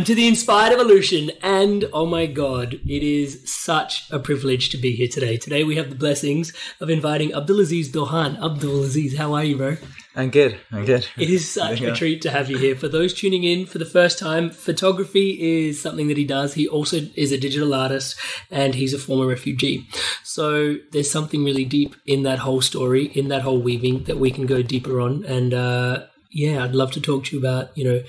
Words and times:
Welcome 0.00 0.14
to 0.14 0.22
the 0.22 0.28
Inspired 0.28 0.72
Evolution, 0.72 1.30
and 1.42 1.84
oh 1.92 2.06
my 2.06 2.24
god, 2.24 2.80
it 2.86 3.02
is 3.02 3.42
such 3.44 4.10
a 4.10 4.18
privilege 4.18 4.70
to 4.70 4.78
be 4.78 4.92
here 4.92 5.06
today. 5.06 5.36
Today 5.36 5.62
we 5.62 5.76
have 5.76 5.90
the 5.90 5.94
blessings 5.94 6.54
of 6.80 6.88
inviting 6.88 7.32
Abdulaziz 7.32 7.88
Dohan. 7.88 8.38
Abdulaziz, 8.38 9.18
how 9.18 9.34
are 9.34 9.44
you, 9.44 9.58
bro? 9.58 9.76
I'm 10.16 10.30
good. 10.30 10.58
I'm 10.72 10.86
good. 10.86 11.06
It 11.18 11.28
is 11.28 11.46
such 11.46 11.82
a 11.82 11.94
treat 11.94 12.22
to 12.22 12.30
have 12.30 12.48
you 12.48 12.56
here. 12.56 12.76
For 12.76 12.88
those 12.88 13.12
tuning 13.12 13.44
in 13.44 13.66
for 13.66 13.76
the 13.76 13.84
first 13.84 14.18
time, 14.18 14.48
photography 14.48 15.66
is 15.66 15.82
something 15.82 16.08
that 16.08 16.16
he 16.16 16.24
does. 16.24 16.54
He 16.54 16.66
also 16.66 17.00
is 17.14 17.30
a 17.30 17.36
digital 17.36 17.74
artist 17.74 18.18
and 18.50 18.74
he's 18.74 18.94
a 18.94 18.98
former 18.98 19.26
refugee. 19.26 19.86
So 20.24 20.76
there's 20.92 21.10
something 21.10 21.44
really 21.44 21.66
deep 21.66 21.94
in 22.06 22.22
that 22.22 22.38
whole 22.38 22.62
story, 22.62 23.08
in 23.08 23.28
that 23.28 23.42
whole 23.42 23.60
weaving 23.60 24.04
that 24.04 24.18
we 24.18 24.30
can 24.30 24.46
go 24.46 24.62
deeper 24.62 24.98
on. 24.98 25.26
And 25.26 25.52
uh, 25.52 26.06
yeah, 26.32 26.64
I'd 26.64 26.74
love 26.74 26.92
to 26.92 27.00
talk 27.00 27.24
to 27.24 27.36
you 27.36 27.40
about, 27.40 27.76
you 27.76 27.84
know, 27.84 28.02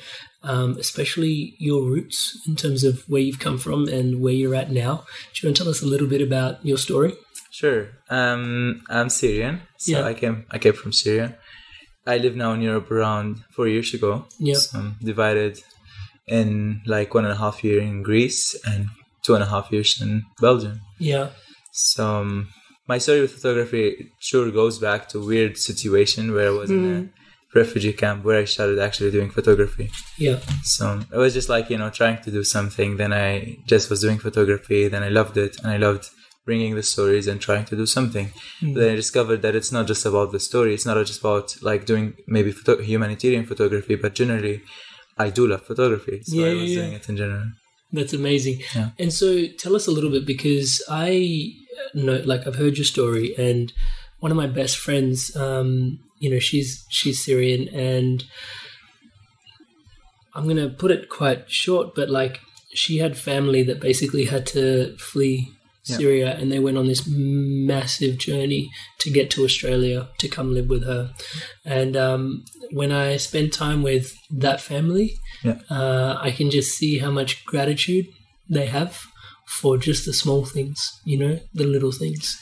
um, 0.43 0.77
especially 0.77 1.55
your 1.59 1.83
roots 1.83 2.39
in 2.47 2.55
terms 2.55 2.83
of 2.83 3.03
where 3.07 3.21
you've 3.21 3.39
come 3.39 3.57
from 3.57 3.87
and 3.87 4.21
where 4.21 4.33
you're 4.33 4.55
at 4.55 4.71
now. 4.71 5.05
Do 5.33 5.39
you 5.41 5.47
want 5.49 5.57
to 5.57 5.63
tell 5.63 5.69
us 5.71 5.81
a 5.81 5.85
little 5.87 6.07
bit 6.07 6.21
about 6.21 6.65
your 6.65 6.77
story? 6.77 7.13
Sure. 7.51 7.89
Um, 8.09 8.81
I'm 8.89 9.09
Syrian, 9.09 9.61
so 9.77 9.91
Yeah. 9.91 10.05
I 10.05 10.13
came. 10.13 10.45
I 10.49 10.57
came 10.57 10.73
from 10.73 10.93
Syria. 10.93 11.37
I 12.07 12.17
live 12.17 12.35
now 12.35 12.53
in 12.53 12.61
Europe 12.61 12.89
around 12.89 13.43
four 13.55 13.67
years 13.67 13.93
ago. 13.93 14.25
Yeah. 14.39 14.55
So 14.55 14.79
I'm 14.79 14.95
divided 15.03 15.59
in 16.27 16.81
like 16.87 17.13
one 17.13 17.25
and 17.25 17.33
a 17.33 17.37
half 17.37 17.63
year 17.63 17.81
in 17.81 18.01
Greece 18.01 18.55
and 18.65 18.87
two 19.23 19.35
and 19.35 19.43
a 19.43 19.47
half 19.47 19.71
years 19.71 20.01
in 20.01 20.23
Belgium. 20.39 20.79
Yeah. 20.97 21.29
So 21.73 22.21
um, 22.21 22.47
my 22.87 22.97
story 22.97 23.21
with 23.21 23.33
photography 23.33 24.11
sure 24.19 24.49
goes 24.51 24.79
back 24.79 25.09
to 25.09 25.19
a 25.21 25.25
weird 25.25 25.57
situation 25.57 26.33
where 26.33 26.47
I 26.47 26.51
was 26.51 26.71
in 26.71 26.85
a 26.85 27.20
refugee 27.53 27.93
camp 27.93 28.23
where 28.23 28.39
I 28.39 28.45
started 28.45 28.79
actually 28.79 29.11
doing 29.11 29.29
photography. 29.29 29.89
Yeah. 30.17 30.39
So 30.63 31.01
it 31.11 31.17
was 31.17 31.33
just 31.33 31.49
like, 31.49 31.69
you 31.69 31.77
know, 31.77 31.89
trying 31.89 32.21
to 32.23 32.31
do 32.31 32.43
something. 32.43 32.97
Then 32.97 33.13
I 33.13 33.57
just 33.67 33.89
was 33.89 34.01
doing 34.01 34.19
photography. 34.19 34.87
Then 34.87 35.03
I 35.03 35.09
loved 35.09 35.37
it. 35.37 35.57
And 35.61 35.71
I 35.71 35.77
loved 35.77 36.09
bringing 36.45 36.75
the 36.75 36.83
stories 36.83 37.27
and 37.27 37.39
trying 37.39 37.65
to 37.65 37.75
do 37.75 37.85
something. 37.85 38.31
But 38.61 38.75
then 38.75 38.91
I 38.93 38.95
discovered 38.95 39.41
that 39.41 39.55
it's 39.55 39.71
not 39.71 39.85
just 39.87 40.05
about 40.05 40.31
the 40.31 40.39
story. 40.39 40.73
It's 40.73 40.85
not 40.85 41.05
just 41.05 41.19
about 41.19 41.55
like 41.61 41.85
doing 41.85 42.13
maybe 42.27 42.51
photo- 42.51 42.81
humanitarian 42.81 43.45
photography, 43.45 43.95
but 43.95 44.15
generally 44.15 44.61
I 45.17 45.29
do 45.29 45.45
love 45.47 45.63
photography. 45.63 46.21
So 46.23 46.37
Yeah, 46.37 46.51
I 46.51 46.53
was 46.55 46.71
yeah. 46.71 46.81
doing 46.81 46.93
it 46.93 47.09
in 47.09 47.17
general. 47.17 47.45
That's 47.91 48.13
amazing. 48.13 48.61
Yeah. 48.73 48.91
And 48.97 49.11
so 49.11 49.47
tell 49.59 49.75
us 49.75 49.85
a 49.87 49.91
little 49.91 50.09
bit 50.09 50.25
because 50.25 50.81
I 50.89 51.53
know, 51.93 52.21
like, 52.25 52.47
I've 52.47 52.55
heard 52.55 52.77
your 52.77 52.85
story, 52.85 53.35
and 53.37 53.71
one 54.21 54.31
of 54.31 54.37
my 54.37 54.47
best 54.47 54.77
friends, 54.77 55.35
um, 55.35 55.99
you 56.19 56.29
know, 56.31 56.39
she's 56.39 56.85
she's 56.89 57.23
Syrian, 57.25 57.67
and 57.69 58.23
I'm 60.35 60.47
gonna 60.47 60.69
put 60.69 60.91
it 60.91 61.09
quite 61.09 61.49
short, 61.51 61.93
but 61.95 62.09
like, 62.09 62.39
she 62.73 62.97
had 62.99 63.17
family 63.17 63.63
that 63.63 63.81
basically 63.81 64.25
had 64.25 64.45
to 64.47 64.95
flee 64.97 65.49
Yeah. 65.87 65.97
Syria, 65.97 66.37
and 66.39 66.51
they 66.51 66.59
went 66.59 66.77
on 66.77 66.87
this 66.87 67.03
massive 67.07 68.17
journey 68.19 68.69
to 68.99 69.09
get 69.09 69.29
to 69.31 69.43
Australia 69.43 70.09
to 70.19 70.27
come 70.29 70.53
live 70.53 70.69
with 70.69 70.83
her. 70.85 71.11
And 71.65 71.97
um, 71.97 72.45
when 72.71 72.91
I 72.91 73.17
spend 73.17 73.51
time 73.51 73.81
with 73.83 74.13
that 74.45 74.61
family, 74.61 75.07
Yeah. 75.43 75.57
uh, 75.71 76.11
I 76.21 76.29
can 76.37 76.49
just 76.51 76.77
see 76.77 76.99
how 76.99 77.09
much 77.11 77.43
gratitude 77.45 78.05
they 78.47 78.67
have 78.67 78.91
for 79.47 79.77
just 79.77 80.05
the 80.05 80.13
small 80.13 80.45
things, 80.45 80.79
you 81.03 81.17
know, 81.17 81.39
the 81.59 81.65
little 81.65 81.91
things. 81.91 82.37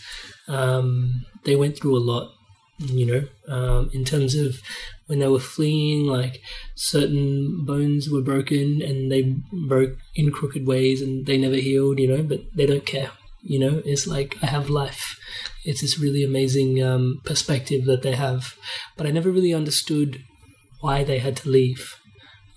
Um, 0.49 1.25
they 1.43 1.55
went 1.55 1.77
through 1.77 1.97
a 1.97 1.99
lot, 1.99 2.31
you 2.77 3.05
know, 3.05 3.53
um, 3.53 3.89
in 3.93 4.05
terms 4.05 4.35
of 4.35 4.59
when 5.07 5.19
they 5.19 5.27
were 5.27 5.39
fleeing, 5.39 6.05
like 6.05 6.41
certain 6.75 7.65
bones 7.65 8.09
were 8.09 8.21
broken 8.21 8.81
and 8.81 9.11
they 9.11 9.35
broke 9.51 9.97
in 10.15 10.31
crooked 10.31 10.67
ways 10.67 11.01
and 11.01 11.25
they 11.25 11.37
never 11.37 11.55
healed, 11.55 11.99
you 11.99 12.07
know, 12.07 12.23
but 12.23 12.41
they 12.55 12.65
don't 12.65 12.85
care. 12.85 13.11
You 13.41 13.59
know, 13.59 13.81
it's 13.85 14.05
like 14.05 14.37
I 14.41 14.47
have 14.47 14.69
life. 14.69 15.17
It's 15.63 15.81
this 15.81 15.99
really 15.99 16.23
amazing 16.23 16.83
um, 16.83 17.21
perspective 17.23 17.85
that 17.85 18.01
they 18.01 18.15
have. 18.15 18.55
But 18.97 19.07
I 19.07 19.11
never 19.11 19.31
really 19.31 19.53
understood 19.53 20.23
why 20.81 21.03
they 21.03 21.19
had 21.19 21.37
to 21.37 21.49
leave. 21.49 21.95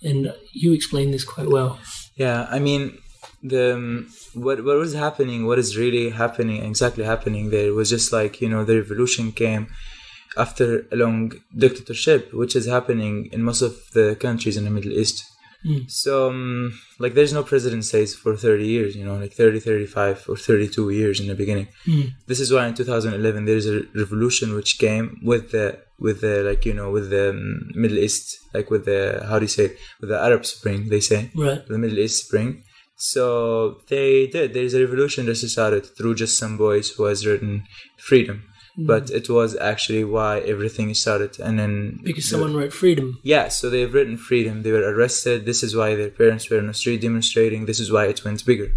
And 0.01 0.33
you 0.53 0.73
explained 0.73 1.13
this 1.13 1.23
quite 1.23 1.49
well. 1.49 1.79
Yeah, 2.15 2.47
I 2.49 2.59
mean, 2.59 2.97
the 3.43 3.65
um, 3.75 4.07
what 4.33 4.57
what 4.63 4.77
was 4.77 4.93
happening, 4.93 5.45
what 5.45 5.59
is 5.59 5.77
really 5.83 6.09
happening, 6.23 6.63
exactly 6.63 7.03
happening 7.03 7.49
there 7.49 7.73
was 7.73 7.89
just 7.89 8.11
like 8.19 8.33
you 8.41 8.49
know 8.49 8.63
the 8.63 8.77
revolution 8.83 9.31
came 9.31 9.67
after 10.37 10.67
a 10.91 10.95
long 10.95 11.33
dictatorship, 11.55 12.33
which 12.33 12.55
is 12.55 12.65
happening 12.65 13.29
in 13.31 13.43
most 13.43 13.61
of 13.61 13.73
the 13.93 14.15
countries 14.19 14.57
in 14.57 14.63
the 14.63 14.69
Middle 14.77 14.91
East. 14.93 15.17
So, 15.87 16.29
um, 16.29 16.77
like, 16.99 17.13
there's 17.13 17.31
no 17.31 17.41
presidencies 17.41 18.13
for 18.13 18.35
30 18.35 18.67
years, 18.67 18.97
you 18.97 19.05
know, 19.05 19.15
like 19.15 19.31
30, 19.31 19.61
35, 19.61 20.25
or 20.27 20.35
32 20.35 20.89
years 20.89 21.21
in 21.21 21.27
the 21.27 21.35
beginning. 21.35 21.69
This 22.27 22.41
is 22.41 22.51
why 22.51 22.67
in 22.67 22.73
2011 22.73 23.45
there's 23.45 23.65
a 23.67 23.83
revolution 23.95 24.55
which 24.55 24.77
came 24.77 25.21
with 25.23 25.51
the 25.51 25.79
with 25.99 26.19
the 26.19 26.43
like 26.43 26.65
you 26.65 26.73
know 26.73 26.91
with 26.91 27.09
the 27.11 27.29
um, 27.29 27.69
Middle 27.75 27.99
East, 27.99 28.25
like 28.53 28.69
with 28.71 28.83
the 28.85 29.23
how 29.29 29.39
do 29.39 29.45
you 29.45 29.53
say 29.57 29.65
it? 29.65 29.77
with 30.01 30.09
the 30.09 30.19
Arab 30.19 30.45
Spring, 30.45 30.89
they 30.89 30.99
say 30.99 31.31
Right. 31.33 31.65
the 31.67 31.77
Middle 31.77 31.99
East 31.99 32.25
Spring. 32.25 32.63
So 33.11 33.81
they 33.89 34.27
did. 34.27 34.53
There's 34.53 34.73
a 34.73 34.79
revolution 34.79 35.25
that 35.25 35.35
started 35.35 35.85
through 35.85 36.15
just 36.15 36.37
some 36.37 36.55
boys 36.57 36.91
who 36.91 37.03
has 37.03 37.25
written 37.27 37.65
freedom, 37.97 38.45
mm. 38.79 38.87
but 38.87 39.09
it 39.09 39.29
was 39.29 39.57
actually 39.57 40.05
why 40.05 40.39
everything 40.39 40.93
started. 40.93 41.37
And 41.37 41.59
then 41.59 41.99
Because 42.01 42.29
someone 42.29 42.55
wrote 42.55 42.71
freedom. 42.71 43.19
yeah, 43.21 43.49
so 43.49 43.69
they've 43.69 43.93
written 43.93 44.15
freedom. 44.15 44.63
They 44.63 44.71
were 44.71 44.89
arrested. 44.93 45.45
This 45.45 45.63
is 45.63 45.75
why 45.75 45.95
their 45.95 46.11
parents 46.11 46.49
were 46.49 46.59
on 46.59 46.67
the 46.67 46.73
street 46.73 47.01
demonstrating. 47.01 47.65
This 47.65 47.81
is 47.81 47.91
why 47.91 48.05
it 48.05 48.23
went 48.23 48.45
bigger. 48.45 48.71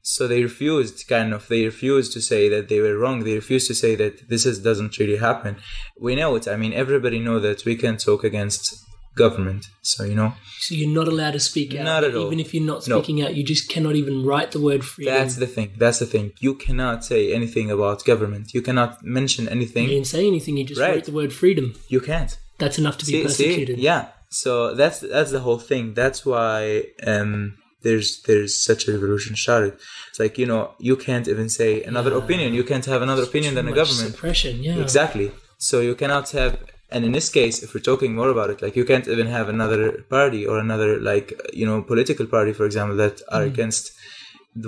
So 0.00 0.26
they 0.26 0.42
refused, 0.42 1.06
kind 1.06 1.34
of, 1.34 1.46
they 1.48 1.66
refused 1.66 2.14
to 2.14 2.22
say 2.22 2.48
that 2.48 2.70
they 2.70 2.80
were 2.80 2.96
wrong. 2.96 3.24
They 3.24 3.34
refused 3.34 3.66
to 3.66 3.74
say 3.74 3.94
that 3.96 4.30
this 4.30 4.46
is, 4.46 4.62
doesn't 4.62 4.98
really 4.98 5.18
happen. 5.18 5.56
We 6.00 6.16
know 6.16 6.34
it. 6.36 6.48
I 6.48 6.56
mean, 6.56 6.72
everybody 6.72 7.18
know 7.18 7.38
that 7.40 7.66
we 7.66 7.76
can 7.76 7.98
talk 7.98 8.24
against 8.24 8.87
government. 9.24 9.62
So 9.92 10.00
you 10.10 10.16
know, 10.20 10.30
So 10.66 10.70
you're 10.78 10.96
not 11.00 11.08
allowed 11.12 11.34
to 11.38 11.42
speak 11.50 11.68
out. 11.78 11.84
Not 11.92 12.02
at 12.08 12.14
all. 12.16 12.26
Even 12.28 12.40
if 12.44 12.48
you're 12.54 12.68
not 12.74 12.80
No. 12.88 12.94
speaking 12.96 13.18
out, 13.24 13.32
you 13.38 13.42
just 13.54 13.64
cannot 13.74 13.94
even 14.02 14.16
write 14.28 14.50
the 14.56 14.62
word 14.68 14.82
freedom. 14.92 15.14
that's 15.18 15.36
the 15.44 15.50
thing. 15.56 15.68
That's 15.82 15.98
the 16.04 16.10
thing. 16.14 16.26
You 16.46 16.52
cannot 16.66 16.98
say 17.10 17.20
anything 17.38 17.66
about 17.76 17.96
government. 18.12 18.44
You 18.56 18.62
cannot 18.68 18.90
mention 19.18 19.42
anything. 19.56 19.84
you 19.86 19.94
didn't 19.96 20.12
say 20.16 20.24
anything. 20.32 20.52
You 20.58 20.64
just 20.72 20.80
Right. 20.80 20.94
wrote 20.94 21.06
the 21.10 21.16
word 21.20 21.32
freedom. 21.42 21.66
You 21.94 22.00
can't. 22.10 22.32
That's 22.62 22.78
enough 22.82 22.96
to 23.00 23.04
be 23.06 23.12
persecuted. 23.26 23.76
see, 23.78 23.82
yeah. 23.90 24.02
So 24.42 24.50
that's 24.80 24.98
that's 25.14 25.32
the 25.36 25.42
whole 25.46 25.60
thing. 25.70 25.84
That's 26.02 26.20
why 26.30 26.58
um, 27.12 27.32
there's 27.84 28.08
there's 28.28 28.52
such 28.68 28.80
a 28.88 28.90
revolution 28.96 29.32
started. 29.44 29.72
It's 30.10 30.20
like 30.24 30.34
you 30.40 30.46
know 30.50 30.62
you 30.88 30.94
can't 31.06 31.26
even 31.34 31.48
say 31.60 31.70
another 31.92 32.12
opinion. 32.22 32.48
You 32.58 32.64
can't 32.70 32.86
have 32.92 33.02
another 33.08 33.24
opinion 33.30 33.52
than 33.56 33.66
a 33.72 33.74
government. 33.82 34.10
suppression. 34.12 34.54
Yeah. 34.68 34.84
Exactly. 34.86 35.28
So 35.68 35.74
you 35.88 35.94
cannot 36.02 36.26
have, 36.38 36.52
and 36.90 37.04
in 37.04 37.12
this 37.12 37.28
case, 37.28 37.62
if 37.62 37.74
we're 37.74 37.88
talking 37.90 38.14
more 38.14 38.30
about 38.30 38.50
it, 38.50 38.62
like 38.62 38.76
you 38.76 38.84
can't 38.84 39.08
even 39.08 39.26
have 39.26 39.48
another 39.48 40.04
party 40.08 40.46
or 40.46 40.58
another 40.58 40.90
like 41.00 41.28
you 41.52 41.66
know 41.66 41.82
political 41.82 42.26
party, 42.26 42.52
for 42.52 42.66
example, 42.66 42.96
that 42.96 43.16
are 43.30 43.42
Mm. 43.44 43.52
against 43.52 43.92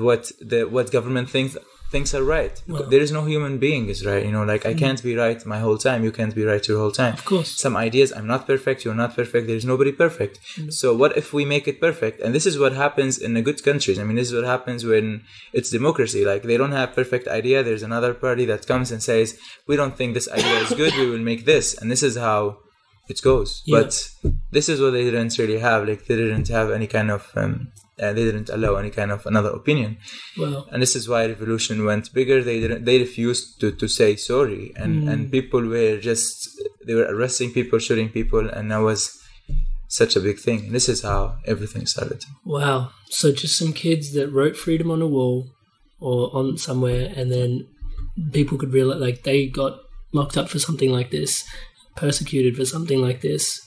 what 0.09 0.31
the 0.41 0.61
what 0.65 0.93
government 0.93 1.29
thinks 1.31 1.57
thinks 1.91 2.15
are 2.15 2.23
right. 2.23 2.63
There 2.89 3.01
is 3.01 3.11
no 3.11 3.25
human 3.25 3.59
being 3.59 3.89
is 3.89 4.07
right. 4.07 4.25
You 4.25 4.33
know, 4.33 4.45
like 4.45 4.65
I 4.65 4.75
can't 4.75 5.03
be 5.03 5.17
right 5.17 5.45
my 5.45 5.59
whole 5.59 5.79
time. 5.79 6.05
You 6.05 6.13
can't 6.13 6.35
be 6.35 6.45
right 6.45 6.67
your 6.67 6.79
whole 6.79 6.93
time. 6.93 7.15
Mm. 7.15 7.19
Of 7.19 7.25
course. 7.25 7.51
Some 7.65 7.77
ideas, 7.77 8.13
I'm 8.13 8.27
not 8.27 8.47
perfect. 8.47 8.85
You're 8.85 8.95
not 8.95 9.17
perfect. 9.17 9.47
There's 9.47 9.65
nobody 9.65 9.93
perfect. 9.93 10.39
So 10.69 10.95
what 10.95 11.17
if 11.17 11.33
we 11.33 11.45
make 11.45 11.67
it 11.67 11.81
perfect? 11.81 12.21
And 12.21 12.35
this 12.35 12.47
is 12.47 12.59
what 12.59 12.73
happens 12.73 13.19
in 13.19 13.35
the 13.35 13.43
good 13.43 13.63
countries. 13.63 13.99
I 13.99 14.05
mean, 14.05 14.17
this 14.17 14.29
is 14.29 14.35
what 14.35 14.45
happens 14.45 14.85
when 14.85 15.25
it's 15.53 15.71
democracy. 15.71 16.25
Like 16.25 16.43
they 16.45 16.57
don't 16.57 16.73
have 16.73 16.95
perfect 16.95 17.27
idea. 17.29 17.63
There's 17.63 17.83
another 17.83 18.15
party 18.15 18.45
that 18.47 18.67
comes 18.67 18.93
and 18.93 19.03
says, 19.03 19.39
"We 19.67 19.77
don't 19.77 19.97
think 19.97 20.15
this 20.15 20.31
idea 20.31 20.59
is 20.65 20.71
good. 20.83 20.95
We 20.95 21.11
will 21.11 21.27
make 21.33 21.45
this." 21.45 21.67
And 21.79 21.91
this 21.91 22.03
is 22.03 22.17
how 22.17 22.59
it 23.11 23.21
goes. 23.23 23.63
Yeah. 23.67 23.81
But 23.81 24.11
this 24.51 24.69
is 24.69 24.81
what 24.81 24.91
they 24.91 25.05
didn't 25.05 25.37
really 25.39 25.59
have. 25.59 25.87
Like 25.89 26.07
they 26.07 26.17
didn't 26.17 26.49
have 26.49 26.71
any 26.71 26.87
kind 26.87 27.11
of. 27.11 27.31
Um, 27.37 27.73
uh, 28.01 28.15
they 28.15 28.25
didn't 28.25 28.49
allow 28.49 28.77
any 28.77 28.89
kind 28.89 29.11
of 29.13 29.27
another 29.27 29.51
opinion 29.51 29.99
Well, 30.39 30.67
and 30.73 30.81
this 30.81 30.97
is 30.97 31.07
why 31.07 31.27
revolution 31.27 31.85
went 31.85 32.15
bigger 32.15 32.43
they 32.43 32.59
didn't 32.59 32.87
they 32.87 32.99
refused 32.99 33.61
to, 33.61 33.73
to 33.73 33.89
say 33.89 34.17
sorry 34.17 34.73
and 34.75 35.07
and 35.07 35.31
people 35.31 35.61
were 35.67 35.99
just 35.99 36.49
they 36.87 36.95
were 36.95 37.15
arresting 37.15 37.53
people 37.53 37.79
shooting 37.79 38.09
people 38.09 38.49
and 38.49 38.73
that 38.73 38.79
was 38.79 39.21
such 39.89 40.17
a 40.17 40.21
big 40.21 40.39
thing 40.39 40.61
and 40.61 40.75
this 40.75 40.89
is 40.89 41.03
how 41.03 41.37
everything 41.45 41.85
started 41.85 42.25
wow. 42.47 42.91
So 43.11 43.33
just 43.33 43.59
some 43.59 43.75
kids 43.75 44.15
that 44.15 44.31
wrote 44.31 44.57
freedom 44.57 44.91
on 44.91 45.03
a 45.03 45.07
wall 45.07 45.51
or 46.01 46.35
on 46.35 46.57
somewhere, 46.57 47.13
and 47.15 47.31
then 47.31 47.67
people 48.33 48.59
could 48.59 48.73
realize 48.73 49.01
like 49.01 49.23
they 49.23 49.47
got 49.47 49.79
locked 50.13 50.37
up 50.37 50.49
for 50.49 50.59
something 50.59 50.91
like 50.91 51.11
this, 51.11 51.45
persecuted 52.01 52.57
for 52.57 52.65
something 52.65 53.01
like 53.01 53.21
this. 53.21 53.61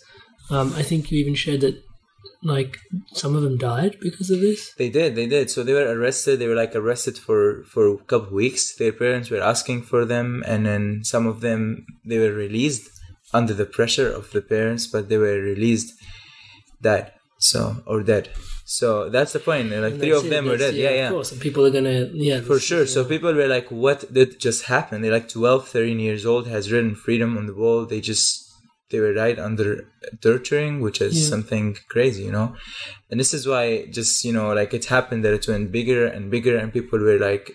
Um, 0.49 0.73
I 0.75 0.83
think 0.83 1.11
you 1.11 1.19
even 1.19 1.35
shared 1.35 1.61
that 1.61 1.81
like 2.43 2.77
some 3.13 3.35
of 3.35 3.41
them 3.43 3.57
died 3.57 3.95
because 4.01 4.29
of 4.29 4.41
this. 4.41 4.73
they 4.77 4.89
did 4.89 5.15
they 5.15 5.25
did 5.25 5.49
so 5.49 5.63
they 5.63 5.73
were 5.73 5.89
arrested 5.97 6.39
they 6.39 6.47
were 6.47 6.61
like 6.63 6.75
arrested 6.75 7.17
for 7.17 7.63
for 7.73 7.83
a 7.87 7.97
couple 8.11 8.35
weeks 8.35 8.75
their 8.75 8.91
parents 8.91 9.29
were 9.29 9.41
asking 9.53 9.81
for 9.81 10.03
them 10.03 10.43
and 10.45 10.65
then 10.65 10.83
some 11.03 11.25
of 11.25 11.39
them 11.39 11.85
they 12.09 12.19
were 12.19 12.33
released 12.33 12.89
under 13.33 13.53
the 13.53 13.65
pressure 13.77 14.09
of 14.19 14.29
the 14.31 14.41
parents 14.41 14.87
but 14.93 15.07
they 15.07 15.17
were 15.17 15.39
released 15.53 15.93
died 16.81 17.13
so 17.39 17.61
or 17.85 18.03
dead 18.03 18.25
so 18.79 18.87
that's 19.15 19.33
the 19.37 19.43
point 19.49 19.65
like 19.85 19.93
And 19.93 20.01
three 20.01 20.15
of 20.19 20.25
it, 20.25 20.31
them 20.33 20.43
were 20.49 20.57
dead. 20.65 20.73
yeah 20.83 20.93
yeah 20.99 21.07
Of 21.09 21.13
course, 21.17 21.31
and 21.33 21.39
people 21.47 21.61
are 21.67 21.73
gonna 21.77 21.99
yeah 22.29 22.39
for 22.49 22.59
sure. 22.69 22.85
So 22.93 22.99
people 23.13 23.31
were 23.39 23.51
like 23.57 23.67
what 23.85 23.99
did 24.17 24.29
just 24.47 24.61
happen? 24.75 24.95
They're 25.01 25.17
like 25.19 25.29
12 25.29 25.67
13 25.67 25.99
years 26.07 26.23
old 26.31 26.43
has 26.55 26.63
written 26.71 26.93
freedom 27.05 27.29
on 27.39 27.45
the 27.49 27.55
wall. 27.61 27.79
They 27.91 28.01
just 28.11 28.27
they 28.91 28.99
were 29.05 29.15
right 29.25 29.39
under 29.49 29.69
torturing 30.27 30.73
which 30.85 30.99
is 31.07 31.13
Yeah. 31.15 31.29
something 31.33 31.65
crazy 31.93 32.23
you 32.27 32.33
know? 32.37 32.49
And 33.09 33.17
this 33.21 33.31
is 33.37 33.43
why 33.51 33.63
just 33.99 34.13
you 34.27 34.33
know 34.37 34.47
like 34.59 34.71
it 34.79 34.85
happened 34.95 35.21
that 35.25 35.33
it 35.39 35.45
went 35.51 35.65
bigger 35.77 36.01
and 36.15 36.23
bigger 36.35 36.55
and 36.61 36.67
people 36.77 36.99
were 37.07 37.19
like 37.29 37.45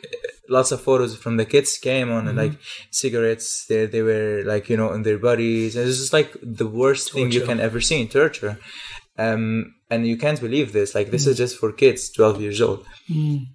lots 0.56 0.70
of 0.74 0.78
photos 0.88 1.10
from 1.22 1.34
the 1.40 1.48
kids 1.54 1.70
came 1.88 2.08
on 2.16 2.22
and 2.28 2.36
Mm-hmm. 2.38 2.54
like 2.54 2.54
cigarettes 3.02 3.48
they, 3.68 3.80
they 3.94 4.02
were 4.10 4.32
like 4.52 4.64
you 4.70 4.76
know 4.80 4.90
in 4.96 5.02
their 5.06 5.20
bodies. 5.30 5.70
And 5.76 5.82
it's 5.88 6.00
just 6.04 6.12
like 6.20 6.30
the 6.62 6.70
worst 6.82 7.04
thing 7.12 7.26
you 7.36 7.44
can 7.50 7.58
ever 7.68 7.80
see 7.88 7.98
in 8.04 8.08
torture 8.18 8.54
um 9.18 9.74
and 9.90 10.06
you 10.06 10.16
can't 10.18 10.40
believe 10.40 10.72
this. 10.72 10.94
Like 10.94 11.10
this 11.10 11.26
is 11.26 11.34
Mm. 11.36 11.42
just 11.44 11.56
for 11.60 11.72
kids 11.72 12.10
12 12.10 12.40
years 12.42 12.60
old. 12.60 12.80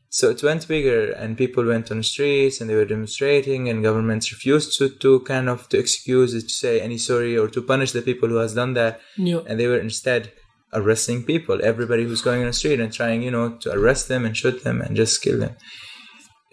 So 0.09 0.29
it 0.31 0.41
went 0.43 0.67
bigger 0.67 1.11
and 1.11 1.37
people 1.37 1.63
went 1.65 1.91
on 1.91 1.97
the 1.97 2.03
streets 2.03 2.59
and 2.59 2.67
they 2.69 2.75
were 2.75 2.85
demonstrating 2.93 3.69
and 3.69 3.83
governments 3.83 4.31
refused 4.31 4.77
to, 4.77 4.89
to 5.03 5.19
kind 5.21 5.47
of 5.53 5.69
to 5.69 5.77
excuse 5.77 6.33
it 6.33 6.45
to 6.49 6.53
say 6.63 6.73
any 6.81 6.97
sorry 6.97 7.37
or 7.37 7.47
to 7.49 7.61
punish 7.61 7.91
the 7.93 8.01
people 8.09 8.29
who 8.29 8.37
has 8.45 8.53
done 8.55 8.73
that. 8.73 8.99
Yeah. 9.17 9.41
and 9.47 9.59
they 9.59 9.67
were 9.67 9.79
instead 9.89 10.31
arresting 10.79 11.23
people. 11.23 11.59
Everybody 11.63 12.03
who's 12.03 12.21
going 12.29 12.41
on 12.41 12.47
the 12.47 12.53
street 12.61 12.79
and 12.79 12.91
trying 12.91 13.21
you 13.21 13.31
know 13.35 13.47
to 13.63 13.71
arrest 13.77 14.07
them 14.07 14.25
and 14.25 14.35
shoot 14.35 14.63
them 14.63 14.81
and 14.81 14.95
just 14.95 15.21
kill 15.21 15.39
them 15.39 15.55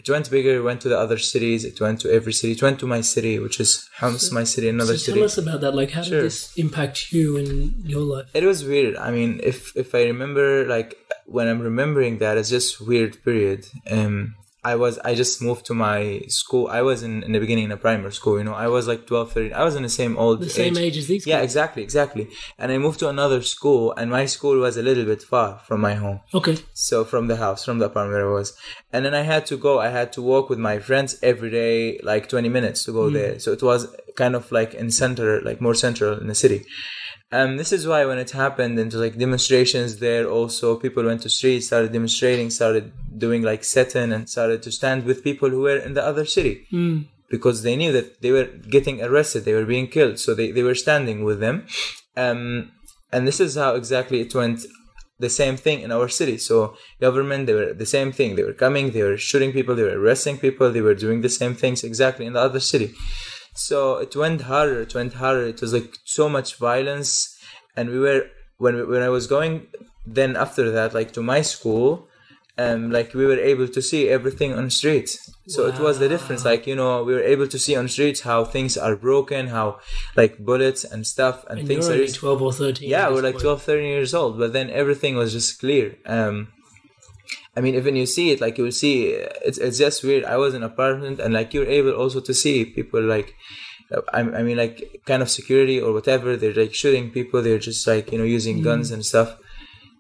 it 0.00 0.08
went 0.14 0.26
bigger 0.37 0.55
it 0.61 0.64
went 0.70 0.81
to 0.85 0.88
the 0.93 0.99
other 1.05 1.19
cities 1.32 1.61
it 1.70 1.79
went 1.87 1.99
to 2.05 2.08
every 2.19 2.35
city 2.41 2.52
it 2.58 2.62
went 2.67 2.79
to 2.82 2.87
my 2.97 3.00
city 3.14 3.35
which 3.44 3.58
is 3.64 3.70
Homs, 4.00 4.25
my 4.41 4.44
city 4.55 4.69
another 4.76 4.97
so 4.99 5.05
city 5.06 5.19
tell 5.19 5.29
us 5.31 5.38
about 5.44 5.61
that. 5.64 5.75
Like, 5.81 5.91
how 5.97 6.02
Sure. 6.02 6.19
did 6.20 6.26
this 6.31 6.38
impact 6.64 6.97
you 7.17 7.26
in 7.43 7.49
your 7.93 8.05
life? 8.12 8.26
it 8.41 8.44
was 8.52 8.58
weird 8.73 8.94
i 9.06 9.11
mean 9.17 9.31
if 9.52 9.58
if 9.82 9.88
i 10.00 10.02
remember 10.12 10.47
like 10.75 10.91
when 11.37 11.47
i'm 11.50 11.62
remembering 11.70 12.14
that 12.23 12.35
it's 12.38 12.52
just 12.58 12.69
weird 12.91 13.12
period 13.26 13.61
um 13.97 14.14
i 14.65 14.75
was 14.75 14.99
i 15.01 15.15
just 15.15 15.41
moved 15.43 15.65
to 15.67 15.75
my 15.75 16.21
school. 16.29 16.69
I 16.69 16.83
was 16.83 17.03
in, 17.03 17.23
in 17.23 17.33
the 17.33 17.41
beginning 17.41 17.65
in 17.65 17.73
a 17.73 17.77
primary 17.77 18.12
school 18.12 18.39
you 18.39 18.45
know. 18.45 18.55
I 18.55 18.69
was 18.69 18.87
like 18.87 19.07
12 19.07 19.33
13 19.33 19.53
i 19.55 19.65
was 19.65 19.75
in 19.77 19.83
the 19.83 19.89
same 19.89 20.17
old 20.19 20.41
The 20.41 20.51
same 20.51 20.77
age. 20.77 20.97
as 20.97 21.07
these 21.07 21.27
yeah 21.27 21.41
kids? 21.41 21.53
exactly 21.53 21.83
exactly. 21.83 22.29
And 22.59 22.71
i 22.73 22.79
moved 22.79 22.99
to 23.01 23.09
another 23.09 23.43
school 23.43 23.93
and 23.93 24.11
my 24.11 24.27
school 24.27 24.59
was 24.59 24.77
a 24.77 24.83
little 24.83 25.05
bit 25.05 25.23
far 25.23 25.61
from 25.67 25.81
my 25.81 25.95
home. 25.95 26.21
Okay. 26.35 26.57
so 26.75 27.05
from 27.05 27.27
the 27.29 27.37
house 27.37 27.65
from 27.65 27.79
the 27.79 27.87
apartment 27.87 28.17
where 28.17 28.31
i 28.31 28.33
was. 28.33 28.57
And 28.93 29.05
then 29.05 29.15
i 29.15 29.23
had 29.23 29.47
to 29.47 29.57
go 29.57 29.79
i 29.79 29.89
had 29.89 30.12
to 30.15 30.23
walk 30.23 30.51
with 30.51 30.59
my 30.59 30.79
friends 30.79 31.19
every 31.23 31.51
day 31.51 32.01
like 32.03 32.29
20 32.29 32.49
minutes 32.49 32.85
to 32.85 32.93
go 32.93 33.05
mm. 33.09 33.15
there. 33.15 33.39
So 33.39 33.53
it 33.53 33.63
was 33.63 33.89
kind 34.17 34.35
of 34.35 34.51
like 34.53 34.75
in 34.75 34.91
center 34.91 35.41
like 35.41 35.61
more 35.61 35.75
central 35.75 36.19
in 36.21 36.27
the 36.27 36.35
city 36.35 36.67
um, 37.32 37.56
this 37.56 37.73
is 37.73 37.87
why 37.87 38.05
when 38.05 38.19
it 38.19 38.32
happened 38.32 38.79
and 38.79 38.93
like 38.93 39.17
demonstrations 39.17 39.99
there 39.99 40.29
also. 40.29 40.77
People 40.77 41.05
went 41.05 41.23
to 41.23 41.29
streets 41.29 41.67
started 41.69 41.93
demonstrating 41.93 42.50
started 42.50 42.93
doing 43.17 43.43
like 43.43 43.62
sit-in 43.62 44.12
and 44.12 44.29
started 44.29 44.62
to 44.65 44.73
stand 44.73 45.05
with 45.05 45.23
people 45.23 45.49
who 45.49 45.61
were 45.61 45.77
in 45.77 45.94
the 45.94 46.05
other 46.05 46.25
city. 46.25 46.67
Because 47.29 47.62
they 47.62 47.77
knew 47.77 47.93
that 47.93 48.21
they 48.23 48.32
were 48.32 48.47
getting 48.47 49.00
arrested 49.00 49.44
they 49.44 49.55
were 49.55 49.65
being 49.65 49.87
killed 49.87 50.19
so 50.19 50.34
they, 50.34 50.51
they 50.51 50.65
were 50.65 50.75
standing 50.75 51.22
with 51.22 51.39
them. 51.39 51.67
Um, 52.17 52.72
and 53.13 53.29
this 53.29 53.39
is 53.39 53.55
how 53.55 53.75
exactly 53.77 54.20
it 54.20 54.34
went 54.34 54.67
the 55.20 55.31
same 55.31 55.56
thing 55.56 55.82
in 55.82 55.93
our 55.93 56.08
city. 56.08 56.39
So 56.39 56.75
government 57.01 57.46
they 57.46 57.55
were 57.55 57.72
the 57.72 57.87
same 57.87 58.10
thing. 58.10 58.34
They 58.34 58.43
were 58.43 58.55
coming 58.55 58.91
they 58.91 59.05
were 59.05 59.17
shooting 59.17 59.53
people 59.53 59.77
they 59.77 59.84
were 59.84 60.01
arresting 60.01 60.39
people 60.39 60.72
they 60.72 60.81
were 60.81 60.96
doing 60.96 61.20
the 61.20 61.29
same 61.29 61.55
things 61.55 61.84
exactly 61.84 62.27
in 62.27 62.32
the 62.32 62.41
other 62.41 62.58
city 62.58 62.93
so 63.55 63.97
it 63.99 64.15
went 64.17 64.43
harder 64.43 64.81
it 64.83 64.95
went 64.95 65.15
harder. 65.15 65.47
It 65.47 65.61
was 65.61 65.73
like 65.73 65.97
so 66.05 66.29
much 66.29 66.57
violence. 66.57 67.37
And 67.77 67.91
we 67.91 67.99
were 67.99 68.23
when 68.59 68.75
when 68.89 69.03
i 69.03 69.09
was 69.09 69.27
going 69.27 69.67
then 70.07 70.37
after 70.37 70.71
that 70.71 70.93
like 70.95 71.13
to 71.13 71.23
my 71.23 71.41
school 71.43 72.07
um 72.59 72.91
like 72.91 73.15
we 73.15 73.25
were 73.31 73.39
able 73.53 73.69
to 73.77 73.81
see 73.81 74.03
everything 74.09 74.53
on 74.53 74.65
the 74.65 74.71
streets. 74.83 75.13
So 75.55 75.67
it 75.67 75.79
was 75.79 75.99
the 75.99 76.09
difference. 76.09 76.45
Like 76.45 76.67
you 76.71 76.77
know 76.81 77.03
we 77.09 77.13
were 77.15 77.27
able 77.35 77.49
to 77.55 77.59
see 77.59 77.75
on 77.77 77.85
the 77.89 77.95
streets 77.99 78.21
how 78.31 78.45
things 78.45 78.77
are 78.77 78.97
broken 78.97 79.43
how 79.49 79.67
like 80.21 80.39
bullets 80.39 80.83
and 80.93 81.07
stuff 81.07 81.37
and, 81.49 81.61
And 81.61 81.69
things 81.69 81.85
you're 81.87 81.93
are 81.93 82.01
only 82.01 82.07
used- 82.07 82.17
12 82.17 82.43
or 82.43 82.53
13. 82.53 82.89
yeah 82.89 83.09
we're 83.09 83.23
like 83.29 83.35
point. 83.37 83.43
12 83.43 83.63
13 83.63 83.87
years 83.97 84.13
old 84.21 84.33
but 84.39 84.53
then 84.53 84.69
everything 84.71 85.15
was 85.17 85.33
just 85.33 85.59
clear. 85.61 85.87
Um 86.07 86.49
i 87.57 87.61
mean 87.61 87.75
even 87.75 87.97
you 87.97 88.07
see 88.07 88.31
it 88.31 88.41
like 88.41 88.57
you 88.59 88.65
will 88.65 88.73
see 88.73 89.17
it's, 89.45 89.59
it's 89.59 89.79
just 89.79 90.05
weird. 90.05 90.25
I 90.25 90.37
was 90.37 90.55
in 90.55 90.63
an 90.63 90.71
apartment 90.71 91.21
and 91.21 91.35
like 91.35 91.53
you're 91.55 91.67
able 91.67 91.93
also 91.93 92.21
to 92.21 92.35
see 92.35 92.65
people 92.65 93.03
like 93.03 93.35
I, 94.13 94.21
I 94.21 94.43
mean 94.43 94.57
like 94.57 95.03
kind 95.07 95.23
of 95.23 95.31
security 95.31 95.81
or 95.81 95.93
whatever. 95.93 96.37
They're 96.37 96.55
like 96.55 96.75
shooting 96.75 97.11
people. 97.11 97.43
They're 97.43 97.59
just 97.59 97.87
like 97.87 98.13
you 98.13 98.19
know 98.19 98.25
using 98.25 98.63
guns 98.63 98.91
and 98.91 99.05
stuff. 99.05 99.37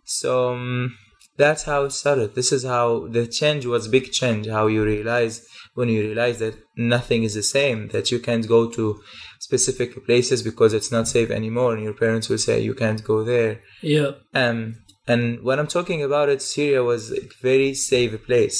So 0.04 0.52
um, 0.52 0.96
that's 1.36 1.64
how 1.64 1.84
it 1.84 1.92
started. 1.92 2.34
This 2.34 2.52
is 2.52 2.64
how 2.64 3.08
the 3.08 3.26
change 3.26 3.66
was 3.66 3.88
big 3.88 4.12
change 4.12 4.48
how 4.48 4.66
you 4.68 4.84
realize 4.84 5.44
when 5.74 5.88
you 5.88 6.02
realize 6.02 6.38
that 6.40 6.54
nothing 6.76 7.22
is 7.22 7.34
the 7.34 7.42
same 7.42 7.88
that 7.88 8.10
you 8.10 8.18
can't 8.18 8.46
go 8.46 8.68
to 8.70 9.00
specific 9.38 10.04
places 10.04 10.42
because 10.42 10.72
it's 10.72 10.92
not 10.92 11.08
safe 11.08 11.30
anymore. 11.30 11.74
And 11.74 11.82
your 11.82 11.94
parents 11.94 12.28
will 12.28 12.38
say 12.38 12.60
you 12.60 12.74
can't 12.74 13.02
go 13.02 13.24
there. 13.24 13.60
Yeah. 13.82 14.12
um 14.34 14.76
and 15.10 15.22
when 15.46 15.58
i'm 15.60 15.70
talking 15.78 16.00
about 16.08 16.28
it 16.34 16.40
syria 16.54 16.82
was 16.92 17.02
a 17.20 17.22
very 17.48 17.70
safe 17.88 18.14
place 18.28 18.58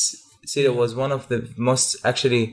syria 0.53 0.73
was 0.83 0.91
one 1.05 1.13
of 1.17 1.23
the 1.33 1.39
most 1.71 1.89
actually 2.11 2.45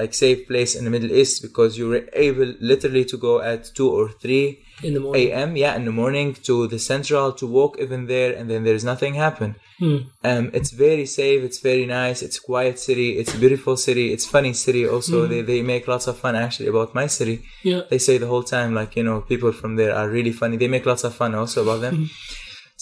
like 0.00 0.14
safe 0.14 0.40
place 0.50 0.74
in 0.74 0.82
the 0.86 0.90
Middle 0.90 1.12
East 1.20 1.42
because 1.42 1.76
you 1.78 1.86
were 1.92 2.04
able 2.14 2.50
literally 2.60 3.04
to 3.12 3.16
go 3.28 3.32
at 3.52 3.60
two 3.78 3.90
or 3.98 4.08
three 4.22 4.46
In 4.82 4.94
the 4.94 5.00
morning. 5.00 5.28
a.m. 5.28 5.50
Yeah, 5.64 5.74
in 5.76 5.84
the 5.84 5.92
morning 6.02 6.28
to 6.48 6.66
the 6.66 6.78
central 6.78 7.26
to 7.40 7.46
walk 7.46 7.72
even 7.78 8.06
there, 8.06 8.32
and 8.38 8.48
then 8.50 8.64
there's 8.64 8.84
nothing 8.92 9.14
happen. 9.26 9.50
Hmm. 9.78 9.98
Um, 10.24 10.44
it's 10.54 10.70
very 10.70 11.04
safe. 11.04 11.42
It's 11.48 11.60
very 11.70 11.84
nice. 11.84 12.18
It's 12.26 12.38
quiet 12.40 12.78
city. 12.78 13.08
It's 13.20 13.34
a 13.34 13.38
beautiful 13.44 13.76
city. 13.76 14.06
It's 14.14 14.26
funny 14.36 14.54
city. 14.66 14.82
Also, 14.94 15.26
they 15.32 15.42
they 15.42 15.60
make 15.74 15.84
lots 15.94 16.06
of 16.10 16.16
fun 16.24 16.34
actually 16.44 16.68
about 16.74 16.94
my 17.00 17.06
city. 17.18 17.36
Hmm. 17.36 17.68
Yeah. 17.72 17.82
They 17.90 17.98
say 17.98 18.14
the 18.16 18.30
whole 18.32 18.46
time 18.56 18.70
like 18.80 18.92
you 18.98 19.04
know 19.08 19.18
people 19.32 19.52
from 19.60 19.76
there 19.80 19.94
are 20.00 20.08
really 20.08 20.34
funny. 20.40 20.56
They 20.56 20.68
make 20.76 20.86
lots 20.92 21.04
of 21.04 21.12
fun 21.14 21.34
also 21.34 21.58
about 21.64 21.80
them. 21.82 21.96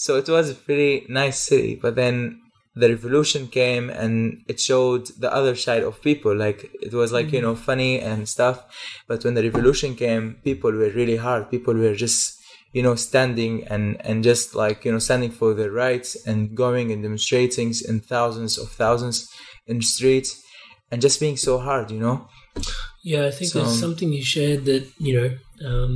So 0.03 0.09
it 0.21 0.27
was 0.35 0.45
a 0.49 0.55
pretty 0.67 0.93
nice 1.21 1.37
city, 1.49 1.73
but 1.83 1.93
then 2.01 2.15
the 2.81 2.89
revolution 2.95 3.43
came 3.59 3.85
and 4.01 4.13
it 4.51 4.57
showed 4.69 5.03
the 5.23 5.31
other 5.39 5.55
side 5.65 5.83
of 5.83 6.01
people. 6.09 6.33
Like 6.45 6.59
it 6.87 6.93
was 7.01 7.09
like 7.17 7.29
you 7.35 7.41
know 7.45 7.55
funny 7.69 7.93
and 8.09 8.19
stuff 8.35 8.57
but 9.09 9.23
when 9.23 9.35
the 9.35 9.43
revolution 9.49 9.91
came 10.03 10.23
people 10.49 10.71
were 10.71 10.91
really 11.01 11.19
hard. 11.27 11.51
People 11.55 11.75
were 11.83 11.95
just 12.05 12.21
you 12.77 12.83
know 12.85 12.95
standing 13.09 13.53
and 13.73 13.85
and 14.07 14.17
just 14.31 14.45
like 14.63 14.79
you 14.85 14.91
know 14.93 15.03
standing 15.09 15.31
for 15.39 15.49
their 15.53 15.73
rights 15.85 16.09
and 16.29 16.39
going 16.63 16.87
and 16.91 16.99
demonstrating 17.05 17.69
in 17.89 17.95
thousands 18.13 18.53
of 18.63 18.67
thousands 18.81 19.17
in 19.69 19.75
the 19.81 19.87
streets 19.95 20.31
and 20.89 20.97
just 21.05 21.19
being 21.23 21.37
so 21.47 21.53
hard 21.67 21.85
you 21.95 22.01
know? 22.05 22.17
Yeah, 23.11 23.23
I 23.29 23.31
think 23.35 23.51
So- 23.51 23.59
there's 23.59 23.79
something 23.85 24.09
you 24.17 24.23
shared 24.35 24.61
that, 24.65 24.85
you 25.07 25.13
know, 25.17 25.29
um, 25.69 25.93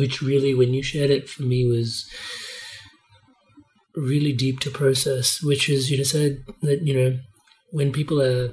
which 0.00 0.20
really, 0.30 0.52
when 0.60 0.70
you 0.76 0.82
shared 0.82 1.10
it 1.18 1.24
for 1.32 1.42
me, 1.52 1.58
was 1.74 1.88
really 3.96 4.32
deep 4.32 4.60
to 4.60 4.70
process, 4.70 5.42
which 5.42 5.68
is, 5.68 5.90
you 5.90 5.98
know, 5.98 6.04
said 6.04 6.44
that, 6.62 6.82
you 6.82 6.94
know, 6.94 7.18
when 7.70 7.92
people 7.92 8.20
are 8.20 8.52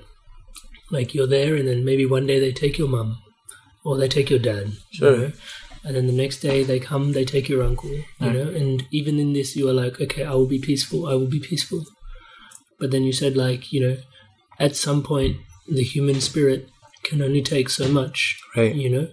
like 0.91 1.13
you're 1.13 1.27
there 1.27 1.55
and 1.55 1.67
then 1.67 1.86
maybe 1.86 2.05
one 2.05 2.25
day 2.27 2.39
they 2.39 2.51
take 2.51 2.77
your 2.77 2.88
mum 2.88 3.17
or 3.83 3.98
they 3.98 4.07
take 4.07 4.29
your 4.29 4.39
dad. 4.39 4.71
Sure. 4.91 5.12
You 5.15 5.17
know? 5.21 5.31
And 5.83 5.95
then 5.95 6.05
the 6.07 6.13
next 6.13 6.39
day 6.39 6.63
they 6.63 6.79
come, 6.79 7.13
they 7.13 7.25
take 7.25 7.50
your 7.50 7.63
uncle, 7.63 7.89
you 7.91 8.03
Mm. 8.19 8.33
know, 8.33 8.50
and 8.50 8.86
even 8.91 9.17
in 9.19 9.33
this, 9.33 9.55
you 9.55 9.67
are 9.69 9.74
like, 9.74 10.00
okay, 10.00 10.24
I 10.24 10.33
will 10.33 10.45
be 10.48 10.60
peaceful, 10.60 11.07
I 11.07 11.13
will 11.15 11.27
be 11.27 11.39
peaceful. 11.39 11.86
But 12.79 12.91
then 12.91 13.03
you 13.03 13.13
said, 13.13 13.36
like, 13.36 13.71
you 13.74 13.79
know, 13.81 13.98
at 14.60 14.75
some 14.75 15.01
point, 15.01 15.38
the 15.67 15.83
human 15.83 16.21
spirit 16.21 16.69
can 17.03 17.21
only 17.21 17.41
take 17.41 17.69
so 17.69 17.88
much, 17.88 18.38
Right. 18.55 18.75
you 18.75 18.89
know? 18.89 19.07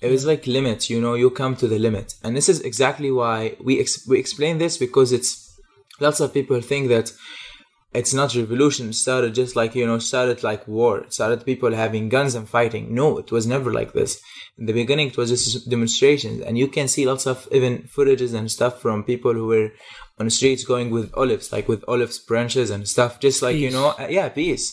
it 0.00 0.10
was 0.10 0.26
like 0.26 0.48
limits 0.48 0.90
you 0.90 1.00
know 1.00 1.14
you 1.14 1.30
come 1.30 1.54
to 1.54 1.68
the 1.68 1.78
limit 1.78 2.16
and 2.24 2.36
this 2.36 2.48
is 2.48 2.60
exactly 2.62 3.08
why 3.12 3.54
we 3.62 3.78
ex- 3.78 4.04
we 4.08 4.18
explain 4.18 4.58
this 4.58 4.76
because 4.76 5.12
it's 5.12 5.41
lots 6.02 6.20
of 6.20 6.34
people 6.34 6.60
think 6.60 6.88
that 6.88 7.12
it's 7.94 8.14
not 8.14 8.34
revolution. 8.34 8.88
It 8.88 8.94
started 8.94 9.34
just 9.34 9.54
like 9.54 9.74
you 9.74 9.86
know 9.86 9.98
started 9.98 10.42
like 10.42 10.66
war. 10.66 11.00
It 11.00 11.12
started 11.12 11.44
people 11.44 11.74
having 11.74 12.08
guns 12.08 12.34
and 12.34 12.48
fighting. 12.48 12.94
No 12.94 13.18
it 13.18 13.30
was 13.30 13.46
never 13.46 13.72
like 13.72 13.92
this. 13.92 14.20
In 14.58 14.66
the 14.66 14.72
beginning 14.72 15.08
it 15.08 15.16
was 15.16 15.30
just 15.30 15.68
demonstrations. 15.68 16.42
And 16.42 16.56
you 16.56 16.68
can 16.68 16.88
see 16.88 17.06
lots 17.06 17.26
of 17.26 17.48
even 17.52 17.88
footages 17.94 18.34
and 18.34 18.50
stuff 18.50 18.80
from 18.80 19.04
people 19.04 19.34
who 19.34 19.46
were 19.46 19.70
on 20.18 20.26
the 20.26 20.30
streets 20.30 20.64
going 20.64 20.90
with 20.90 21.12
olives 21.14 21.52
like 21.52 21.68
with 21.68 21.84
olives 21.88 22.18
branches 22.18 22.70
and 22.70 22.86
stuff 22.86 23.18
just 23.18 23.42
like 23.42 23.56
you 23.56 23.70
know 23.70 23.88
uh, 23.98 24.06
yeah 24.08 24.28
peace 24.28 24.66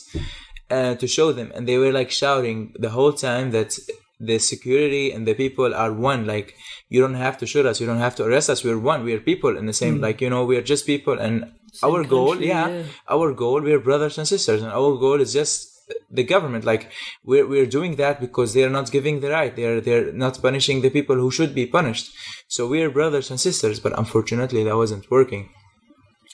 uh, 0.69 0.95
to 0.95 1.07
show 1.07 1.31
them. 1.31 1.51
And 1.55 1.67
they 1.67 1.77
were 1.77 1.91
like 1.91 2.11
shouting 2.11 2.73
the 2.77 2.89
whole 2.89 3.13
time 3.13 3.51
that 3.51 3.77
the 4.19 4.39
security 4.39 5.11
and 5.11 5.27
the 5.27 5.33
people 5.33 5.73
are 5.73 5.91
one. 5.93 6.25
Like 6.25 6.55
you 6.89 6.99
don't 6.99 7.13
have 7.13 7.37
to 7.37 7.45
shoot 7.45 7.65
us. 7.65 7.79
You 7.79 7.87
don't 7.87 7.99
have 7.99 8.15
to 8.15 8.23
arrest 8.25 8.49
us. 8.49 8.63
We're 8.63 8.79
one. 8.79 9.03
We're 9.03 9.19
people 9.19 9.55
in 9.55 9.67
the 9.67 9.73
same 9.73 9.97
hmm. 9.97 10.03
like 10.03 10.21
you 10.21 10.29
know 10.29 10.43
we're 10.43 10.63
just 10.63 10.85
people. 10.85 11.19
And 11.19 11.51
our 11.83 12.03
goal 12.03 12.31
country, 12.31 12.47
yeah, 12.47 12.67
yeah. 12.67 12.83
our 13.07 13.31
goal 13.33 13.61
we're 13.61 13.79
brothers 13.79 14.17
and 14.17 14.27
sisters. 14.27 14.61
And 14.63 14.71
our 14.71 14.97
goal 14.97 15.21
is 15.21 15.31
just 15.31 15.69
the 16.09 16.23
government. 16.23 16.65
Like 16.65 16.91
we're, 17.23 17.47
we're 17.47 17.67
doing 17.67 17.95
that 17.97 18.19
because 18.19 18.53
they're 18.53 18.69
not 18.69 18.91
giving 18.91 19.19
the 19.19 19.29
right. 19.29 19.55
They're 19.55 19.79
they're 19.79 20.11
not 20.11 20.41
punishing 20.41 20.81
the 20.81 20.89
people 20.89 21.15
who 21.15 21.31
should 21.31 21.53
be 21.53 21.67
punished. 21.67 22.11
So 22.47 22.67
we're 22.67 22.89
brothers 22.89 23.29
and 23.29 23.39
sisters 23.39 23.79
but 23.79 23.97
unfortunately 23.97 24.63
that 24.63 24.75
wasn't 24.75 25.09
working. 25.11 25.49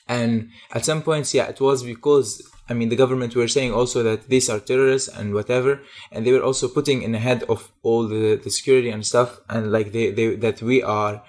And 0.08 0.50
at 0.72 0.86
some 0.86 1.02
points 1.02 1.34
yeah 1.34 1.48
it 1.48 1.60
was 1.60 1.84
because 1.84 2.50
i 2.70 2.74
mean 2.74 2.90
the 2.90 2.96
government 2.96 3.36
were 3.36 3.48
saying 3.48 3.74
also 3.74 4.04
that 4.04 4.28
these 4.30 4.50
are 4.50 4.60
terrorists 4.60 5.08
and 5.08 5.34
whatever 5.34 5.82
and 6.12 6.26
they 6.26 6.32
were 6.32 6.44
also 6.44 6.68
putting 6.68 7.02
in 7.02 7.12
the 7.12 7.20
head 7.20 7.44
of 7.44 7.72
all 7.84 8.08
the, 8.08 8.36
the 8.44 8.50
security 8.50 8.90
and 8.90 9.06
stuff 9.06 9.40
and 9.50 9.72
like 9.72 9.92
they, 9.92 10.12
they 10.12 10.36
that 10.36 10.62
we 10.62 10.82
are 10.82 11.24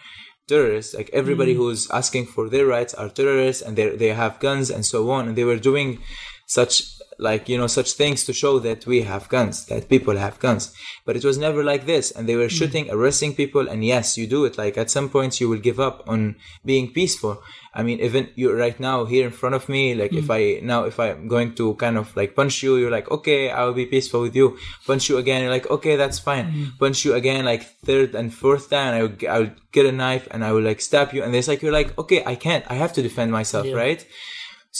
terrorists. 0.47 0.95
Like 0.95 1.11
everybody 1.13 1.55
mm. 1.55 1.59
who's 1.59 1.91
asking 1.91 2.27
for 2.27 2.49
their 2.49 2.67
rights 2.67 2.95
are 2.95 3.09
terrorists 3.09 3.63
and 3.63 3.77
they 3.77 3.97
they 3.97 4.09
have 4.09 4.41
guns 4.41 4.71
and 4.71 4.85
so 4.85 5.11
on 5.11 5.29
and 5.29 5.37
they 5.37 5.45
were 5.45 5.59
doing 5.59 5.99
such 6.47 6.83
like 7.19 7.49
you 7.49 7.57
know 7.57 7.67
such 7.67 7.93
things 7.93 8.25
to 8.25 8.33
show 8.33 8.59
that 8.59 8.87
we 8.87 9.03
have 9.03 9.29
guns 9.29 9.67
that 9.67 9.89
people 9.89 10.17
have 10.17 10.39
guns. 10.39 10.73
But 11.05 11.17
it 11.17 11.25
was 11.25 11.39
never 11.39 11.65
like 11.65 11.87
this 11.87 12.11
and 12.11 12.29
they 12.29 12.37
were 12.37 12.45
hmm. 12.45 12.59
shooting 12.59 12.91
arresting 12.91 13.35
people 13.35 13.69
and 13.69 13.85
yes 13.85 14.19
you 14.19 14.27
do 14.27 14.45
it. 14.45 14.59
Like 14.59 14.77
at 14.77 14.91
some 14.91 15.09
points 15.09 15.41
you 15.41 15.49
will 15.49 15.59
give 15.59 15.81
up 15.81 16.03
on 16.07 16.37
being 16.65 16.93
peaceful. 16.93 17.43
I 17.75 17.83
mean 17.83 18.01
even 18.01 18.29
you 18.35 18.53
right 18.53 18.79
now 18.79 19.05
here 19.05 19.27
in 19.27 19.33
front 19.33 19.55
of 19.55 19.69
me 19.69 19.95
like 19.95 20.13
if 20.13 20.27
hmm. 20.27 20.33
i 20.33 20.61
now 20.63 20.85
if 20.85 20.99
i'm 20.99 21.29
going 21.29 21.55
to 21.57 21.75
kind 21.75 21.99
of 21.99 22.15
like 22.17 22.35
punch 22.35 22.63
you 22.63 22.77
you're 22.77 22.91
like 22.91 23.11
okay 23.11 23.51
i 23.51 23.65
will 23.65 23.75
be 23.75 23.87
peaceful 23.87 24.21
with 24.23 24.37
you. 24.37 24.59
Punch 24.87 25.09
you 25.09 25.17
again 25.19 25.43
you're 25.43 25.51
like 25.51 25.71
okay 25.71 25.97
that's 25.97 26.19
fine. 26.19 26.47
Hmm. 26.51 26.65
Punch 26.79 27.05
you 27.05 27.15
again 27.15 27.45
like 27.45 27.63
third 27.85 28.15
and 28.15 28.33
fourth 28.33 28.71
time 28.71 28.95
i 28.95 29.03
will, 29.03 29.15
I 29.29 29.53
get 29.73 29.87
a 29.87 29.93
knife 29.93 30.29
and 30.31 30.45
i 30.45 30.53
will 30.53 30.63
like 30.63 30.81
stab 30.81 31.13
you. 31.13 31.23
And 31.23 31.35
it's 31.35 31.49
like 31.49 31.63
you're 31.63 31.73
like 31.73 31.97
okay 31.99 32.23
i 32.25 32.35
can't 32.35 32.65
i 32.71 32.75
have 32.75 32.93
to 32.95 33.03
defend 33.03 33.33
myself 33.33 33.67
Yeah. 33.67 33.75
right 33.75 34.07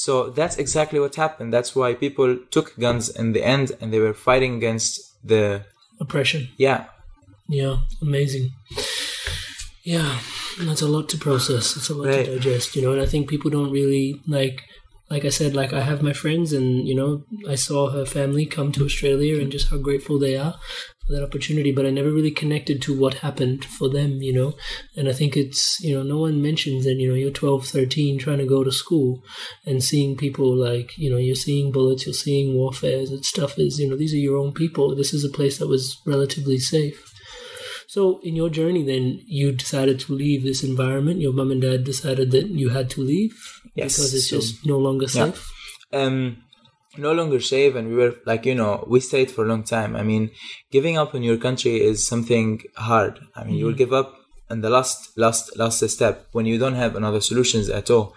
so 0.05 0.13
that's 0.39 0.57
exactly 0.65 0.99
what 1.01 1.15
happened. 1.25 1.49
That's 1.57 1.73
why 1.79 1.89
people 1.95 2.31
took 2.55 2.69
guns 2.85 3.05
in 3.21 3.33
the 3.33 3.43
end 3.55 3.67
and 3.81 3.87
they 3.93 4.01
were 4.07 4.15
fighting 4.29 4.53
against 4.61 4.89
the 5.31 5.65
Oppression. 6.01 6.43
yeah. 6.59 6.81
Yeah, 7.49 7.77
amazing. 8.03 8.47
Yeah, 9.85 10.19
that's 10.61 10.83
a 10.83 10.89
lot 10.89 11.09
to 11.11 11.17
process. 11.29 11.77
It's 11.77 11.89
a 11.91 11.95
lot 11.95 12.09
Right. 12.09 12.25
to 12.27 12.35
digest, 12.39 12.75
you 12.75 12.83
know. 12.83 12.93
And 12.93 13.01
I 13.01 13.07
think 13.07 13.31
people 13.31 13.51
don't 13.57 13.71
really 13.71 14.21
like, 14.27 14.59
like 15.11 15.25
I 15.25 15.31
said, 15.39 15.55
like 15.55 15.73
I 15.73 15.83
have 15.91 16.03
my 16.03 16.13
friends, 16.13 16.53
and 16.53 16.69
you 16.89 16.95
know, 17.01 17.23
I 17.49 17.55
saw 17.55 17.91
her 17.91 18.05
family 18.05 18.47
come 18.47 18.73
to 18.73 18.85
Australia, 18.85 19.41
and 19.41 19.53
just 19.53 19.69
how 19.71 19.79
grateful 19.79 20.19
they 20.19 20.37
are 20.37 20.55
that 21.09 21.23
opportunity. 21.23 21.73
But 21.73 21.87
I 21.87 21.91
never 21.91 22.11
really 22.11 22.31
connected 22.31 22.83
to 22.83 22.99
what 22.99 23.15
happened 23.15 23.65
for 23.65 23.89
them, 23.89 24.23
you 24.23 24.33
know. 24.33 24.55
And 24.97 25.09
I 25.09 25.13
think 25.13 25.37
it's, 25.37 25.81
you 25.81 25.95
know, 25.95 26.03
no 26.03 26.19
one 26.19 26.43
mentions 26.43 26.85
that, 26.85 26.95
you 26.95 27.09
know, 27.09 27.15
you're 27.15 27.31
12, 27.31 27.67
13, 27.67 28.19
trying 28.19 28.39
to 28.39 28.47
go 28.47 28.65
to 28.65 28.73
school, 28.73 29.23
and 29.65 29.83
seeing 29.83 30.17
people 30.17 30.55
like, 30.55 30.97
you 30.99 31.11
know, 31.11 31.17
you're 31.17 31.35
seeing 31.35 31.73
bullets, 31.73 32.07
you're 32.07 32.15
seeing 32.15 32.55
warfares 32.55 33.11
and 33.11 33.25
stuff. 33.25 33.59
Is, 33.59 33.79
you 33.79 33.89
know, 33.89 33.97
these 33.97 34.15
are 34.15 34.19
your 34.19 34.37
own 34.37 34.53
people. 34.53 34.95
This 34.95 35.15
is 35.15 35.25
a 35.25 35.29
place 35.29 35.59
that 35.59 35.69
was 35.69 35.97
relatively 36.07 36.59
safe. 36.59 37.03
So, 37.89 38.21
in 38.25 38.35
your 38.35 38.51
journey, 38.51 38.83
then 38.83 39.23
you 39.27 39.53
decided 39.53 40.01
to 40.01 40.13
leave 40.13 40.43
this 40.43 40.65
environment. 40.65 41.21
Your 41.21 41.33
mum 41.33 41.51
and 41.53 41.63
dad 41.63 41.85
decided 41.85 42.31
that 42.33 42.49
you 42.49 42.71
had 42.71 42.91
to 42.91 43.01
leave 43.01 43.35
Yes, 43.75 43.97
because 43.97 44.13
it's 44.15 44.29
so- 44.29 44.37
just 44.41 44.67
no 44.67 44.79
longer 44.79 45.05
Yeah. 45.07 45.31
safe. 45.31 45.49
Um 45.93 46.39
no 46.99 47.13
longer 47.13 47.41
safe 47.41 47.75
and 47.75 47.89
we 47.89 47.95
were 47.95 48.15
like, 48.27 48.47
you 48.47 48.55
know, 48.55 48.85
we 48.89 49.01
stayed 49.01 49.31
for 49.31 49.45
a 49.45 49.49
long 49.49 49.65
time. 49.65 49.97
I 49.97 50.03
mean, 50.03 50.31
giving 50.71 50.97
up 50.97 51.15
on 51.15 51.23
your 51.23 51.37
country 51.37 51.83
is 51.83 52.07
something 52.07 52.63
hard. 52.77 53.21
I 53.35 53.45
mean, 53.45 53.57
you 53.57 53.67
will 53.67 53.75
give 53.75 53.93
up 53.93 54.15
in 54.51 54.61
the 54.61 54.71
last 54.71 55.17
last 55.17 55.57
last 55.57 55.89
step 55.89 56.29
when 56.33 56.47
you 56.47 56.59
don't 56.59 56.75
have 56.75 56.97
another 56.97 57.21
solutions 57.21 57.69
at 57.69 57.91
all. 57.91 58.15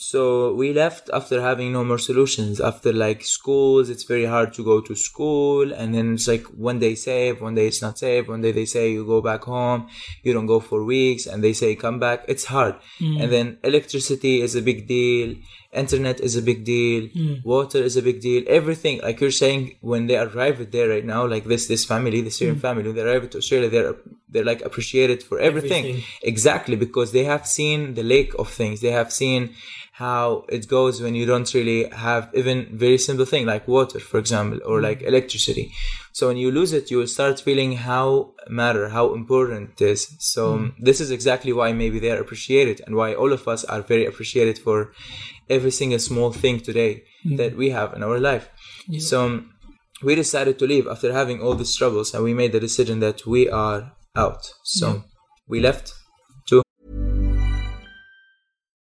So 0.00 0.54
we 0.54 0.72
left 0.72 1.10
after 1.12 1.40
having 1.42 1.72
no 1.72 1.82
more 1.82 1.98
solutions. 1.98 2.60
After 2.60 2.92
like 2.92 3.24
schools, 3.24 3.90
it's 3.90 4.04
very 4.04 4.26
hard 4.26 4.52
to 4.52 4.62
go 4.62 4.80
to 4.80 4.94
school, 4.94 5.72
and 5.72 5.92
then 5.92 6.14
it's 6.14 6.28
like 6.28 6.44
one 6.44 6.78
day 6.78 6.94
safe, 6.94 7.40
one 7.40 7.56
day 7.56 7.66
it's 7.66 7.82
not 7.82 7.98
safe. 7.98 8.28
One 8.28 8.40
day 8.40 8.52
they 8.52 8.64
say 8.64 8.92
you 8.92 9.04
go 9.04 9.20
back 9.20 9.42
home, 9.42 9.88
you 10.22 10.32
don't 10.32 10.46
go 10.46 10.60
for 10.60 10.84
weeks, 10.84 11.26
and 11.26 11.42
they 11.42 11.52
say 11.52 11.74
come 11.74 11.98
back. 11.98 12.24
It's 12.28 12.44
hard. 12.44 12.76
Mm. 13.00 13.22
And 13.24 13.32
then 13.32 13.58
electricity 13.64 14.40
is 14.40 14.54
a 14.54 14.62
big 14.62 14.86
deal. 14.86 15.34
Internet 15.72 16.20
is 16.20 16.34
a 16.34 16.40
big 16.40 16.64
deal. 16.64 17.08
Hmm. 17.08 17.34
Water 17.44 17.78
is 17.78 17.96
a 17.96 18.02
big 18.02 18.20
deal. 18.22 18.42
Everything, 18.46 19.00
like 19.02 19.20
you're 19.20 19.30
saying, 19.30 19.76
when 19.82 20.06
they 20.06 20.16
arrive 20.16 20.70
there 20.70 20.88
right 20.88 21.04
now, 21.04 21.26
like 21.26 21.44
this 21.44 21.68
this 21.68 21.84
family, 21.84 22.22
the 22.22 22.30
Syrian 22.30 22.56
hmm. 22.56 22.62
family, 22.62 22.84
when 22.84 22.96
they 22.96 23.02
arrive 23.02 23.28
to 23.30 23.38
Australia, 23.38 23.68
they're 23.68 23.96
they're 24.30 24.44
like 24.44 24.62
appreciated 24.62 25.22
for 25.22 25.38
everything. 25.38 25.84
Everything. 25.84 26.04
Exactly, 26.22 26.76
because 26.76 27.12
they 27.12 27.24
have 27.24 27.46
seen 27.46 27.94
the 27.94 28.02
lake 28.02 28.32
of 28.38 28.48
things. 28.48 28.80
They 28.80 28.92
have 28.92 29.12
seen 29.12 29.54
how 29.98 30.44
it 30.48 30.68
goes 30.68 31.02
when 31.02 31.16
you 31.16 31.26
don't 31.26 31.52
really 31.54 31.88
have 31.88 32.30
even 32.32 32.58
very 32.78 32.96
simple 32.98 33.24
thing 33.24 33.44
like 33.44 33.66
water, 33.66 33.98
for 33.98 34.18
example, 34.18 34.60
or 34.64 34.80
like 34.80 35.02
electricity. 35.02 35.72
So 36.12 36.28
when 36.28 36.36
you 36.36 36.52
lose 36.52 36.72
it, 36.72 36.88
you 36.88 36.98
will 36.98 37.08
start 37.08 37.40
feeling 37.40 37.72
how 37.72 38.34
matter, 38.48 38.90
how 38.90 39.12
important 39.12 39.70
it 39.72 39.80
is. 39.84 40.14
So 40.20 40.54
um, 40.54 40.74
this 40.78 41.00
is 41.00 41.10
exactly 41.10 41.52
why 41.52 41.72
maybe 41.72 41.98
they 41.98 42.12
are 42.12 42.20
appreciated 42.20 42.80
and 42.86 42.94
why 42.94 43.12
all 43.12 43.32
of 43.32 43.48
us 43.48 43.64
are 43.64 43.82
very 43.82 44.06
appreciated 44.06 44.56
for 44.58 44.92
every 45.50 45.72
single 45.72 45.98
small 45.98 46.30
thing 46.30 46.60
today 46.60 47.02
that 47.24 47.56
we 47.56 47.70
have 47.70 47.92
in 47.94 48.04
our 48.04 48.20
life. 48.20 48.50
So 49.00 49.42
we 50.04 50.14
decided 50.14 50.60
to 50.60 50.66
leave 50.66 50.86
after 50.86 51.12
having 51.12 51.42
all 51.42 51.56
these 51.56 51.74
troubles 51.74 52.14
and 52.14 52.22
we 52.22 52.34
made 52.34 52.52
the 52.52 52.60
decision 52.60 53.00
that 53.00 53.26
we 53.26 53.50
are 53.50 53.92
out. 54.14 54.52
So 54.62 55.02
we 55.48 55.58
left 55.58 55.92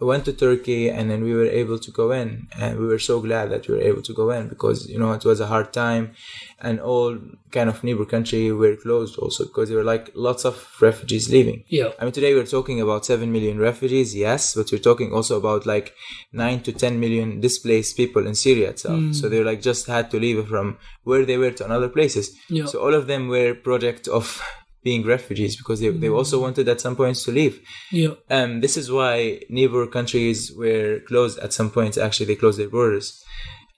went 0.00 0.24
to 0.24 0.32
Turkey 0.32 0.90
and 0.90 1.10
then 1.10 1.22
we 1.22 1.34
were 1.34 1.46
able 1.46 1.78
to 1.78 1.90
go 1.90 2.10
in 2.10 2.48
and 2.58 2.78
we 2.78 2.86
were 2.86 2.98
so 2.98 3.20
glad 3.20 3.50
that 3.50 3.68
we 3.68 3.74
were 3.74 3.80
able 3.80 4.02
to 4.02 4.12
go 4.12 4.30
in 4.30 4.48
because 4.48 4.88
you 4.88 4.98
know 4.98 5.12
it 5.12 5.24
was 5.24 5.40
a 5.40 5.46
hard 5.46 5.72
time 5.72 6.12
and 6.60 6.80
all 6.80 7.18
kind 7.52 7.68
of 7.68 7.84
neighbor 7.84 8.04
country 8.04 8.50
were 8.50 8.74
closed 8.76 9.16
also 9.18 9.44
because 9.44 9.68
there 9.68 9.78
were 9.78 9.84
like 9.84 10.10
lots 10.14 10.44
of 10.44 10.76
refugees 10.80 11.30
leaving. 11.30 11.62
Yeah. 11.68 11.90
I 11.98 12.04
mean 12.04 12.12
today 12.12 12.34
we're 12.34 12.46
talking 12.46 12.80
about 12.80 13.06
7 13.06 13.30
million 13.30 13.58
refugees, 13.58 14.14
yes, 14.14 14.54
but 14.54 14.70
we're 14.72 14.78
talking 14.78 15.12
also 15.12 15.38
about 15.38 15.64
like 15.64 15.94
9 16.32 16.62
to 16.62 16.72
10 16.72 16.98
million 16.98 17.40
displaced 17.40 17.96
people 17.96 18.26
in 18.26 18.34
Syria 18.34 18.70
itself. 18.70 18.98
Hmm. 18.98 19.12
So 19.12 19.28
they 19.28 19.42
like 19.44 19.62
just 19.62 19.86
had 19.86 20.10
to 20.10 20.18
leave 20.18 20.46
from 20.48 20.78
where 21.04 21.24
they 21.24 21.38
were 21.38 21.52
to 21.52 21.64
another 21.64 21.88
places. 21.88 22.36
Yeah. 22.48 22.66
So 22.66 22.80
all 22.80 22.94
of 22.94 23.06
them 23.06 23.28
were 23.28 23.54
project 23.54 24.08
of 24.08 24.42
being 24.84 25.04
refugees 25.04 25.56
because 25.56 25.80
they, 25.80 25.88
they 25.88 26.08
also 26.08 26.40
wanted 26.40 26.68
at 26.68 26.80
some 26.80 26.94
points 26.94 27.24
to 27.24 27.32
leave. 27.32 27.60
yeah. 27.90 28.10
Um, 28.30 28.60
this 28.60 28.76
is 28.76 28.92
why 28.92 29.40
neighbor 29.48 29.86
countries 29.86 30.52
were 30.56 31.00
closed 31.08 31.38
at 31.40 31.52
some 31.52 31.70
points. 31.70 31.98
Actually, 31.98 32.26
they 32.26 32.36
closed 32.36 32.58
their 32.58 32.68
borders. 32.68 33.24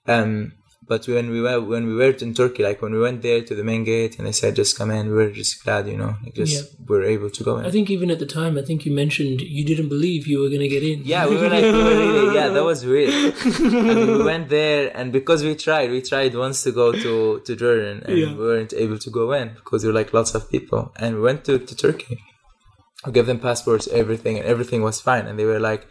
Um, 0.05 0.53
but 0.87 1.07
when 1.07 1.29
we 1.29 1.41
were 1.41 1.59
when 1.61 1.85
we 1.85 1.93
were 1.93 2.11
in 2.25 2.33
Turkey, 2.33 2.63
like 2.63 2.81
when 2.81 2.93
we 2.93 2.99
went 2.99 3.21
there 3.21 3.41
to 3.43 3.53
the 3.55 3.63
main 3.63 3.83
gate 3.83 4.17
and 4.17 4.25
they 4.27 4.31
said 4.31 4.55
just 4.55 4.77
come 4.77 4.89
in, 4.91 5.07
we 5.09 5.13
were 5.13 5.31
just 5.31 5.63
glad, 5.63 5.87
you 5.87 5.97
know, 5.97 6.15
like 6.23 6.33
just 6.33 6.53
Yeah. 6.53 6.61
we 6.87 6.97
were 6.97 7.03
able 7.03 7.29
to 7.29 7.43
go 7.43 7.57
in. 7.57 7.65
I 7.65 7.71
think 7.71 7.89
even 7.89 8.09
at 8.11 8.19
the 8.19 8.25
time, 8.25 8.57
I 8.57 8.61
think 8.61 8.85
you 8.85 8.91
mentioned 8.93 9.41
you 9.41 9.63
didn't 9.65 9.89
believe 9.89 10.27
you 10.27 10.39
were 10.39 10.49
going 10.49 10.61
to 10.61 10.67
get 10.69 10.83
in. 10.83 11.03
yeah, 11.03 11.27
we 11.27 11.35
were 11.35 11.49
like, 11.49 11.63
we 11.63 11.71
were 11.71 11.97
really, 12.03 12.35
yeah, 12.35 12.47
that 12.49 12.63
was 12.63 12.85
weird. 12.85 13.13
I 13.45 13.93
mean, 13.95 14.07
we 14.17 14.23
went 14.23 14.49
there, 14.49 14.91
and 14.97 15.11
because 15.11 15.43
we 15.43 15.55
tried, 15.55 15.91
we 15.91 16.01
tried 16.01 16.33
once 16.35 16.63
to 16.63 16.71
go 16.71 16.91
to, 16.91 17.39
to 17.45 17.55
Jordan, 17.55 18.03
and 18.05 18.17
Yeah. 18.17 18.27
we 18.33 18.35
weren't 18.47 18.73
able 18.73 18.97
to 18.99 19.09
go 19.09 19.31
in 19.33 19.49
because 19.55 19.81
there 19.81 19.91
were 19.91 19.99
like 20.01 20.13
lots 20.13 20.33
of 20.35 20.49
people. 20.49 20.91
And 20.97 21.15
we 21.15 21.21
went 21.21 21.43
to, 21.45 21.59
to 21.59 21.75
Turkey. 21.75 22.17
We 23.07 23.13
gave 23.13 23.25
them 23.25 23.39
passports, 23.39 23.87
everything, 23.87 24.37
and 24.37 24.45
everything 24.45 24.81
was 24.83 24.99
fine. 25.01 25.25
And 25.27 25.39
they 25.39 25.45
were 25.45 25.59
like, 25.59 25.87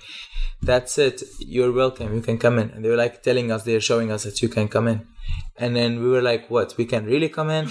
that's 0.62 0.98
it, 0.98 1.22
you're 1.38 1.72
welcome, 1.72 2.14
you 2.14 2.20
can 2.20 2.38
come 2.38 2.58
in. 2.58 2.70
And 2.70 2.84
they 2.84 2.88
were 2.90 2.96
like 2.96 3.22
telling 3.22 3.50
us, 3.50 3.62
they're 3.64 3.80
showing 3.80 4.12
us 4.12 4.24
that 4.24 4.40
you 4.42 4.48
can 4.48 4.68
come 4.68 4.86
in. 4.88 5.06
And 5.56 5.74
then 5.74 6.00
we 6.02 6.08
were 6.08 6.22
like, 6.22 6.48
what, 6.50 6.76
we 6.76 6.84
can 6.84 7.04
really 7.06 7.28
come 7.28 7.50
in? 7.50 7.68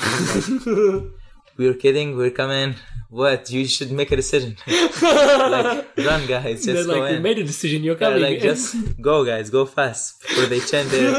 we 1.58 1.68
were 1.68 1.74
kidding, 1.76 2.18
we're 2.18 2.32
coming. 2.32 2.76
What? 3.10 3.50
You 3.52 3.66
should 3.66 3.92
make 3.92 4.12
a 4.12 4.16
decision. 4.16 4.58
like, 4.68 5.98
run, 5.98 6.26
guys, 6.28 6.66
just 6.66 6.66
They're 6.66 6.86
go 6.86 7.02
like, 7.02 7.12
we 7.12 7.16
in. 7.18 7.24
made 7.24 7.40
a 7.40 7.44
decision. 7.44 7.84
You're 7.84 7.96
coming. 7.96 8.22
like 8.22 8.42
just 8.42 8.76
go, 9.02 9.24
guys, 9.24 9.50
go 9.50 9.66
fast 9.66 10.22
before 10.22 10.48
they 10.48 10.60
change 10.72 10.90
their 10.90 11.12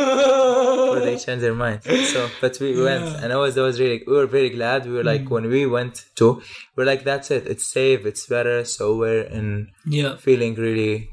they 1.18 1.24
change 1.24 1.40
their 1.42 1.54
mind. 1.54 1.82
So, 1.84 2.28
but 2.40 2.58
we 2.60 2.80
went, 2.82 3.04
and 3.22 3.32
I 3.32 3.36
was, 3.36 3.54
that 3.54 3.62
was 3.62 3.78
really, 3.80 4.02
we 4.06 4.12
were 4.12 4.26
very 4.26 4.50
glad. 4.50 4.86
We 4.86 4.92
were 4.92 5.04
like, 5.04 5.22
Mm. 5.24 5.30
when 5.30 5.48
we 5.48 5.66
went 5.66 6.04
to, 6.16 6.42
we're 6.74 6.84
like, 6.84 7.04
that's 7.04 7.30
it, 7.30 7.46
it's 7.46 7.66
safe, 7.66 8.04
it's 8.06 8.26
better. 8.26 8.64
So 8.64 8.96
we're 8.96 9.22
in 9.22 9.68
yeah. 9.84 10.16
feeling 10.16 10.54
really 10.54 11.10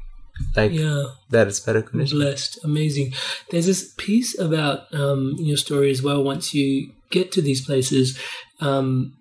like 0.56 0.72
Yeah. 0.72 1.04
that 1.30 1.46
is 1.46 1.60
better 1.60 1.80
condition. 1.82 2.18
blessed 2.18 2.58
amazing 2.64 3.12
there's 3.50 3.66
this 3.66 3.94
piece 3.96 4.36
about 4.46 4.92
um, 4.92 5.36
your 5.38 5.56
story 5.56 5.90
as 5.92 6.02
well 6.02 6.24
once 6.24 6.52
you 6.52 6.90
get 7.10 7.30
to 7.30 7.40
these 7.40 7.64
places 7.64 8.18
um, 8.60 9.14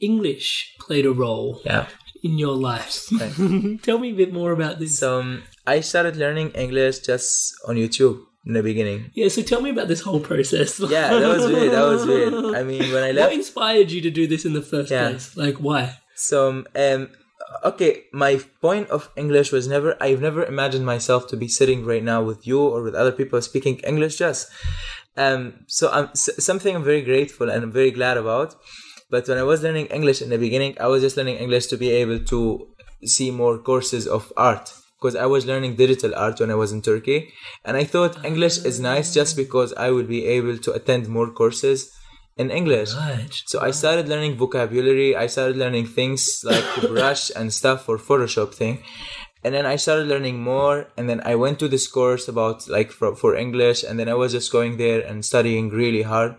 english 0.00 0.74
played 0.80 1.06
a 1.06 1.12
role 1.12 1.60
Yeah. 1.64 1.86
in 2.24 2.38
your 2.38 2.56
life 2.56 3.06
Right. 3.12 3.78
tell 3.86 3.98
me 3.98 4.10
a 4.10 4.14
bit 4.22 4.32
more 4.32 4.50
about 4.52 4.78
this 4.80 4.98
So 4.98 5.20
um, 5.20 5.42
I 5.64 5.80
started 5.80 6.16
learning 6.16 6.50
English 6.64 7.00
just 7.10 7.54
on 7.68 7.76
YouTube 7.76 8.18
in 8.46 8.52
the 8.54 8.62
beginning. 8.62 9.10
yeah 9.14 9.28
so 9.28 9.40
tell 9.42 9.60
me 9.66 9.70
about 9.70 9.88
this 9.88 10.00
whole 10.06 10.20
process 10.30 10.70
Yeah, 10.80 11.08
that 11.20 11.28
was 11.36 11.46
weird. 11.46 11.72
That 11.72 11.86
was 11.94 12.02
weird. 12.06 12.34
I 12.58 12.62
mean, 12.70 12.92
when 12.94 13.04
I 13.04 13.12
left, 13.12 13.28
what 13.30 13.38
inspired 13.42 13.88
you 13.94 14.00
to 14.00 14.10
do 14.10 14.26
this 14.26 14.44
in 14.44 14.52
the 14.52 14.62
first 14.72 14.90
Yeah. 14.90 15.08
place 15.10 15.36
like 15.36 15.56
why 15.66 15.82
So, 16.14 16.64
um, 16.84 17.00
okay, 17.70 17.92
my 18.12 18.32
point 18.60 18.86
of 18.96 19.02
English 19.22 19.48
was 19.56 19.64
never, 19.74 19.90
I've 20.06 20.20
never 20.28 20.42
imagined 20.44 20.86
myself 20.94 21.26
to 21.30 21.36
be 21.36 21.48
sitting 21.58 21.84
right 21.92 22.04
now 22.12 22.20
with 22.30 22.40
you 22.48 22.58
or 22.60 22.82
with 22.86 22.94
other 22.94 23.12
people 23.20 23.40
speaking 23.42 23.76
English 23.92 24.16
just. 24.24 24.42
Um, 25.16 25.40
so 25.66 25.84
I'm 25.96 26.08
something 26.48 26.74
I'm 26.74 26.84
very 26.92 27.02
grateful 27.02 27.46
and 27.52 27.62
I'm 27.64 27.72
very 27.80 27.90
glad 27.90 28.16
about. 28.24 28.50
But 29.12 29.28
when 29.28 29.38
I 29.38 29.42
was 29.52 29.62
learning 29.62 29.86
English 29.98 30.22
in 30.24 30.30
the 30.30 30.38
beginning, 30.46 30.72
I 30.80 30.86
was 30.92 31.00
just 31.02 31.16
learning 31.18 31.36
English 31.36 31.66
to 31.72 31.76
be 31.76 31.90
able 32.02 32.20
to 32.32 32.68
see 33.04 33.30
more 33.30 33.58
courses 33.58 34.06
of 34.06 34.32
art. 34.36 34.72
Because 35.02 35.16
I 35.16 35.26
was 35.26 35.46
learning 35.46 35.74
digital 35.74 36.14
art 36.14 36.38
when 36.38 36.52
I 36.52 36.54
was 36.54 36.70
in 36.70 36.80
Turkey. 36.80 37.32
And 37.64 37.76
I 37.76 37.82
thought 37.82 38.24
English 38.24 38.58
is 38.58 38.78
nice 38.78 39.12
just 39.12 39.36
because 39.36 39.72
I 39.74 39.90
would 39.90 40.06
be 40.06 40.26
able 40.26 40.58
to 40.58 40.72
attend 40.72 41.08
more 41.08 41.30
courses 41.30 41.90
in 42.36 42.50
English. 42.50 42.94
right 42.94 43.42
So 43.46 43.60
I 43.60 43.72
started 43.72 44.08
learning 44.08 44.36
vocabulary. 44.36 45.16
I 45.16 45.26
started 45.26 45.56
learning 45.56 45.86
things 45.86 46.42
like 46.44 46.64
brush 46.94 47.30
and 47.34 47.52
stuff 47.52 47.84
for 47.84 47.98
Photoshop 47.98 48.54
thing. 48.54 48.82
And 49.44 49.52
then 49.52 49.66
I 49.66 49.76
started 49.76 50.06
learning 50.06 50.40
more. 50.40 50.86
And 50.96 51.08
then 51.10 51.20
I 51.24 51.34
went 51.34 51.58
to 51.58 51.68
this 51.68 51.88
course 51.88 52.28
about 52.28 52.68
like 52.68 52.92
for, 52.92 53.16
for 53.16 53.34
English. 53.34 53.82
And 53.82 53.98
then 53.98 54.08
I 54.08 54.14
was 54.14 54.32
just 54.32 54.52
going 54.52 54.76
there 54.76 55.00
and 55.00 55.24
studying 55.24 55.68
really 55.68 56.02
hard. 56.02 56.36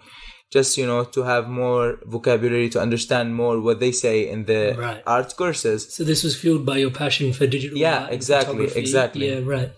Just, 0.57 0.69
you 0.81 0.85
know, 0.91 1.01
to 1.15 1.21
have 1.33 1.43
more 1.63 1.85
vocabulary, 2.15 2.69
to 2.75 2.79
understand 2.87 3.25
more 3.43 3.55
what 3.67 3.77
they 3.83 3.93
say 4.05 4.17
in 4.33 4.39
the 4.51 4.61
Right. 4.87 5.01
art 5.15 5.29
courses. 5.41 5.79
so 5.95 6.01
this 6.11 6.21
was 6.25 6.33
fueled 6.41 6.63
by 6.71 6.77
your 6.83 6.93
passion 7.03 7.25
for 7.37 7.45
digital 7.55 7.77
Yeah, 7.87 8.01
exactly, 8.17 8.65
exactly. 8.83 9.25
yeah 9.31 9.41
right 9.55 9.71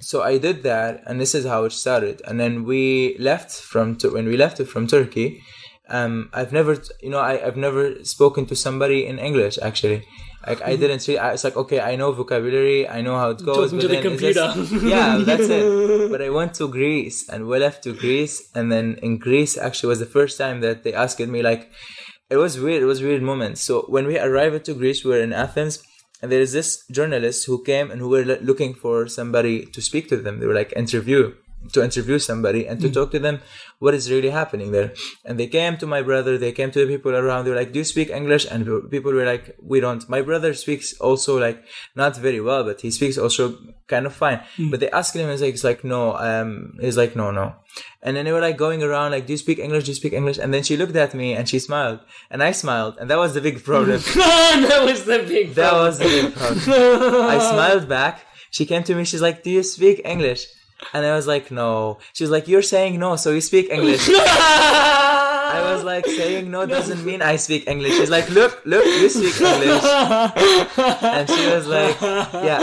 so 0.00 0.16
I 0.32 0.34
did 0.46 0.62
that, 0.62 0.92
and 1.06 1.14
this 1.22 1.34
is 1.38 1.44
how 1.52 1.60
it 1.68 1.72
started. 1.84 2.16
And 2.26 2.38
then 2.42 2.52
we 2.72 3.16
left 3.30 3.50
from 3.72 3.86
when 4.16 4.26
we 4.32 4.36
left 4.44 4.56
it 4.62 4.68
from 4.72 4.86
Turkey. 4.86 5.28
Um, 5.98 6.12
I've 6.38 6.52
never, 6.58 6.72
you 7.04 7.10
know, 7.12 7.22
I, 7.30 7.32
I've 7.46 7.56
never 7.56 7.82
spoken 8.04 8.42
to 8.50 8.54
somebody 8.66 8.98
in 9.10 9.18
English 9.18 9.56
actually. 9.68 9.98
Like 10.46 10.62
I 10.62 10.76
didn't 10.76 11.00
see. 11.00 11.18
I, 11.18 11.32
it's 11.32 11.44
like 11.44 11.56
okay, 11.56 11.80
I 11.80 11.96
know 11.96 12.12
vocabulary, 12.12 12.88
I 12.88 13.00
know 13.00 13.16
how 13.16 13.30
it 13.30 13.44
goes. 13.44 13.70
Talking 13.72 13.78
but 13.78 13.82
to 13.82 13.88
the 13.88 14.12
it's 14.12 14.34
just- 14.34 14.58
computer. 14.58 14.86
yeah, 14.94 15.18
that's 15.18 15.48
it. 15.48 16.10
But 16.12 16.22
I 16.22 16.30
went 16.30 16.54
to 16.54 16.68
Greece, 16.68 17.28
and 17.28 17.46
we 17.48 17.58
left 17.58 17.82
to 17.84 17.92
Greece, 17.92 18.48
and 18.54 18.70
then 18.72 18.98
in 19.02 19.18
Greece 19.18 19.58
actually 19.58 19.88
was 19.88 19.98
the 19.98 20.06
first 20.06 20.38
time 20.38 20.60
that 20.60 20.84
they 20.84 20.94
asked 20.94 21.20
me 21.20 21.42
like, 21.42 21.70
it 22.30 22.36
was 22.36 22.58
weird. 22.58 22.82
It 22.82 22.86
was 22.86 23.02
a 23.02 23.04
weird 23.04 23.22
moment. 23.22 23.58
So 23.58 23.82
when 23.88 24.06
we 24.06 24.18
arrived 24.18 24.64
to 24.66 24.74
Greece, 24.74 25.04
we 25.04 25.10
were 25.10 25.20
in 25.20 25.32
Athens, 25.32 25.82
and 26.22 26.32
there 26.32 26.40
is 26.40 26.52
this 26.52 26.84
journalist 26.90 27.46
who 27.46 27.62
came 27.62 27.90
and 27.90 28.00
who 28.00 28.08
were 28.08 28.24
looking 28.24 28.74
for 28.74 29.08
somebody 29.08 29.66
to 29.66 29.82
speak 29.82 30.08
to 30.08 30.16
them. 30.16 30.40
They 30.40 30.46
were 30.46 30.54
like 30.54 30.72
interview 30.76 31.34
to 31.72 31.82
interview 31.82 32.18
somebody 32.18 32.66
and 32.66 32.80
to 32.80 32.88
mm. 32.88 32.94
talk 32.94 33.10
to 33.10 33.18
them 33.18 33.40
what 33.78 33.94
is 33.94 34.10
really 34.10 34.30
happening 34.30 34.72
there. 34.72 34.92
And 35.24 35.38
they 35.38 35.46
came 35.46 35.76
to 35.78 35.86
my 35.86 36.02
brother. 36.02 36.36
They 36.36 36.52
came 36.52 36.70
to 36.72 36.80
the 36.80 36.86
people 36.86 37.14
around. 37.14 37.44
They 37.44 37.50
were 37.50 37.56
like, 37.56 37.72
"Do 37.72 37.78
you 37.78 37.84
speak 37.84 38.10
English?" 38.10 38.46
And 38.50 38.90
people 38.90 39.12
were 39.12 39.24
like, 39.24 39.56
"We 39.62 39.80
don't." 39.80 40.08
My 40.08 40.22
brother 40.22 40.54
speaks 40.54 40.94
also 41.00 41.38
like 41.38 41.62
not 41.94 42.16
very 42.16 42.40
well, 42.40 42.64
but 42.64 42.80
he 42.80 42.90
speaks 42.90 43.16
also 43.18 43.56
kind 43.86 44.06
of 44.06 44.14
fine. 44.14 44.40
But 44.70 44.80
they 44.80 44.90
asked 44.90 45.14
him, 45.14 45.22
and 45.22 45.32
he's 45.32 45.42
like, 45.42 45.54
"It's 45.54 45.64
like 45.64 45.84
no." 45.84 46.16
Um, 46.16 46.74
he's 46.80 46.96
like, 46.96 47.14
"No, 47.14 47.30
no." 47.30 47.54
And 48.02 48.16
then 48.16 48.24
they 48.24 48.32
were 48.32 48.40
like 48.40 48.56
going 48.56 48.82
around 48.82 49.12
like, 49.12 49.26
"Do 49.26 49.32
you 49.32 49.38
speak 49.38 49.58
English? 49.58 49.84
Do 49.84 49.90
you 49.92 50.00
speak 50.02 50.12
English?" 50.12 50.38
And 50.38 50.52
then 50.52 50.62
she 50.62 50.76
looked 50.76 50.96
at 50.96 51.14
me 51.14 51.34
and 51.34 51.48
she 51.48 51.58
smiled, 51.58 52.00
and 52.30 52.42
I 52.42 52.52
smiled, 52.52 52.96
and 52.98 53.08
that 53.10 53.18
was 53.18 53.34
the 53.34 53.40
big 53.40 53.62
problem. 53.70 54.00
that 54.70 54.82
was 54.84 55.04
the 55.04 55.20
big 55.26 55.54
That 55.54 55.74
was 55.74 55.98
the 55.98 56.10
big 56.16 56.34
problem. 56.34 57.30
I 57.34 57.38
smiled 57.52 57.88
back. 57.88 58.24
She 58.50 58.64
came 58.66 58.82
to 58.84 58.94
me. 58.94 59.04
She's 59.04 59.22
like, 59.22 59.42
"Do 59.44 59.50
you 59.50 59.62
speak 59.62 60.02
English?" 60.04 60.46
And 60.92 61.04
I 61.04 61.14
was 61.14 61.26
like, 61.26 61.50
"No." 61.50 61.98
She 62.12 62.24
was 62.24 62.30
like, 62.30 62.46
"You're 62.48 62.62
saying 62.62 62.98
no, 62.98 63.16
so 63.16 63.32
you 63.32 63.40
speak 63.40 63.68
English." 63.70 64.08
I 64.08 65.72
was 65.74 65.82
like 65.82 66.06
saying 66.06 66.50
no 66.50 66.66
doesn't 66.66 67.04
mean 67.04 67.22
I 67.22 67.36
speak 67.36 67.66
English. 67.66 67.96
She's 67.96 68.10
like, 68.10 68.28
look, 68.30 68.60
look, 68.64 68.84
you 68.84 69.08
speak 69.08 69.40
English. 69.40 69.82
and 69.82 71.28
she 71.28 71.46
was 71.50 71.66
like, 71.66 72.00
yeah. 72.00 72.60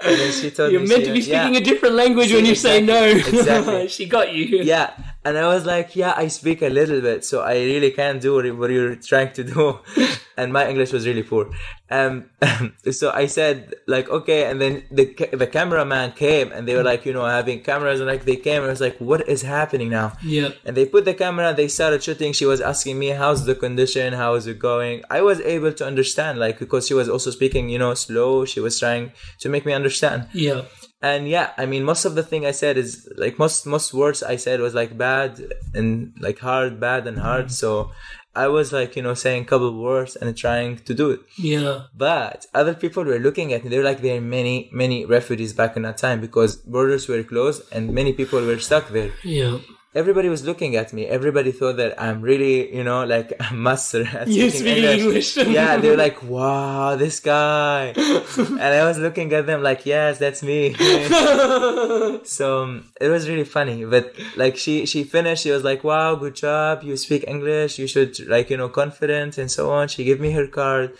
And 0.00 0.18
then 0.18 0.32
she 0.32 0.50
told 0.50 0.72
You're 0.72 0.80
me 0.80 0.88
meant 0.88 1.00
she- 1.02 1.06
to 1.08 1.12
be 1.12 1.20
speaking 1.20 1.54
yeah. 1.54 1.60
a 1.60 1.64
different 1.64 1.94
language 1.94 2.32
when 2.32 2.46
you 2.46 2.54
say 2.54 2.80
no. 2.80 3.04
Exactly, 3.04 3.38
exactly. 3.38 3.88
she 3.96 4.06
got 4.06 4.32
you. 4.32 4.44
yeah 4.64 4.92
and 5.24 5.36
i 5.36 5.46
was 5.46 5.64
like 5.66 5.94
yeah 5.96 6.14
i 6.16 6.28
speak 6.28 6.62
a 6.62 6.68
little 6.68 7.00
bit 7.00 7.24
so 7.24 7.40
i 7.42 7.54
really 7.54 7.90
can't 7.90 8.20
do 8.20 8.34
what- 8.34 8.70
you're 8.70 8.96
trying 8.96 9.32
to 9.32 9.44
do. 9.44 9.78
And 10.38 10.52
my 10.52 10.68
english 10.70 10.92
was 10.92 11.04
really 11.04 11.24
poor. 11.24 11.50
Um 11.90 12.30
so 12.98 13.10
i 13.10 13.26
said 13.26 13.74
like 13.88 14.08
okay 14.08 14.44
and 14.48 14.60
then 14.62 14.84
the 14.98 15.04
the 15.42 15.48
cameraman 15.48 16.12
came 16.12 16.52
and 16.52 16.62
they 16.68 16.76
were 16.76 16.84
like 16.84 17.04
you 17.04 17.12
know 17.12 17.24
having 17.24 17.58
cameras 17.70 17.98
and 17.98 18.08
like 18.08 18.24
they 18.24 18.36
came 18.36 18.58
and 18.62 18.66
i 18.66 18.74
was 18.76 18.80
like 18.80 18.98
what 18.98 19.28
is 19.28 19.42
happening 19.42 19.90
now? 19.90 20.08
Yeah. 20.22 20.50
and 20.64 20.76
they 20.76 20.86
put 20.86 21.04
the 21.10 21.14
camera 21.14 21.52
they 21.60 21.66
started 21.66 22.00
shooting 22.04 22.32
she 22.32 22.46
was 22.46 22.60
asking 22.60 23.00
me 23.00 23.08
how's 23.08 23.46
the 23.50 23.56
condition 23.56 24.12
how 24.12 24.34
is 24.34 24.46
it 24.46 24.60
going? 24.60 25.02
I 25.10 25.22
was 25.22 25.40
able 25.40 25.72
to 25.80 25.84
understand 25.84 26.38
like 26.38 26.56
because 26.60 26.86
she 26.86 26.94
was 26.94 27.08
also 27.08 27.30
speaking 27.32 27.68
you 27.68 27.80
know 27.82 27.94
slow 27.94 28.44
she 28.44 28.60
was 28.60 28.78
trying 28.78 29.10
to 29.42 29.48
make 29.48 29.64
me 29.66 29.72
understand. 29.72 30.28
Yeah. 30.32 30.60
And 31.00 31.28
yeah 31.28 31.52
i 31.56 31.64
mean 31.64 31.84
most 31.84 32.04
of 32.04 32.14
the 32.14 32.22
thing 32.22 32.44
i 32.44 32.50
said 32.50 32.76
is 32.76 33.08
like 33.16 33.38
most 33.38 33.66
most 33.66 33.94
words 33.94 34.22
i 34.22 34.36
said 34.36 34.60
was 34.60 34.74
like 34.74 34.98
bad 34.98 35.40
and 35.74 36.12
like 36.20 36.38
hard 36.40 36.80
bad 36.80 37.06
and 37.06 37.18
hard. 37.18 37.46
Mm-hmm. 37.46 37.52
So 37.52 37.90
i 38.34 38.46
was 38.48 38.72
like 38.72 38.96
you 38.96 39.02
know 39.02 39.14
saying 39.14 39.42
a 39.42 39.46
couple 39.46 39.80
words 39.80 40.16
and 40.16 40.36
trying 40.36 40.78
to 40.78 40.94
do 40.94 41.10
it. 41.10 41.20
Yeah. 41.36 41.84
but 41.96 42.46
other 42.52 42.74
people 42.74 43.04
were 43.04 43.18
looking 43.18 43.52
at 43.52 43.62
me. 43.62 43.70
They 43.70 43.78
were 43.78 43.84
like 43.84 44.02
there 44.02 44.18
are 44.18 44.20
many 44.20 44.70
many 44.72 45.04
refugees 45.04 45.52
back 45.52 45.76
in 45.76 45.82
that 45.82 45.98
time 45.98 46.20
because 46.20 46.56
borders 46.56 47.08
were 47.08 47.22
closed 47.22 47.62
and 47.72 47.92
many 47.92 48.12
people 48.12 48.44
were 48.44 48.58
stuck 48.58 48.88
there. 48.88 49.12
Yeah. 49.24 49.58
Everybody 49.94 50.28
was 50.28 50.44
looking 50.44 50.76
at 50.76 50.92
me. 50.92 51.06
Everybody 51.06 51.52
thought 51.52 51.76
that 51.76 52.00
i'm 52.00 52.20
really 52.20 52.74
you 52.74 52.84
know 52.84 53.04
like 53.04 53.32
a 53.50 53.54
master 53.54 54.04
at 54.06 54.28
You 54.28 54.50
speaking 54.50 54.84
speak 54.84 55.00
English. 55.00 55.36
yeah 55.58 55.76
they 55.76 55.90
were 55.90 55.96
like 55.96 56.22
wow 56.22 56.96
this 56.96 57.20
guy. 57.20 57.94
And 58.38 58.60
i 58.80 58.84
was 58.84 58.98
looking 58.98 59.32
at 59.32 59.46
them 59.46 59.62
like 59.62 59.86
yes 59.86 60.18
that's 60.18 60.42
me. 60.42 60.74
So 62.24 62.62
um, 62.64 62.90
it 63.00 63.08
was 63.08 63.28
really 63.28 63.44
funny. 63.44 63.84
But 63.84 64.14
like 64.36 64.56
she 64.56 64.86
she 64.86 65.04
finished 65.04 65.42
she 65.44 65.50
was 65.50 65.64
like 65.64 65.84
wow 65.84 66.14
good 66.14 66.34
job. 66.34 66.82
You 66.82 66.96
speak 66.96 67.24
english. 67.26 67.78
You 67.78 67.86
should 67.86 68.18
like 68.28 68.50
you 68.50 68.56
know 68.56 68.68
confident 68.68 69.38
and 69.38 69.50
so 69.50 69.70
on. 69.70 69.88
She 69.88 70.04
gave 70.04 70.20
me 70.20 70.32
her 70.32 70.46
card 70.46 70.96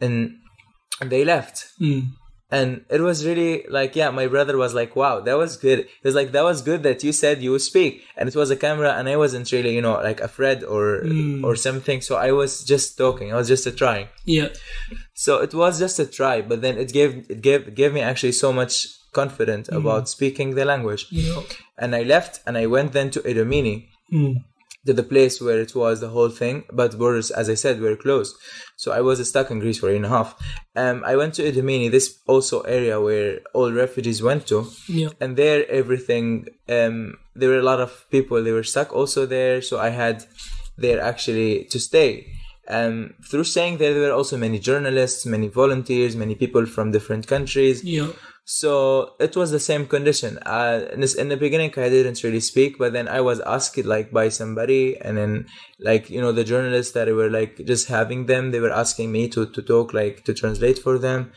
and 0.00 0.36
they 1.00 1.24
left. 1.24 1.66
Mm. 1.80 2.10
And 2.50 2.84
it 2.90 3.00
was 3.00 3.26
really 3.26 3.64
like 3.68 3.96
yeah 3.96 4.10
my 4.10 4.26
brother 4.28 4.56
was 4.56 4.72
like 4.72 4.94
wow 4.94 5.18
that 5.20 5.36
was 5.36 5.56
good. 5.56 5.80
He 5.80 6.04
was 6.08 6.14
like 6.14 6.30
that 6.32 6.44
was 6.44 6.62
good 6.62 6.82
that 6.84 7.02
you 7.02 7.12
said 7.12 7.42
you 7.42 7.50
would 7.52 7.62
speak. 7.62 8.02
And 8.16 8.28
it 8.28 8.36
was 8.36 8.50
a 8.50 8.56
camera 8.56 8.92
and 8.96 9.08
i 9.08 9.16
wasn't 9.16 9.50
really 9.52 9.74
you 9.74 9.82
know 9.82 9.94
like 9.94 10.20
afraid 10.20 10.62
or 10.62 11.02
or 11.46 11.56
something. 11.56 12.00
So 12.00 12.16
i 12.16 12.30
was 12.32 12.64
just 12.64 12.96
talking. 12.96 13.32
I 13.32 13.36
was 13.36 13.48
just 13.48 13.66
uh, 13.66 13.72
trying 13.72 14.06
Yeah. 14.24 14.48
so 15.14 15.32
it 15.46 15.52
was 15.54 15.78
just 15.78 15.98
a 15.98 16.06
try 16.06 16.36
but 16.40 16.60
then 16.62 16.78
it 16.78 16.92
gave 16.92 17.10
it 17.30 17.40
gave 17.42 17.74
gave 17.74 17.92
me 17.92 18.00
actually 18.00 18.32
so 18.32 18.52
much 18.52 18.74
confidence 19.12 19.66
about 19.80 20.08
speaking 20.08 20.54
the 20.54 20.64
language. 20.72 21.06
Yeah. 21.10 21.40
and 21.82 21.90
i 22.00 22.02
left 22.14 22.32
and 22.46 22.54
i 22.62 22.66
went 22.66 22.92
then 22.92 23.08
to 23.14 23.20
Idomeni. 23.30 23.76
Mm. 24.12 24.34
To 24.86 24.92
the 24.92 25.02
place 25.02 25.40
where 25.40 25.60
it 25.60 25.74
was 25.74 26.00
the 26.00 26.08
whole 26.08 26.28
thing, 26.30 26.64
but 26.72 26.98
borders, 26.98 27.30
as 27.30 27.50
I 27.50 27.54
said, 27.54 27.80
were 27.80 27.96
closed. 27.96 28.34
So 28.76 28.92
I 28.92 29.00
was 29.00 29.26
stuck 29.28 29.50
in 29.50 29.58
Greece 29.58 29.78
for 29.78 29.86
a 29.88 29.90
year 29.90 29.96
and 29.96 30.06
a 30.06 30.08
half. 30.18 30.34
Um, 30.76 31.02
I 31.04 31.16
went 31.16 31.34
to 31.34 31.42
Idomeni, 31.42 31.90
this 31.90 32.18
also 32.26 32.60
area 32.62 33.00
where 33.00 33.40
all 33.54 33.72
refugees 33.72 34.22
went 34.22 34.46
to, 34.48 34.66
Yeah. 34.88 35.10
and 35.20 35.36
there 35.36 35.68
everything. 35.70 36.46
Um, 36.68 37.18
there 37.34 37.48
were 37.50 37.58
a 37.58 37.68
lot 37.72 37.80
of 37.80 37.90
people. 38.10 38.42
They 38.42 38.52
were 38.52 38.62
stuck 38.74 38.92
also 38.92 39.26
there, 39.26 39.60
so 39.62 39.78
I 39.78 39.90
had 39.90 40.24
there 40.78 41.00
actually 41.00 41.64
to 41.72 41.78
stay. 41.80 42.26
Um, 42.68 43.14
through 43.30 43.44
staying 43.44 43.78
there, 43.78 43.94
there 43.94 44.08
were 44.08 44.16
also 44.20 44.36
many 44.36 44.58
journalists, 44.58 45.24
many 45.24 45.48
volunteers, 45.48 46.16
many 46.16 46.34
people 46.34 46.66
from 46.66 46.90
different 46.90 47.26
countries. 47.28 47.84
Yeah. 47.84 48.08
So 48.48 49.14
it 49.18 49.34
was 49.34 49.50
the 49.50 49.58
same 49.58 49.86
condition. 49.88 50.38
Uh, 50.46 50.86
in, 50.92 51.00
this, 51.00 51.14
in 51.16 51.28
the 51.28 51.36
beginning, 51.36 51.70
I 51.76 51.88
didn't 51.88 52.22
really 52.22 52.38
speak, 52.38 52.78
but 52.78 52.92
then 52.92 53.08
I 53.08 53.20
was 53.20 53.40
asked 53.40 53.76
like 53.84 54.12
by 54.12 54.28
somebody, 54.28 54.96
and 55.00 55.18
then 55.18 55.46
like 55.80 56.08
you 56.10 56.20
know 56.20 56.30
the 56.30 56.44
journalists 56.44 56.92
that 56.92 57.08
were 57.08 57.28
like 57.28 57.60
just 57.66 57.88
having 57.88 58.26
them, 58.26 58.52
they 58.52 58.60
were 58.60 58.70
asking 58.72 59.10
me 59.10 59.28
to 59.30 59.46
to 59.46 59.60
talk 59.62 59.92
like 59.92 60.24
to 60.26 60.32
translate 60.32 60.78
for 60.78 60.96
them, 60.96 61.32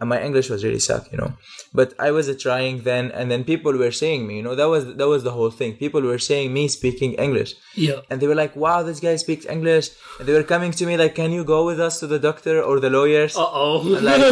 and 0.00 0.08
my 0.08 0.22
English 0.22 0.48
was 0.48 0.64
really 0.64 0.78
suck, 0.78 1.12
you 1.12 1.18
know. 1.18 1.34
But 1.74 1.92
I 1.98 2.10
was 2.12 2.34
trying 2.42 2.82
then, 2.84 3.10
and 3.10 3.30
then 3.30 3.44
people 3.44 3.74
were 3.74 3.92
saying 3.92 4.26
me, 4.26 4.36
you 4.38 4.42
know, 4.42 4.54
that 4.54 4.68
was 4.74 4.86
that 5.00 5.06
was 5.14 5.22
the 5.22 5.32
whole 5.32 5.50
thing. 5.50 5.76
People 5.76 6.00
were 6.00 6.18
saying 6.30 6.50
me 6.54 6.68
speaking 6.68 7.12
English, 7.26 7.56
Yeah. 7.76 8.00
and 8.08 8.22
they 8.22 8.26
were 8.26 8.40
like, 8.44 8.56
"Wow, 8.56 8.82
this 8.82 9.00
guy 9.00 9.16
speaks 9.16 9.44
English," 9.44 9.90
and 10.18 10.26
they 10.26 10.32
were 10.32 10.48
coming 10.54 10.72
to 10.80 10.86
me 10.86 10.96
like, 10.96 11.14
"Can 11.14 11.30
you 11.30 11.44
go 11.44 11.66
with 11.66 11.78
us 11.78 12.00
to 12.00 12.06
the 12.06 12.18
doctor 12.18 12.62
or 12.62 12.80
the 12.80 12.88
lawyers?" 12.88 13.36
Uh 13.36 13.44
oh. 13.44 13.80
"Uh-oh, 13.80 14.00
like 14.08 14.22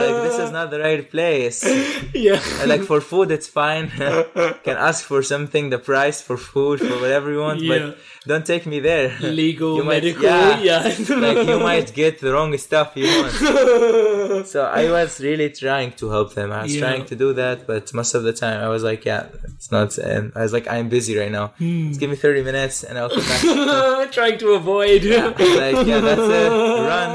this 0.36 0.46
is 0.46 0.52
not 0.52 0.70
the 0.70 0.80
right 0.80 1.08
place. 1.10 1.64
yeah. 2.14 2.40
Like 2.66 2.82
for 2.82 3.00
food, 3.00 3.30
it's 3.30 3.48
fine. 3.48 3.88
Can 4.64 4.76
ask 4.76 5.04
for 5.04 5.22
something, 5.22 5.70
the 5.70 5.78
price 5.78 6.20
for 6.22 6.36
food, 6.36 6.80
for 6.80 6.96
whatever 7.00 7.30
you 7.32 7.40
want, 7.40 7.60
Yeah. 7.60 7.78
but 7.78 7.98
don't 8.26 8.44
take 8.46 8.66
me 8.66 8.80
there. 8.80 9.16
Legal, 9.20 9.76
You 9.76 9.84
might- 9.84 10.02
medical. 10.02 10.24
yeah. 10.24 10.58
Yeah. 10.60 10.82
like 11.26 11.46
you 11.48 11.58
might 11.60 11.94
get 11.94 12.20
the 12.20 12.32
wrong 12.32 12.56
stuff 12.58 12.92
you 12.96 13.06
want. 13.06 14.46
so 14.52 14.64
I 14.64 14.90
was 14.90 15.20
really 15.20 15.50
trying 15.50 15.92
to 16.00 16.10
help 16.10 16.34
them. 16.34 16.52
I 16.52 16.62
was 16.64 16.74
Yeah. 16.74 16.80
trying 16.84 17.04
to 17.06 17.14
do 17.16 17.32
that, 17.34 17.66
but 17.66 17.92
most 17.94 18.14
of 18.14 18.22
the 18.24 18.32
time 18.32 18.58
I 18.60 18.68
was 18.68 18.82
like, 18.82 19.04
yeah, 19.04 19.26
it's 19.54 19.70
not. 19.70 19.96
And 19.98 20.32
I 20.34 20.42
was 20.42 20.52
like, 20.52 20.66
I'm 20.68 20.88
busy 20.88 21.16
right 21.16 21.30
now. 21.30 21.48
Hmm. 21.58 21.88
Just 21.88 22.00
give 22.00 22.10
me 22.10 22.16
30 22.16 22.42
minutes 22.42 22.82
and 22.84 22.98
I'll 22.98 23.10
come 23.10 23.24
back. 23.24 24.12
Trying 24.12 24.38
to 24.38 24.48
avoid. 24.60 25.02
Yeah. 25.02 25.26
like, 25.26 25.86
yeah, 25.86 26.00
that's 26.00 26.28
it. 26.42 26.50
Run, 26.50 27.12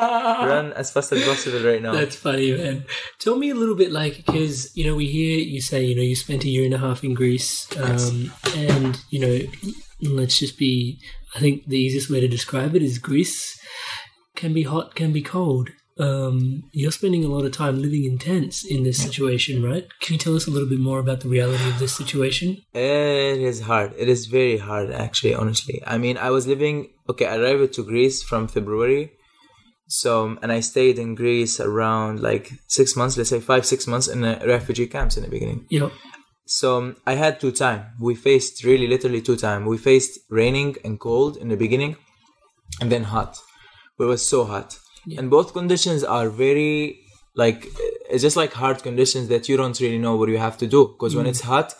run 0.46 0.72
as 0.72 0.90
fast 0.90 1.12
as 1.12 1.24
possible 1.24 1.62
right 1.62 1.82
now. 1.82 1.92
That's 1.92 2.16
funny, 2.16 2.52
man. 2.56 2.84
Tell 3.18 3.36
me 3.36 3.50
a 3.50 3.54
little 3.54 3.76
bit, 3.76 3.92
like, 3.92 4.16
because 4.16 4.76
you 4.76 4.84
know, 4.86 4.96
we 4.96 5.06
hear 5.06 5.38
you 5.38 5.60
say, 5.60 5.84
you 5.84 5.94
know, 5.94 6.02
you 6.02 6.16
spent 6.16 6.44
a 6.44 6.48
year 6.48 6.64
and 6.64 6.74
a 6.74 6.78
half 6.78 7.04
in 7.04 7.14
Greece, 7.14 7.66
um, 7.76 8.32
and 8.56 8.98
you 9.10 9.20
know, 9.20 9.38
let's 10.02 10.38
just 10.38 10.58
be. 10.58 10.98
I 11.34 11.38
think 11.38 11.66
the 11.66 11.78
easiest 11.78 12.10
way 12.10 12.20
to 12.20 12.26
describe 12.26 12.74
it 12.74 12.82
is 12.82 12.98
Greece 12.98 13.60
can 14.34 14.52
be 14.52 14.64
hot, 14.64 14.94
can 14.94 15.12
be 15.12 15.22
cold. 15.22 15.70
Um, 15.98 16.64
you're 16.72 16.92
spending 16.92 17.24
a 17.24 17.28
lot 17.28 17.44
of 17.44 17.52
time 17.52 17.80
living 17.80 18.04
in 18.04 18.18
tents 18.18 18.64
in 18.64 18.84
this 18.84 18.96
situation, 18.96 19.62
right? 19.62 19.86
Can 20.00 20.14
you 20.14 20.18
tell 20.18 20.34
us 20.34 20.46
a 20.46 20.50
little 20.50 20.68
bit 20.68 20.80
more 20.80 20.98
about 20.98 21.20
the 21.20 21.28
reality 21.28 21.68
of 21.68 21.78
this 21.78 21.94
situation? 21.94 22.62
It 22.72 23.38
is 23.52 23.60
hard. 23.60 23.92
It 23.98 24.08
is 24.08 24.24
very 24.26 24.56
hard, 24.56 24.90
actually, 24.90 25.34
honestly. 25.34 25.82
I 25.86 25.98
mean, 25.98 26.16
I 26.16 26.30
was 26.30 26.46
living, 26.46 26.88
okay, 27.10 27.26
I 27.26 27.36
arrived 27.36 27.74
to 27.74 27.84
Greece 27.84 28.22
from 28.22 28.48
February. 28.48 29.12
So, 29.92 30.38
and 30.40 30.52
I 30.52 30.60
stayed 30.60 31.00
in 31.00 31.16
Greece 31.16 31.58
around 31.58 32.20
like 32.22 32.52
six 32.68 32.94
months, 32.94 33.16
let's 33.16 33.30
say 33.30 33.40
five, 33.40 33.66
six 33.66 33.88
months 33.88 34.06
in 34.06 34.20
the 34.20 34.40
refugee 34.46 34.86
camps 34.86 35.16
in 35.16 35.24
the 35.24 35.28
beginning. 35.28 35.66
Yeah, 35.68 35.90
So 36.46 36.78
um, 36.78 36.96
I 37.06 37.14
had 37.14 37.40
two 37.40 37.50
time. 37.50 37.86
We 38.00 38.14
faced 38.14 38.62
really 38.62 38.86
literally 38.86 39.20
two 39.20 39.36
time. 39.36 39.66
We 39.66 39.78
faced 39.78 40.20
raining 40.30 40.76
and 40.84 41.00
cold 41.00 41.36
in 41.38 41.48
the 41.48 41.56
beginning, 41.56 41.96
and 42.80 42.90
then 42.92 43.02
hot. 43.02 43.36
It 43.98 44.04
was 44.04 44.24
so 44.24 44.44
hot, 44.44 44.78
and 45.18 45.28
both 45.28 45.52
conditions 45.52 46.04
are 46.04 46.28
very 46.30 47.00
like 47.34 47.66
it's 48.10 48.22
just 48.22 48.36
like 48.36 48.52
hard 48.52 48.82
conditions 48.82 49.28
that 49.28 49.48
you 49.48 49.56
don't 49.56 49.78
really 49.80 49.98
know 49.98 50.16
what 50.16 50.28
you 50.28 50.38
have 50.38 50.56
to 50.58 50.66
do 50.66 50.88
because 50.88 51.14
when 51.16 51.26
it's 51.26 51.42
hot, 51.42 51.74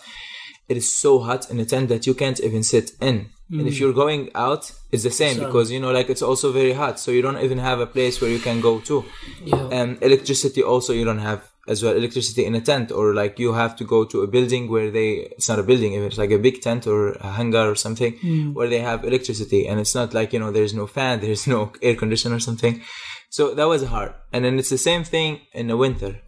it 0.67 0.77
is 0.77 0.93
so 0.93 1.19
hot 1.19 1.49
in 1.49 1.59
a 1.59 1.65
tent 1.65 1.89
that 1.89 2.05
you 2.07 2.13
can't 2.13 2.39
even 2.41 2.63
sit 2.63 2.91
in. 2.99 3.29
And 3.59 3.67
if 3.67 3.79
you're 3.79 3.93
going 3.93 4.31
out, 4.33 4.71
it's 4.91 5.03
the 5.03 5.11
same 5.11 5.37
Sun. 5.37 5.45
because 5.45 5.71
you 5.71 5.79
know 5.79 5.91
like 5.91 6.09
it's 6.09 6.21
also 6.21 6.51
very 6.51 6.73
hot, 6.73 6.99
so 6.99 7.11
you 7.11 7.21
don't 7.21 7.39
even 7.39 7.57
have 7.57 7.79
a 7.79 7.85
place 7.85 8.21
where 8.21 8.29
you 8.29 8.39
can 8.39 8.61
go 8.61 8.79
to. 8.81 9.03
Yeah, 9.43 9.67
um, 9.77 9.97
electricity 10.01 10.63
also 10.63 10.93
you 10.93 11.05
don't 11.05 11.19
have 11.19 11.51
as 11.67 11.83
well 11.83 11.93
electricity 11.95 12.43
in 12.45 12.55
a 12.55 12.61
tent 12.61 12.91
or 12.91 13.13
like 13.13 13.37
you 13.37 13.53
have 13.53 13.75
to 13.75 13.83
go 13.83 14.03
to 14.03 14.21
a 14.23 14.27
building 14.27 14.69
where 14.69 14.89
they 14.89 15.09
it's 15.37 15.47
not 15.47 15.59
a 15.59 15.63
building 15.63 15.93
it's 15.93 16.17
like 16.17 16.31
a 16.31 16.39
big 16.39 16.59
tent 16.59 16.87
or 16.87 17.11
a 17.11 17.31
hangar 17.33 17.69
or 17.69 17.75
something 17.75 18.13
where 18.55 18.67
they 18.67 18.79
have 18.79 19.05
electricity 19.05 19.67
and 19.67 19.79
it's 19.79 19.93
not 19.93 20.11
like 20.11 20.33
you 20.33 20.39
know 20.39 20.51
there's 20.51 20.73
no 20.73 20.87
fan 20.87 21.19
there's 21.25 21.45
no 21.45 21.71
air 21.81 21.95
conditioner 21.95 22.37
or 22.37 22.39
something. 22.39 22.81
So 23.29 23.53
that 23.55 23.67
was 23.67 23.83
hard. 23.85 24.13
And 24.33 24.43
then 24.43 24.59
it's 24.59 24.69
the 24.69 24.77
same 24.77 25.05
thing 25.05 25.39
in 25.53 25.67
the 25.67 25.77
winter. 25.77 26.19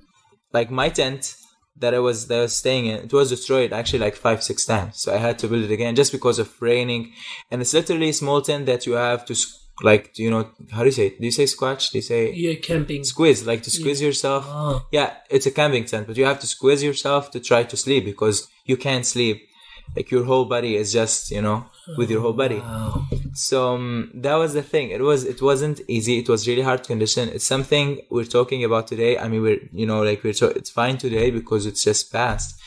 Like 0.54 0.72
my 0.72 0.90
tent 0.90 1.36
that 1.78 1.94
I 1.94 2.00
was 2.00 2.28
that 2.28 2.38
I 2.40 2.42
was 2.44 2.56
staying 2.56 2.86
in, 2.86 2.98
it 3.06 3.14
was 3.14 3.30
destroyed 3.30 3.74
actually 3.74 4.00
like 4.00 4.16
five 4.16 4.44
six 4.44 4.66
times. 4.66 5.02
So 5.02 5.14
I 5.14 5.18
had 5.18 5.40
to 5.40 5.48
build 5.48 5.64
it 5.64 5.72
again 5.72 5.96
just 5.96 6.12
because 6.12 6.40
of 6.40 6.50
raining, 6.62 7.12
and 7.50 7.62
it's 7.62 7.74
literally 7.74 8.10
a 8.10 8.14
small 8.14 8.42
tent 8.42 8.66
that 8.68 8.86
you 8.86 8.94
have 8.94 9.26
to 9.26 9.36
like 9.82 10.18
you 10.20 10.30
know 10.30 10.50
how 10.72 10.80
do 10.80 10.86
you 10.86 10.92
say 10.92 11.08
it? 11.08 11.20
Do 11.20 11.26
you 11.26 11.32
say 11.32 11.46
squatch? 11.46 11.92
Do 11.92 11.98
you 11.98 12.04
say 12.04 12.32
yeah, 12.34 12.54
camping. 12.56 13.04
squeeze 13.04 13.46
like 13.48 13.64
to 13.64 13.72
squeeze 13.72 14.02
yourself 14.02 14.46
Ah. 14.48 14.86
yeah 14.92 15.16
it's 15.32 15.48
a 15.48 15.52
camping 15.52 15.86
tent 15.86 16.06
but 16.08 16.16
you 16.16 16.26
have 16.26 16.40
to 16.42 16.48
squeeze 16.48 16.84
yourself 16.84 17.32
to 17.32 17.40
try 17.40 17.64
to 17.64 17.76
sleep 17.76 18.06
because 18.06 18.48
you 18.66 18.78
can't 18.78 19.06
sleep 19.06 19.38
like 19.96 20.10
your 20.10 20.24
whole 20.24 20.46
body 20.46 20.76
is 20.76 20.92
just 20.92 21.32
you 21.32 21.42
know 21.42 21.66
with 21.98 22.10
your 22.10 22.22
whole 22.22 22.34
body. 22.34 22.60
Wow. 22.60 23.06
so 23.34 23.76
um, 23.76 24.12
that 24.14 24.36
was 24.36 24.54
the 24.54 24.64
thing. 24.64 24.90
It 24.90 25.02
was 25.02 25.24
it 25.24 25.42
wasn't 25.42 25.82
easy. 25.88 26.20
It 26.20 26.30
was 26.30 26.48
really 26.48 26.62
hard 26.62 26.84
to 26.84 26.88
condition. 26.88 27.30
It's 27.30 27.46
something 27.46 28.02
we're 28.10 28.26
talking 28.26 28.64
about 28.64 28.88
today. 28.88 29.18
I 29.18 29.28
mean 29.28 29.42
we're 29.42 29.60
you 29.72 29.86
know 29.86 30.02
like 30.04 30.24
we're 30.24 30.34
it's 30.60 30.70
fine 30.70 30.98
today 30.98 31.32
because 31.32 31.66
it's 31.66 31.84
just 31.84 32.12
past. 32.12 32.60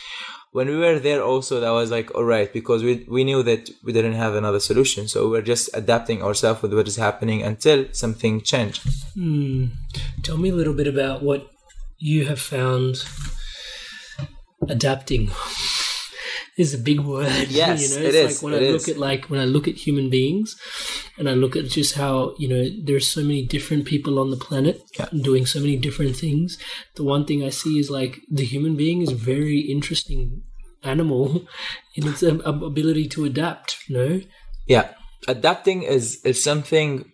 When 0.53 0.69
we 0.69 0.77
were 0.77 0.99
there 0.99 1.23
also 1.23 1.61
that 1.61 1.71
was 1.71 1.91
like 1.91 2.15
all 2.15 2.25
right 2.25 2.51
because 2.53 2.83
we 2.83 3.05
we 3.09 3.25
knew 3.25 3.43
that 3.43 3.69
we 3.85 3.93
didn't 3.93 4.15
have 4.15 4.35
another 4.35 4.61
solution. 4.61 5.09
So 5.09 5.29
we're 5.29 5.43
just 5.43 5.69
adapting 5.75 6.23
ourselves 6.23 6.63
with 6.63 6.73
what 6.73 6.89
is 6.89 6.97
happening 6.97 7.43
until 7.43 7.87
something 7.93 8.41
changed. 8.41 8.83
Hmm. 9.15 9.67
Tell 10.23 10.39
me 10.39 10.51
a 10.51 10.55
little 10.55 10.75
bit 10.75 10.87
about 10.87 11.23
what 11.23 11.51
you 11.99 12.27
have 12.27 12.41
found 12.41 12.97
adapting. 14.69 15.31
Is 16.57 16.75
a 16.75 16.79
big 16.79 17.01
word. 17.01 17.29
Yes, 17.49 17.83
you 17.91 17.97
know, 17.97 18.07
it 18.07 18.15
it's 18.15 18.43
like 18.43 18.43
when 18.43 18.55
it 18.55 18.69
I 18.69 18.73
look 18.73 18.89
at 18.89 18.99
like 18.99 19.27
when 19.27 19.41
I 19.41 19.45
look 19.45 19.69
at 19.69 19.75
human 19.75 20.09
beings 20.11 20.57
and 21.19 21.29
I 21.29 21.33
look 21.33 21.57
at 21.57 21.67
just 21.67 21.95
how, 21.95 22.35
you 22.39 22.49
know, 22.49 22.65
there's 22.85 23.09
so 23.09 23.23
many 23.23 23.45
different 23.47 23.85
people 23.85 24.19
on 24.19 24.31
the 24.31 24.37
planet 24.37 24.81
Yeah. 24.99 25.09
doing 25.13 25.47
so 25.47 25.61
many 25.61 25.77
different 25.77 26.17
things. 26.17 26.59
The 26.95 27.05
one 27.05 27.25
thing 27.27 27.45
I 27.45 27.51
see 27.51 27.79
is 27.79 27.91
like 27.91 28.21
the 28.31 28.45
human 28.45 28.77
being 28.77 29.03
is 29.03 29.13
a 29.13 29.17
very 29.17 29.61
interesting 29.61 30.43
animal 30.83 31.47
in 31.95 32.09
its 32.09 32.23
ability 32.23 33.09
to 33.09 33.25
adapt, 33.25 33.77
you 33.89 33.97
know? 33.97 34.21
yeah 34.67 34.89
adapting 35.29 35.83
is 35.83 36.21
is 36.25 36.43
something 36.43 37.05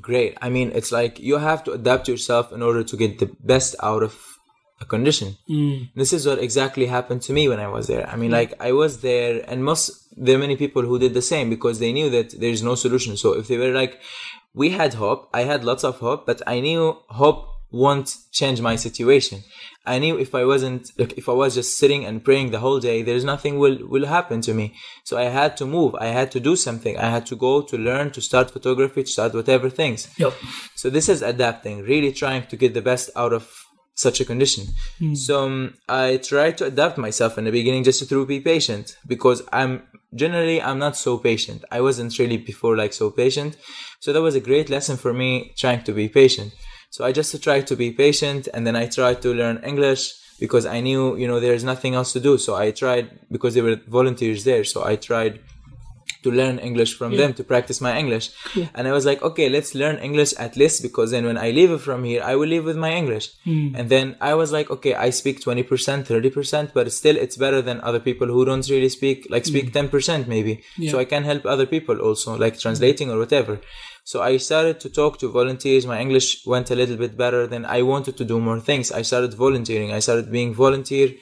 great 0.00 0.36
i 0.42 0.48
mean 0.50 0.70
it's 0.74 0.92
like 0.92 1.18
you 1.18 1.38
have 1.38 1.64
to 1.64 1.72
adapt 1.72 2.06
yourself 2.08 2.52
in 2.52 2.62
order 2.62 2.82
to 2.84 2.96
get 2.96 3.18
the 3.18 3.30
best 3.40 3.74
out 3.82 4.02
of 4.02 4.37
a 4.80 4.84
condition. 4.84 5.36
Mm. 5.48 5.90
This 5.94 6.12
is 6.12 6.26
what 6.26 6.38
exactly 6.38 6.86
happened 6.86 7.22
to 7.22 7.32
me 7.32 7.48
when 7.48 7.60
i 7.60 7.68
was 7.68 7.86
there. 7.86 8.08
I 8.08 8.16
mean 8.16 8.30
mm. 8.30 8.34
like 8.40 8.54
i 8.60 8.72
was 8.72 9.00
there 9.00 9.44
and 9.48 9.64
most 9.64 9.90
there 10.16 10.36
are 10.36 10.38
many 10.46 10.56
people 10.56 10.82
who 10.82 10.98
did 10.98 11.14
the 11.14 11.22
same 11.22 11.50
because 11.50 11.78
they 11.78 11.92
knew 11.92 12.10
that 12.10 12.38
there's 12.40 12.62
no 12.62 12.74
solution. 12.74 13.16
So 13.16 13.32
if 13.34 13.48
they 13.48 13.58
were 13.58 13.72
like 13.72 14.00
we 14.54 14.70
had 14.70 14.94
hope 14.94 15.28
i 15.32 15.42
had 15.42 15.64
lots 15.64 15.84
of 15.84 15.98
hope 15.98 16.26
but 16.26 16.40
i 16.46 16.58
knew 16.60 16.96
hope 17.08 17.40
won't 17.70 18.16
change 18.32 18.62
my 18.62 18.76
situation. 18.76 19.42
I 19.84 19.98
knew 19.98 20.18
if 20.18 20.34
i 20.34 20.44
wasn't 20.44 20.90
like 20.98 21.14
if 21.18 21.28
i 21.28 21.32
was 21.32 21.54
just 21.54 21.76
sitting 21.76 22.04
and 22.04 22.24
praying 22.24 22.50
the 22.50 22.60
whole 22.60 22.80
day 22.80 23.02
there's 23.02 23.24
nothing 23.24 23.58
will 23.58 23.78
will 23.92 24.06
happen 24.06 24.40
to 24.42 24.54
me. 24.54 24.74
So 25.04 25.18
i 25.18 25.24
had 25.24 25.56
to 25.58 25.66
move. 25.66 25.94
I 25.96 26.06
had 26.18 26.30
to 26.32 26.40
do 26.40 26.56
something. 26.56 26.96
I 26.96 27.10
had 27.10 27.26
to 27.26 27.36
go 27.36 27.62
to 27.62 27.76
learn 27.76 28.10
to 28.12 28.20
start 28.20 28.50
photography 28.50 29.02
to 29.02 29.10
start 29.10 29.34
whatever 29.34 29.68
things. 29.68 30.08
Yep. 30.16 30.34
so 30.76 30.88
this 30.88 31.08
is 31.08 31.20
adapting, 31.22 31.82
really 31.82 32.12
trying 32.12 32.46
to 32.46 32.56
get 32.56 32.74
the 32.74 32.82
best 32.90 33.10
out 33.16 33.32
of 33.32 33.67
such 33.98 34.20
a 34.20 34.24
condition. 34.24 34.64
So 35.14 35.44
um, 35.44 35.74
I 35.88 36.18
tried 36.18 36.56
to 36.58 36.66
adapt 36.66 36.98
myself 36.98 37.36
in 37.36 37.44
the 37.44 37.50
beginning 37.50 37.82
just 37.82 38.08
to 38.08 38.26
be 38.26 38.40
patient 38.40 38.96
because 39.06 39.42
I'm 39.52 39.82
generally 40.14 40.62
I'm 40.62 40.78
not 40.78 40.96
so 40.96 41.18
patient. 41.18 41.64
I 41.72 41.80
wasn't 41.80 42.16
really 42.18 42.36
before 42.36 42.76
like 42.76 42.92
so 42.92 43.10
patient. 43.10 43.56
So 44.00 44.12
that 44.12 44.22
was 44.22 44.36
a 44.36 44.40
great 44.40 44.70
lesson 44.70 44.96
for 44.96 45.12
me 45.12 45.52
trying 45.56 45.82
to 45.82 45.92
be 45.92 46.08
patient. 46.08 46.52
So 46.90 47.04
I 47.04 47.10
just 47.12 47.42
tried 47.42 47.66
to 47.66 47.76
be 47.76 47.90
patient 47.90 48.48
and 48.54 48.64
then 48.66 48.76
I 48.76 48.86
tried 48.86 49.20
to 49.22 49.34
learn 49.34 49.64
English 49.64 50.14
because 50.38 50.64
I 50.64 50.80
knew, 50.80 51.16
you 51.16 51.26
know, 51.26 51.40
there's 51.40 51.64
nothing 51.64 51.94
else 51.94 52.12
to 52.12 52.20
do. 52.20 52.38
So 52.38 52.54
I 52.54 52.70
tried 52.70 53.10
because 53.32 53.54
there 53.54 53.64
were 53.64 53.80
volunteers 53.88 54.44
there. 54.44 54.62
So 54.62 54.84
I 54.84 54.94
tried 54.94 55.40
to 56.22 56.30
learn 56.30 56.58
English 56.58 56.96
from 56.96 57.16
them 57.16 57.32
to 57.34 57.44
practice 57.44 57.80
my 57.80 57.96
English. 57.98 58.30
And 58.74 58.88
I 58.88 58.92
was 58.92 59.04
like, 59.04 59.22
okay, 59.22 59.48
let's 59.48 59.74
learn 59.74 59.96
English 59.98 60.34
at 60.34 60.56
least 60.56 60.82
because 60.82 61.10
then 61.10 61.24
when 61.24 61.38
I 61.38 61.50
leave 61.50 61.80
from 61.80 62.04
here, 62.04 62.22
I 62.22 62.34
will 62.36 62.48
leave 62.48 62.64
with 62.64 62.76
my 62.76 62.92
English. 62.92 63.30
Hmm. 63.44 63.74
And 63.74 63.88
then 63.88 64.16
I 64.20 64.34
was 64.34 64.52
like, 64.52 64.70
okay, 64.70 64.94
I 64.94 65.10
speak 65.10 65.40
20%, 65.40 65.64
30%, 66.06 66.72
but 66.72 66.92
still 66.92 67.16
it's 67.16 67.36
better 67.36 67.62
than 67.62 67.80
other 67.80 68.00
people 68.00 68.26
who 68.26 68.44
don't 68.44 68.68
really 68.68 68.88
speak, 68.88 69.26
like 69.30 69.46
speak 69.46 69.72
hmm. 69.72 69.86
10% 69.86 70.26
maybe. 70.26 70.62
So 70.88 70.98
I 70.98 71.04
can 71.04 71.24
help 71.24 71.44
other 71.46 71.66
people 71.66 71.98
also, 72.00 72.36
like 72.36 72.58
translating 72.58 73.10
or 73.10 73.18
whatever. 73.18 73.60
So 74.04 74.22
I 74.22 74.38
started 74.38 74.80
to 74.80 74.88
talk 74.88 75.18
to 75.18 75.28
volunteers. 75.28 75.86
My 75.86 76.00
English 76.00 76.46
went 76.46 76.70
a 76.70 76.74
little 76.74 76.96
bit 76.96 77.14
better. 77.14 77.46
Then 77.46 77.66
I 77.66 77.82
wanted 77.82 78.16
to 78.16 78.24
do 78.24 78.40
more 78.40 78.58
things. 78.58 78.90
I 78.90 79.02
started 79.02 79.34
volunteering. 79.34 79.92
I 79.92 79.98
started 79.98 80.32
being 80.32 80.54
volunteer, 80.54 81.12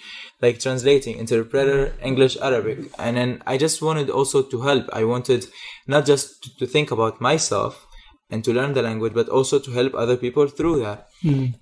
like 0.43 0.59
translating, 0.61 1.19
interpreter, 1.19 1.95
English, 2.03 2.37
Arabic. 2.43 2.79
And 2.99 3.17
then 3.17 3.43
I 3.47 3.57
just 3.57 3.81
wanted 3.81 4.11
also 4.11 4.43
to 4.43 4.61
help. 4.61 4.89
I 4.93 5.05
wanted 5.05 5.47
not 5.87 6.05
just 6.07 6.43
to, 6.43 6.57
to 6.59 6.67
think 6.67 6.91
about 6.91 7.21
myself 7.21 7.87
and 8.29 8.45
to 8.45 8.53
learn 8.53 8.75
the 8.75 8.83
language, 8.83 9.15
but 9.15 9.29
also 9.29 9.59
to 9.59 9.71
help 9.71 9.95
other 9.95 10.17
people 10.17 10.47
through 10.49 10.81
that. 10.81 11.09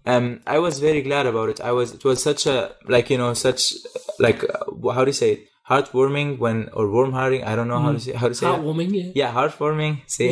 Um, 0.06 0.40
I 0.46 0.58
was 0.58 0.80
very 0.80 1.02
glad 1.02 1.26
about 1.26 1.50
it. 1.50 1.60
I 1.60 1.72
was, 1.72 1.92
it 1.92 2.04
was 2.04 2.22
such 2.22 2.46
a, 2.46 2.74
like, 2.88 3.10
you 3.10 3.18
know, 3.18 3.34
such, 3.34 3.74
like, 4.18 4.42
uh, 4.42 4.90
how 4.90 5.04
do 5.04 5.10
you 5.10 5.12
say 5.12 5.32
it? 5.32 5.48
Heartwarming 5.70 6.38
when, 6.38 6.68
or 6.74 6.90
warm-hearting. 6.90 7.42
I 7.44 7.56
don't 7.56 7.68
know 7.68 7.80
how 7.80 7.92
to 7.92 7.98
mm. 7.98 8.00
say, 8.00 8.12
how 8.12 8.28
to 8.28 8.34
say 8.34 8.46
it. 8.46 8.50
Heartwarming, 8.50 8.90
yeah. 8.92 9.12
yeah 9.14 9.32
heartwarming 9.32 10.02
see. 10.06 10.28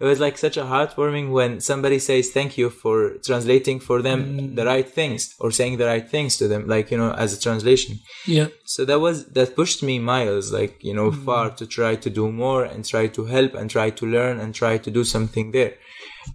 It 0.00 0.04
was 0.04 0.18
like 0.18 0.36
such 0.36 0.56
a 0.56 0.64
heartwarming 0.64 1.30
when 1.30 1.60
somebody 1.60 2.00
says 2.00 2.30
thank 2.30 2.58
you 2.58 2.70
for 2.70 3.18
translating 3.24 3.78
for 3.78 4.02
them 4.02 4.18
mm. 4.24 4.56
the 4.56 4.66
right 4.66 4.88
things 4.88 5.34
or 5.38 5.52
saying 5.52 5.76
the 5.76 5.86
right 5.86 6.08
things 6.08 6.36
to 6.38 6.48
them 6.48 6.66
like 6.66 6.90
you 6.90 6.98
know 6.98 7.12
as 7.12 7.32
a 7.32 7.40
translation. 7.40 8.00
Yeah. 8.26 8.48
so 8.64 8.84
that 8.84 8.98
was 8.98 9.26
that 9.26 9.54
pushed 9.54 9.82
me 9.82 9.98
miles 9.98 10.52
like 10.52 10.82
you 10.82 10.94
know 10.94 11.10
mm. 11.10 11.24
far 11.24 11.50
to 11.50 11.66
try 11.66 11.94
to 11.94 12.10
do 12.10 12.32
more 12.32 12.64
and 12.64 12.84
try 12.84 13.06
to 13.06 13.24
help 13.26 13.54
and 13.54 13.70
try 13.70 13.90
to 13.90 14.06
learn 14.06 14.40
and 14.40 14.54
try 14.54 14.78
to 14.78 14.90
do 14.90 15.04
something 15.04 15.52
there. 15.52 15.74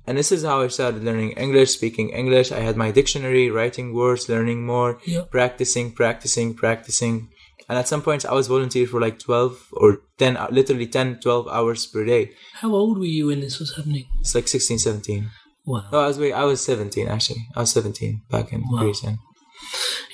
And 0.05 0.17
this 0.17 0.31
is 0.31 0.43
how 0.43 0.61
i 0.61 0.67
started 0.67 1.03
learning 1.03 1.31
english 1.31 1.71
speaking 1.71 2.09
english. 2.09 2.51
I 2.51 2.61
had 2.67 2.77
my 2.77 2.91
dictionary 2.91 3.49
writing 3.49 3.93
words 3.93 4.29
learning 4.29 4.65
more 4.65 4.91
Yeah. 5.05 5.23
practicing 5.29 5.91
practicing 5.91 6.53
practicing 6.53 7.29
and 7.69 7.77
at 7.77 7.87
some 7.87 8.01
points 8.01 8.25
i 8.25 8.33
was 8.33 8.47
volunteer 8.47 8.85
for 8.87 8.99
like 8.99 9.19
12 9.19 9.67
or 9.73 10.01
10 10.17 10.37
literally 10.51 10.87
10 10.87 11.19
12 11.21 11.47
hours 11.47 11.85
per 11.85 12.03
day 12.05 12.31
How 12.53 12.71
old 12.73 12.97
were 12.97 13.05
you 13.05 13.27
when 13.27 13.39
this 13.41 13.59
was 13.59 13.75
happening? 13.77 14.05
it's 14.19 14.33
like 14.35 14.47
16 14.47 14.79
17 14.79 15.29
Wow. 15.65 15.85
no 15.91 15.99
i 15.99 16.07
was 16.07 16.17
wait, 16.19 16.33
i 16.33 16.43
was 16.43 16.61
17 16.61 17.07
actually 17.07 17.45
i 17.55 17.59
was 17.61 17.71
17 17.71 18.21
back 18.29 18.51
in 18.53 18.63
Wow. 18.69 18.79
greece 18.79 19.05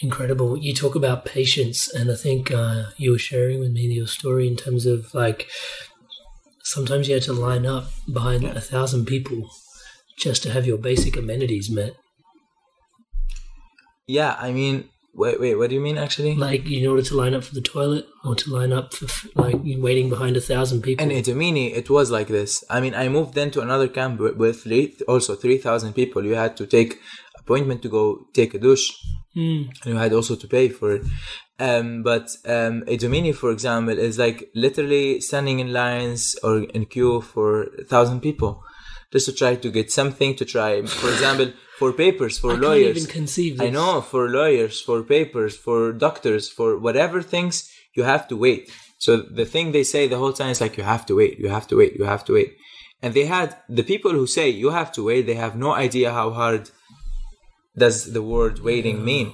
Incredible. 0.02 0.58
You 0.58 0.74
talk 0.74 0.96
about 0.96 1.24
patience, 1.24 1.88
and 1.94 2.12
I 2.12 2.16
think 2.16 2.52
uh, 2.52 2.86
you 2.98 3.12
were 3.12 3.20
sharing 3.20 3.60
with 3.60 3.72
me 3.72 3.84
your 3.94 4.08
story 4.08 4.48
in 4.48 4.56
terms 4.58 4.86
of 4.86 5.14
like 5.14 5.48
sometimes 6.64 7.08
you 7.08 7.14
had 7.14 7.24
to 7.24 7.34
line 7.34 7.66
up 7.66 7.86
behind 8.12 8.44
a 8.44 8.60
thousand 8.60 9.06
people 9.06 9.50
just 10.18 10.44
to 10.44 10.50
have 10.52 10.66
your 10.66 10.78
basic 10.90 11.16
amenities 11.16 11.70
met. 11.70 11.94
yeah 14.08 14.36
i 14.40 14.52
mean 14.52 14.90
wait 15.16 15.40
wait 15.40 15.56
what 15.56 15.70
do 15.70 15.76
you 15.76 15.82
mean 15.82 15.98
actually 15.98 16.36
Like 16.36 16.70
in 16.70 16.86
order 16.88 17.02
to 17.02 17.16
line 17.16 17.34
up 17.34 17.44
for 17.44 17.56
the 17.56 17.62
toilet 17.62 18.06
or 18.24 18.36
to 18.36 18.50
line 18.50 18.74
up 18.74 18.94
for 18.94 19.08
like 19.36 19.58
waiting 19.64 20.10
behind 20.10 20.36
a 20.36 20.42
thousand 20.42 20.82
people. 20.82 21.04
In 21.04 21.12
Idomeni, 21.12 21.76
it 21.76 21.90
was 21.90 22.12
like 22.12 22.28
this. 22.28 22.64
I 22.70 22.82
mean, 22.82 22.96
I 22.96 23.08
moved 23.08 23.34
then 23.36 23.52
to 23.52 23.62
another 23.62 23.88
camp 23.88 24.20
with, 24.20 24.64
three, 24.64 24.96
also 25.08 25.36
3,000 25.36 25.94
people. 25.94 26.26
You 26.26 26.36
had 26.36 26.58
to 26.58 26.66
take 26.66 27.00
appointment 27.38 27.82
to 27.84 27.90
go 27.90 28.28
take 28.34 28.54
a 28.54 28.60
douche. 28.60 28.90
Mm. 29.36 29.70
And 29.84 29.94
you 29.94 29.98
had 29.98 30.14
also 30.14 30.36
to 30.36 30.48
pay 30.48 30.70
for 30.70 30.94
it. 30.94 31.04
Um, 31.60 32.04
but 32.04 32.30
um, 32.46 32.82
Idomeni, 32.84 33.34
for 33.34 33.52
example, 33.52 33.98
is 33.98 34.18
like 34.18 34.50
literally 34.56 35.22
standing 35.22 35.60
in 35.60 35.72
lines 35.72 36.36
or 36.44 36.64
in 36.64 36.86
queue 36.86 37.22
for 37.22 37.64
a 37.64 37.84
thousand 37.84 38.22
people 38.22 38.64
just 39.12 39.28
to 39.28 39.34
try 39.34 39.56
to 39.56 39.72
get 39.72 39.92
something 39.92 40.36
to 40.36 40.46
try. 40.46 40.82
For 40.86 41.10
example, 41.10 41.54
for 41.78 41.92
papers, 41.92 42.38
for 42.38 42.52
I 42.52 42.54
can't 42.54 42.64
lawyers. 42.64 42.98
even 42.98 43.10
conceive 43.10 43.62
I 43.62 43.70
know, 43.70 44.02
for 44.02 44.30
lawyers, 44.30 44.82
for 44.82 45.04
papers, 45.04 45.56
for 45.58 45.92
doctors, 45.92 46.50
for 46.50 46.78
whatever 46.78 47.22
things, 47.22 47.70
you 47.94 48.04
have 48.04 48.28
to 48.30 48.38
wait. 48.38 48.72
So 48.98 49.18
the 49.18 49.46
thing 49.46 49.72
they 49.72 49.84
say 49.84 50.08
the 50.08 50.18
whole 50.18 50.34
time 50.34 50.50
is 50.50 50.62
like, 50.62 50.78
you 50.78 50.84
have 50.84 51.06
to 51.08 51.16
wait, 51.16 51.38
you 51.38 51.50
have 51.50 51.68
to 51.68 51.76
wait, 51.78 51.96
you 51.96 52.06
have 52.06 52.24
to 52.26 52.34
wait. 52.34 52.56
And 53.02 53.14
they 53.14 53.26
had, 53.26 53.58
the 53.68 53.84
people 53.84 54.12
who 54.12 54.26
say 54.26 54.50
you 54.50 54.70
have 54.70 54.92
to 54.94 55.04
wait, 55.04 55.26
they 55.26 55.36
have 55.36 55.56
no 55.56 55.74
idea 55.74 56.12
how 56.14 56.32
hard 56.32 56.70
does 57.78 58.14
the 58.14 58.22
word 58.22 58.60
waiting 58.60 59.04
mean. 59.04 59.34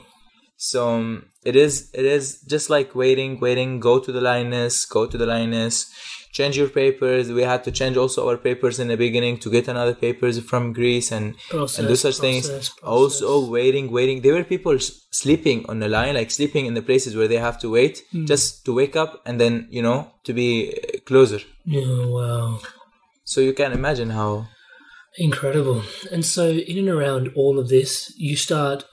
So 0.57 0.89
um, 0.95 1.25
it 1.45 1.55
is, 1.55 1.89
it 1.93 2.05
is 2.05 2.41
just 2.41 2.69
like 2.69 2.95
waiting, 2.95 3.39
waiting, 3.39 3.79
go 3.79 3.99
to 3.99 4.11
the 4.11 4.21
lioness, 4.21 4.85
go 4.85 5.05
to 5.05 5.17
the 5.17 5.25
lioness, 5.25 5.91
change 6.31 6.57
your 6.57 6.69
papers. 6.69 7.31
We 7.31 7.43
had 7.43 7.63
to 7.65 7.71
change 7.71 7.97
also 7.97 8.29
our 8.29 8.37
papers 8.37 8.79
in 8.79 8.87
the 8.87 8.97
beginning 8.97 9.37
to 9.39 9.49
get 9.49 9.67
another 9.67 9.93
papers 9.93 10.39
from 10.39 10.71
Greece 10.73 11.11
and, 11.11 11.25
and 11.25 11.35
do 11.51 11.57
Process, 11.57 12.01
such 12.01 12.17
things. 12.17 12.47
process, 12.49 12.71
Also 12.83 13.45
waiting, 13.49 13.91
waiting. 13.91 14.21
There 14.21 14.33
were 14.33 14.43
people 14.45 14.77
sleeping 14.79 15.65
on 15.69 15.79
the 15.79 15.89
line, 15.89 16.15
like 16.15 16.31
sleeping 16.31 16.65
in 16.65 16.73
the 16.73 16.81
places 16.81 17.15
where 17.15 17.27
they 17.27 17.37
have 17.47 17.59
to 17.63 17.69
wait 17.69 18.03
Hmm. 18.11 18.25
just 18.25 18.63
to 18.65 18.73
wake 18.73 18.95
up 18.95 19.21
and 19.25 19.39
then, 19.41 19.67
you 19.69 19.81
know, 19.81 19.99
to 20.23 20.31
be 20.33 20.51
uh, 20.73 20.99
closer. 21.05 21.39
Yeah, 21.65 22.05
wow. 22.15 22.59
So 23.23 23.41
you 23.41 23.53
can 23.53 23.71
imagine 23.71 24.09
how. 24.11 24.47
Incredible. 25.17 25.83
And 26.11 26.25
so, 26.25 26.49
in 26.49 26.77
and 26.77 26.87
around 26.89 27.31
all 27.35 27.59
of 27.59 27.67
this, 27.67 28.13
you 28.17 28.35
start 28.37 28.85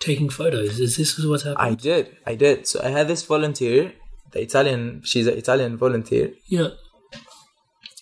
taking 0.00 0.28
photos. 0.28 0.80
Is 0.80 0.96
this 0.96 1.16
what's 1.24 1.46
I 1.46 1.50
happening? 1.50 1.76
did, 1.76 2.16
I 2.26 2.34
did. 2.34 2.66
So 2.66 2.80
I 2.82 2.88
had 2.88 3.06
this 3.06 3.22
volunteer, 3.22 3.92
the 4.32 4.40
Italian, 4.40 5.02
she's 5.04 5.26
an 5.26 5.36
Italian 5.36 5.76
volunteer. 5.76 6.32
yeah. 6.46 6.68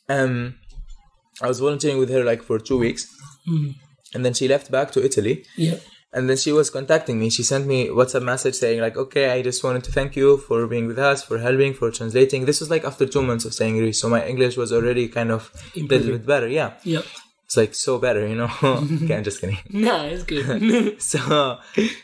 Um, 0.08 0.56
I 1.40 1.46
was 1.46 1.60
volunteering 1.60 1.98
with 1.98 2.10
her 2.10 2.24
like 2.24 2.42
for 2.42 2.58
two 2.58 2.78
weeks. 2.78 3.06
Hmm. 3.46 3.70
And 4.12 4.24
then 4.24 4.34
she 4.34 4.48
left 4.48 4.70
back 4.70 4.90
to 4.92 5.04
Italy. 5.04 5.44
Yeah. 5.56 5.76
And 6.12 6.28
then 6.28 6.36
she 6.36 6.50
was 6.50 6.68
contacting 6.68 7.20
me. 7.20 7.30
She 7.30 7.44
sent 7.44 7.68
me 7.68 7.86
WhatsApp 7.86 8.24
message 8.24 8.56
saying 8.56 8.80
like, 8.80 8.96
okay, 8.96 9.30
I 9.30 9.40
just 9.40 9.62
wanted 9.62 9.84
to 9.84 9.92
thank 9.92 10.16
you 10.16 10.38
for 10.38 10.66
being 10.66 10.88
with 10.88 10.98
us, 10.98 11.22
for 11.22 11.38
helping, 11.38 11.72
for 11.74 11.92
translating. 11.92 12.44
This 12.44 12.58
was 12.58 12.68
like 12.68 12.84
after 12.84 13.06
two 13.06 13.22
months 13.22 13.44
of 13.44 13.54
staying 13.54 13.76
in 13.76 13.82
Greece, 13.82 14.00
so 14.00 14.08
my 14.08 14.26
English 14.26 14.56
was 14.56 14.72
already 14.72 15.06
kind 15.06 15.30
of 15.30 15.52
a 15.76 15.80
little 15.80 16.18
bit 16.18 16.26
better. 16.26 16.48
Yeah, 16.48 16.72
Yeah 16.82 17.02
it's 17.50 17.56
like 17.56 17.74
so 17.74 17.98
better, 17.98 18.28
you 18.28 18.36
know. 18.36 18.48
okay, 18.62 19.16
I'm 19.16 19.24
just 19.24 19.40
kidding. 19.40 19.58
No, 19.70 20.04
it's 20.04 20.22
good. 20.22 21.02
so, 21.02 21.58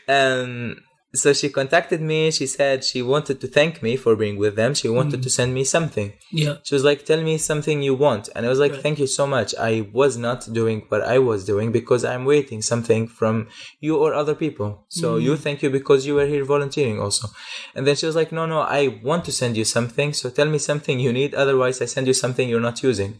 um, 0.09 0.75
so 1.17 1.33
she 1.33 1.49
contacted 1.49 2.01
me. 2.01 2.31
She 2.31 2.47
said 2.47 2.83
she 2.83 3.01
wanted 3.01 3.41
to 3.41 3.47
thank 3.47 3.81
me 3.81 3.95
for 3.95 4.15
being 4.15 4.37
with 4.37 4.55
them. 4.55 4.73
She 4.73 4.89
wanted 4.89 5.19
mm. 5.19 5.23
to 5.23 5.29
send 5.29 5.53
me 5.53 5.63
something. 5.63 6.13
Yeah. 6.31 6.55
She 6.63 6.75
was 6.75 6.83
like, 6.83 7.05
"Tell 7.05 7.21
me 7.21 7.37
something 7.37 7.81
you 7.81 7.95
want," 7.95 8.29
and 8.33 8.45
I 8.45 8.49
was 8.49 8.59
like, 8.59 8.73
Right. 8.73 8.81
"Thank 8.81 8.99
you 8.99 9.07
so 9.07 9.25
much. 9.27 9.55
I 9.55 9.87
was 9.91 10.17
not 10.17 10.39
doing 10.51 10.85
what 10.89 11.03
I 11.03 11.17
was 11.19 11.45
doing 11.45 11.71
because 11.71 12.03
I'm 12.05 12.25
waiting 12.25 12.61
something 12.61 13.07
from 13.07 13.47
you 13.79 13.97
or 13.97 14.13
other 14.13 14.35
people. 14.35 14.85
So 14.87 15.07
mm. 15.15 15.23
you 15.23 15.37
thank 15.37 15.61
you 15.63 15.69
because 15.69 16.05
you 16.07 16.15
were 16.15 16.27
here 16.27 16.45
volunteering 16.45 16.99
also." 16.99 17.27
And 17.75 17.85
then 17.85 17.95
she 17.95 18.05
was 18.05 18.15
like, 18.15 18.31
"No, 18.31 18.45
no, 18.45 18.59
I 18.61 18.99
want 19.03 19.25
to 19.25 19.31
send 19.31 19.57
you 19.57 19.65
something. 19.65 20.13
So 20.13 20.29
tell 20.29 20.49
me 20.55 20.59
something 20.59 20.99
you 20.99 21.13
need. 21.13 21.33
Otherwise, 21.33 21.81
I 21.81 21.85
send 21.85 22.07
you 22.07 22.13
something 22.13 22.47
you're 22.49 22.67
not 22.69 22.83
using." 22.83 23.19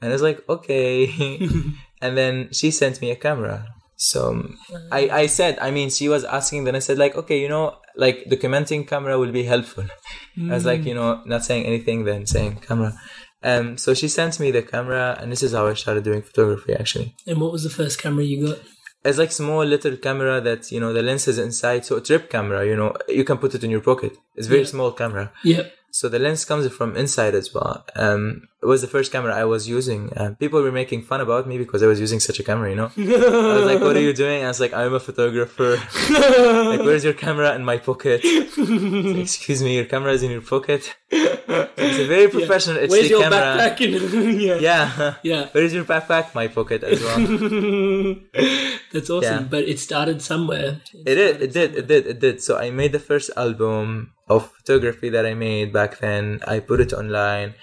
And 0.00 0.10
I 0.10 0.14
was 0.14 0.22
like, 0.22 0.40
"Okay." 0.48 0.96
and 2.02 2.16
then 2.18 2.48
she 2.52 2.70
sent 2.70 3.00
me 3.00 3.10
a 3.10 3.16
camera. 3.16 3.66
So 3.96 4.30
um, 4.30 4.58
mm-hmm. 4.70 4.92
I, 4.92 5.08
I 5.22 5.26
said, 5.26 5.58
I 5.60 5.70
mean, 5.70 5.90
she 5.90 6.08
was 6.08 6.24
asking, 6.24 6.64
then 6.64 6.76
I 6.76 6.80
said, 6.80 6.98
like, 6.98 7.14
okay, 7.16 7.40
you 7.40 7.48
know, 7.48 7.76
like 7.96 8.24
documenting 8.28 8.86
camera 8.86 9.18
will 9.18 9.32
be 9.32 9.44
helpful. 9.44 9.84
I 10.36 10.54
was 10.54 10.66
like, 10.66 10.80
mm. 10.82 10.86
you 10.86 10.94
know, 10.94 11.22
not 11.26 11.44
saying 11.44 11.64
anything, 11.64 12.04
then 12.04 12.26
saying 12.26 12.56
camera. 12.56 12.92
Um, 13.42 13.76
so 13.78 13.94
she 13.94 14.08
sent 14.08 14.40
me 14.40 14.50
the 14.50 14.62
camera, 14.62 15.16
and 15.20 15.30
this 15.30 15.42
is 15.42 15.52
how 15.52 15.66
I 15.66 15.74
started 15.74 16.02
doing 16.02 16.22
photography 16.22 16.74
actually. 16.74 17.14
And 17.26 17.40
what 17.40 17.52
was 17.52 17.62
the 17.62 17.70
first 17.70 18.00
camera 18.02 18.24
you 18.24 18.48
got? 18.48 18.58
It's 19.04 19.18
like 19.18 19.32
small 19.32 19.64
little 19.64 19.96
camera 19.98 20.40
that, 20.40 20.72
you 20.72 20.80
know, 20.80 20.92
the 20.92 21.02
lens 21.02 21.28
is 21.28 21.38
inside. 21.38 21.84
So 21.84 21.96
a 21.96 22.00
trip 22.00 22.30
camera, 22.30 22.66
you 22.66 22.74
know, 22.74 22.96
you 23.06 23.22
can 23.22 23.36
put 23.36 23.54
it 23.54 23.62
in 23.62 23.70
your 23.70 23.82
pocket. 23.82 24.16
It's 24.34 24.46
very 24.46 24.62
Yeah. 24.62 24.66
small 24.66 24.92
camera. 24.92 25.30
Yep. 25.44 25.72
So 25.94 26.08
the 26.08 26.18
lens 26.18 26.44
comes 26.44 26.66
from 26.74 26.96
inside 26.96 27.36
as 27.36 27.54
well. 27.54 27.86
Um, 27.94 28.48
it 28.60 28.66
was 28.66 28.80
the 28.80 28.88
first 28.88 29.12
camera 29.12 29.32
I 29.32 29.44
was 29.44 29.68
using. 29.68 30.12
Uh, 30.14 30.34
people 30.40 30.60
were 30.60 30.72
making 30.72 31.02
fun 31.02 31.20
about 31.20 31.46
me 31.46 31.56
because 31.56 31.84
I 31.84 31.86
was 31.86 32.00
using 32.00 32.18
such 32.18 32.40
a 32.40 32.42
camera, 32.42 32.68
you 32.68 32.74
know. 32.74 32.90
I 32.98 33.54
was 33.58 33.64
like, 33.64 33.80
"What 33.80 33.94
are 33.94 34.00
you 34.00 34.12
doing?" 34.12 34.42
I 34.42 34.48
was 34.48 34.58
like, 34.58 34.74
"I'm 34.74 34.92
a 34.92 34.98
photographer." 34.98 35.76
like, 36.10 36.80
where's 36.80 37.04
your 37.04 37.12
camera 37.12 37.54
in 37.54 37.64
my 37.64 37.78
pocket? 37.78 38.24
Like, 38.24 39.18
Excuse 39.26 39.62
me, 39.62 39.76
your 39.76 39.84
camera 39.84 40.12
is 40.12 40.24
in 40.24 40.32
your 40.32 40.40
pocket. 40.40 40.96
It's 41.48 41.98
a 41.98 42.06
very 42.06 42.28
professional 42.28 42.76
HD 42.76 42.90
Where's 42.90 43.10
your 43.10 43.20
camera. 43.22 43.38
backpack? 43.58 44.40
Yeah. 44.40 44.56
Yeah, 44.56 45.14
Yeah. 45.22 45.48
Where 45.52 45.64
is 45.64 45.74
your 45.74 45.84
backpack? 45.84 46.34
My 46.34 46.48
pocket 46.48 46.82
as 46.82 47.02
well. 47.02 47.18
That's 48.92 49.10
awesome. 49.10 49.44
Yeah. 49.44 49.48
But 49.50 49.64
it 49.64 49.78
started 49.78 50.22
somewhere. 50.22 50.80
It 50.92 51.14
did, 51.14 51.42
it 51.42 51.52
did, 51.52 51.74
it 51.76 51.86
did, 51.86 52.06
it 52.06 52.20
did. 52.20 52.42
So 52.42 52.58
I 52.58 52.70
made 52.70 52.92
the 52.92 52.98
first 53.00 53.30
album 53.36 54.12
of 54.28 54.50
photography 54.52 55.08
that 55.10 55.26
I 55.26 55.34
made 55.34 55.72
back 55.72 55.98
then. 55.98 56.40
I 56.46 56.60
put 56.60 56.80
it 56.80 56.92
online 56.92 57.54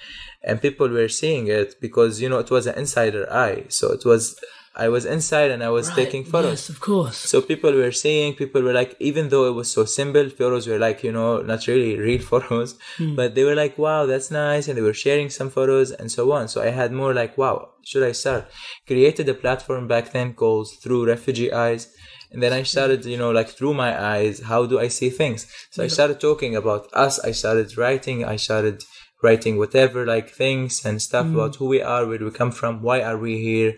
and 0.43 0.61
people 0.61 0.89
were 0.89 1.07
seeing 1.09 1.47
it 1.47 1.75
because, 1.79 2.21
you 2.21 2.27
know, 2.29 2.39
it 2.39 2.51
was 2.51 2.67
an 2.67 2.77
insider 2.77 3.31
eye. 3.31 3.65
So 3.69 3.91
it 3.91 4.03
was, 4.05 4.39
I 4.75 4.87
was 4.87 5.05
inside 5.05 5.51
and 5.51 5.63
I 5.63 5.69
was 5.69 5.89
Right, 5.89 5.97
taking 5.97 6.23
photos. 6.23 6.51
Yes, 6.51 6.69
of 6.69 6.79
course. 6.79 7.17
So 7.17 7.41
people 7.41 7.73
were 7.73 7.91
seeing, 7.91 8.35
people 8.35 8.61
were 8.61 8.71
like, 8.71 8.95
even 8.99 9.27
though 9.27 9.45
it 9.45 9.51
was 9.51 9.69
so 9.69 9.83
simple, 9.83 10.29
photos 10.29 10.65
were 10.67 10.79
like, 10.79 11.03
you 11.03 11.11
know, 11.11 11.41
not 11.41 11.67
really 11.67 11.97
real 12.07 12.21
photos, 12.21 12.77
hmm. 12.97 13.15
but 13.15 13.35
they 13.35 13.43
were 13.43 13.55
like, 13.55 13.77
wow, 13.77 14.05
that's 14.05 14.31
nice. 14.31 14.67
And 14.67 14.77
they 14.77 14.81
were 14.81 14.93
sharing 14.93 15.29
some 15.29 15.49
photos 15.49 15.91
and 15.91 16.09
so 16.09 16.31
on. 16.31 16.47
So 16.47 16.61
I 16.61 16.69
had 16.69 16.93
more 16.93 17.13
like, 17.13 17.37
wow, 17.37 17.71
should 17.83 18.03
I 18.03 18.13
start? 18.13 18.49
Created 18.87 19.27
a 19.27 19.33
platform 19.33 19.87
back 19.87 20.13
then 20.13 20.33
called 20.33 20.69
Through 20.81 21.07
Refugee 21.07 21.51
Eyes. 21.51 21.93
And 22.31 22.41
then 22.41 22.53
I 22.53 22.59
hmm. 22.59 22.65
started, 22.65 23.03
you 23.03 23.17
know, 23.17 23.31
like 23.31 23.49
through 23.49 23.73
my 23.73 23.91
eyes, 24.01 24.41
how 24.41 24.65
do 24.65 24.79
I 24.79 24.87
see 24.87 25.09
things? 25.09 25.47
So 25.71 25.83
I 25.83 25.87
hmm. 25.87 25.91
started 25.91 26.21
talking 26.21 26.55
about 26.55 26.87
us. 26.93 27.19
I 27.19 27.31
started 27.31 27.77
writing. 27.77 28.23
I 28.23 28.37
started 28.37 28.83
writing 29.23 29.57
whatever 29.57 30.05
like 30.05 30.29
things 30.29 30.83
and 30.85 31.01
stuff 31.01 31.27
about 31.27 31.55
who 31.55 31.67
we 31.67 31.81
are, 31.81 32.05
where 32.05 32.19
we 32.19 32.31
come 32.31 32.51
from, 32.51 32.81
why 32.81 33.01
are 33.01 33.17
we 33.17 33.41
here, 33.41 33.75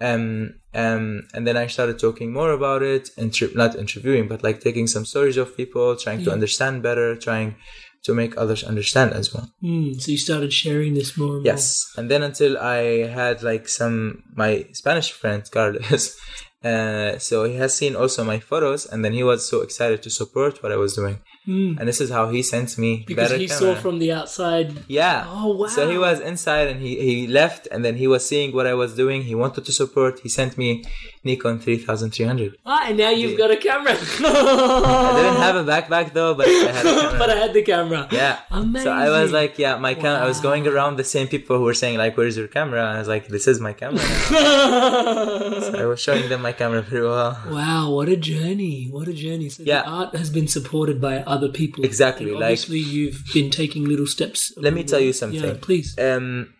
um, 0.00 0.54
um, 0.74 1.22
and 1.34 1.46
then 1.46 1.56
I 1.56 1.66
started 1.66 1.98
talking 1.98 2.32
more 2.32 2.52
about 2.52 2.82
it, 2.82 3.10
and 3.16 3.26
inter- 3.26 3.50
not 3.54 3.76
interviewing, 3.76 4.28
but 4.28 4.42
like 4.42 4.60
taking 4.60 4.86
some 4.86 5.04
stories 5.04 5.36
of 5.36 5.56
people, 5.56 5.96
trying 5.96 6.24
to 6.24 6.32
understand 6.32 6.82
better, 6.82 7.14
trying 7.16 7.56
to 8.04 8.14
make 8.14 8.36
others 8.36 8.64
understand 8.64 9.12
as 9.12 9.32
well. 9.32 9.48
Mm, 9.62 10.00
so 10.00 10.10
you 10.10 10.18
started 10.18 10.52
sharing 10.52 10.94
this 10.94 11.16
more 11.16 11.36
and 11.36 11.46
Yes, 11.46 11.92
and 11.96 12.10
then 12.10 12.22
until 12.22 12.58
I 12.58 13.06
had 13.06 13.42
like 13.42 13.68
some 13.68 14.24
my 14.34 14.66
Spanish 14.72 15.12
friend 15.12 15.48
Carlos, 15.50 16.16
uh, 16.64 17.18
so 17.18 17.44
he 17.44 17.56
has 17.56 17.76
seen 17.76 17.94
also 17.94 18.24
my 18.24 18.40
photos, 18.40 18.86
and 18.86 19.04
then 19.04 19.12
he 19.12 19.22
was 19.22 19.48
so 19.48 19.60
excited 19.60 20.02
to 20.02 20.10
support 20.10 20.62
what 20.62 20.72
I 20.72 20.76
was 20.76 20.94
doing, 20.94 21.20
Mm. 21.48 21.76
and 21.78 21.88
this 21.88 22.00
is 22.00 22.08
how 22.10 22.30
he 22.30 22.40
sent 22.40 22.78
me 22.78 23.04
Because 23.04 23.32
he 23.32 23.48
camera. 23.48 23.74
saw 23.74 23.74
from 23.74 23.98
the 23.98 24.12
outside. 24.12 24.68
Yeah. 24.86 25.24
Oh, 25.26 25.56
wow. 25.56 25.66
So 25.66 25.90
he 25.90 25.98
was 25.98 26.20
inside 26.20 26.68
and 26.68 26.80
he, 26.80 26.92
he 27.00 27.26
left 27.26 27.66
and 27.72 27.84
then 27.84 27.96
he 27.96 28.06
was 28.06 28.24
seeing 28.24 28.54
what 28.54 28.66
I 28.66 28.74
was 28.74 28.94
doing. 28.94 29.22
He 29.22 29.34
wanted 29.34 29.64
to 29.64 29.72
support. 29.72 30.20
He 30.20 30.28
sent 30.28 30.56
me 30.56 30.84
Nikon 31.24 31.60
3300. 31.60 32.56
Ah, 32.66 32.86
and 32.88 32.98
now 32.98 33.10
you've 33.10 33.38
got 33.38 33.50
a 33.52 33.56
camera. 33.56 33.92
I 33.96 35.12
didn't 35.22 35.40
have 35.40 35.54
a 35.56 35.64
backpack 35.64 36.12
though, 36.12 36.34
but 36.34 36.48
I 36.48 36.50
had 36.50 36.84
a 36.86 36.90
camera. 37.00 37.18
but 37.18 37.30
I 37.30 37.36
had 37.36 37.52
the 37.54 37.62
camera. 37.62 38.08
yeah. 38.10 38.40
Amazing. 38.50 38.84
So 38.86 38.90
I 38.92 39.08
was 39.22 39.30
like, 39.30 39.56
yeah, 39.58 39.76
my 39.78 39.94
camera. 39.94 40.20
I 40.20 40.26
was 40.26 40.40
going 40.40 40.66
around 40.66 40.96
the 40.96 41.04
same 41.04 41.28
people 41.28 41.58
who 41.58 41.64
were 41.64 41.74
saying 41.74 41.96
like, 41.98 42.16
"Where's 42.16 42.36
your 42.36 42.48
camera?" 42.48 42.80
And 42.80 42.96
I 42.96 42.98
was 42.98 43.06
like, 43.08 43.28
"This 43.28 43.46
is 43.46 43.60
my 43.60 43.72
camera." 43.72 44.02
So 45.62 45.74
I 45.78 45.86
was 45.86 46.00
showing 46.00 46.28
them 46.28 46.42
my 46.42 46.52
camera 46.52 46.82
very 46.82 47.06
well. 47.06 47.38
Wow, 47.48 47.90
what 47.90 48.08
a 48.08 48.16
journey! 48.16 48.88
What 48.90 49.08
a 49.08 49.12
journey! 49.12 49.48
So 49.48 49.62
Yeah. 49.64 49.82
the 49.82 49.88
art 49.88 50.14
has 50.16 50.30
been 50.30 50.48
supported 50.48 51.00
by 51.00 51.18
other 51.18 51.48
people. 51.48 51.84
Exactly, 51.84 52.30
And 52.30 52.40
like- 52.40 52.44
obviously, 52.44 52.78
you've 52.80 53.22
been 53.32 53.50
taking 53.50 53.84
little 53.84 54.06
steps. 54.06 54.52
Let 54.56 54.74
me 54.74 54.82
tell 54.84 55.00
you 55.00 55.12
something. 55.12 55.42
Yeah, 55.42 55.54
please. 55.60 55.96
Um, 55.98 56.54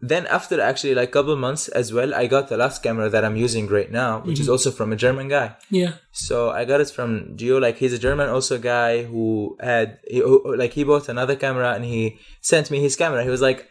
then 0.00 0.26
after 0.26 0.60
actually 0.60 0.94
like 0.94 1.10
couple 1.10 1.34
months 1.36 1.68
as 1.68 1.92
well, 1.92 2.14
I 2.14 2.26
got 2.26 2.48
the 2.48 2.56
last 2.56 2.82
camera 2.82 3.08
that 3.08 3.24
I'm 3.24 3.36
using 3.36 3.66
right 3.66 3.90
now, 3.90 4.20
which 4.20 4.34
Mm-hmm. 4.36 4.42
is 4.42 4.48
also 4.48 4.70
from 4.70 4.92
a 4.92 4.96
German 4.96 5.28
guy. 5.28 5.56
Yeah. 5.70 5.92
So 6.12 6.50
I 6.50 6.64
got 6.66 6.80
it 6.80 6.90
from 6.90 7.36
geo 7.36 7.58
Like 7.58 7.78
he's 7.78 7.92
a 7.94 7.98
German 7.98 8.28
also 8.28 8.58
guy 8.58 9.04
who 9.04 9.56
had 9.60 9.98
he, 10.06 10.20
like 10.22 10.72
he 10.74 10.84
bought 10.84 11.08
another 11.08 11.34
camera 11.36 11.72
and 11.72 11.84
he 11.84 12.18
sent 12.42 12.70
me 12.70 12.80
his 12.80 12.94
camera. 12.96 13.24
He 13.24 13.30
was 13.30 13.40
like, 13.40 13.68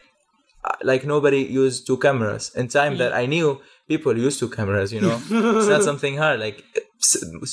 uh, 0.64 0.74
like 0.82 1.04
nobody 1.06 1.42
used 1.42 1.86
two 1.86 1.96
cameras 1.98 2.50
in 2.56 2.66
time 2.68 2.98
that 2.98 3.12
I 3.14 3.26
knew 3.26 3.60
people 3.86 4.18
use 4.18 4.36
two 4.38 4.48
cameras. 4.48 4.92
You 4.92 5.02
know, 5.02 5.20
it's 5.30 5.68
not 5.68 5.84
something 5.84 6.16
hard. 6.16 6.40
Like 6.40 6.64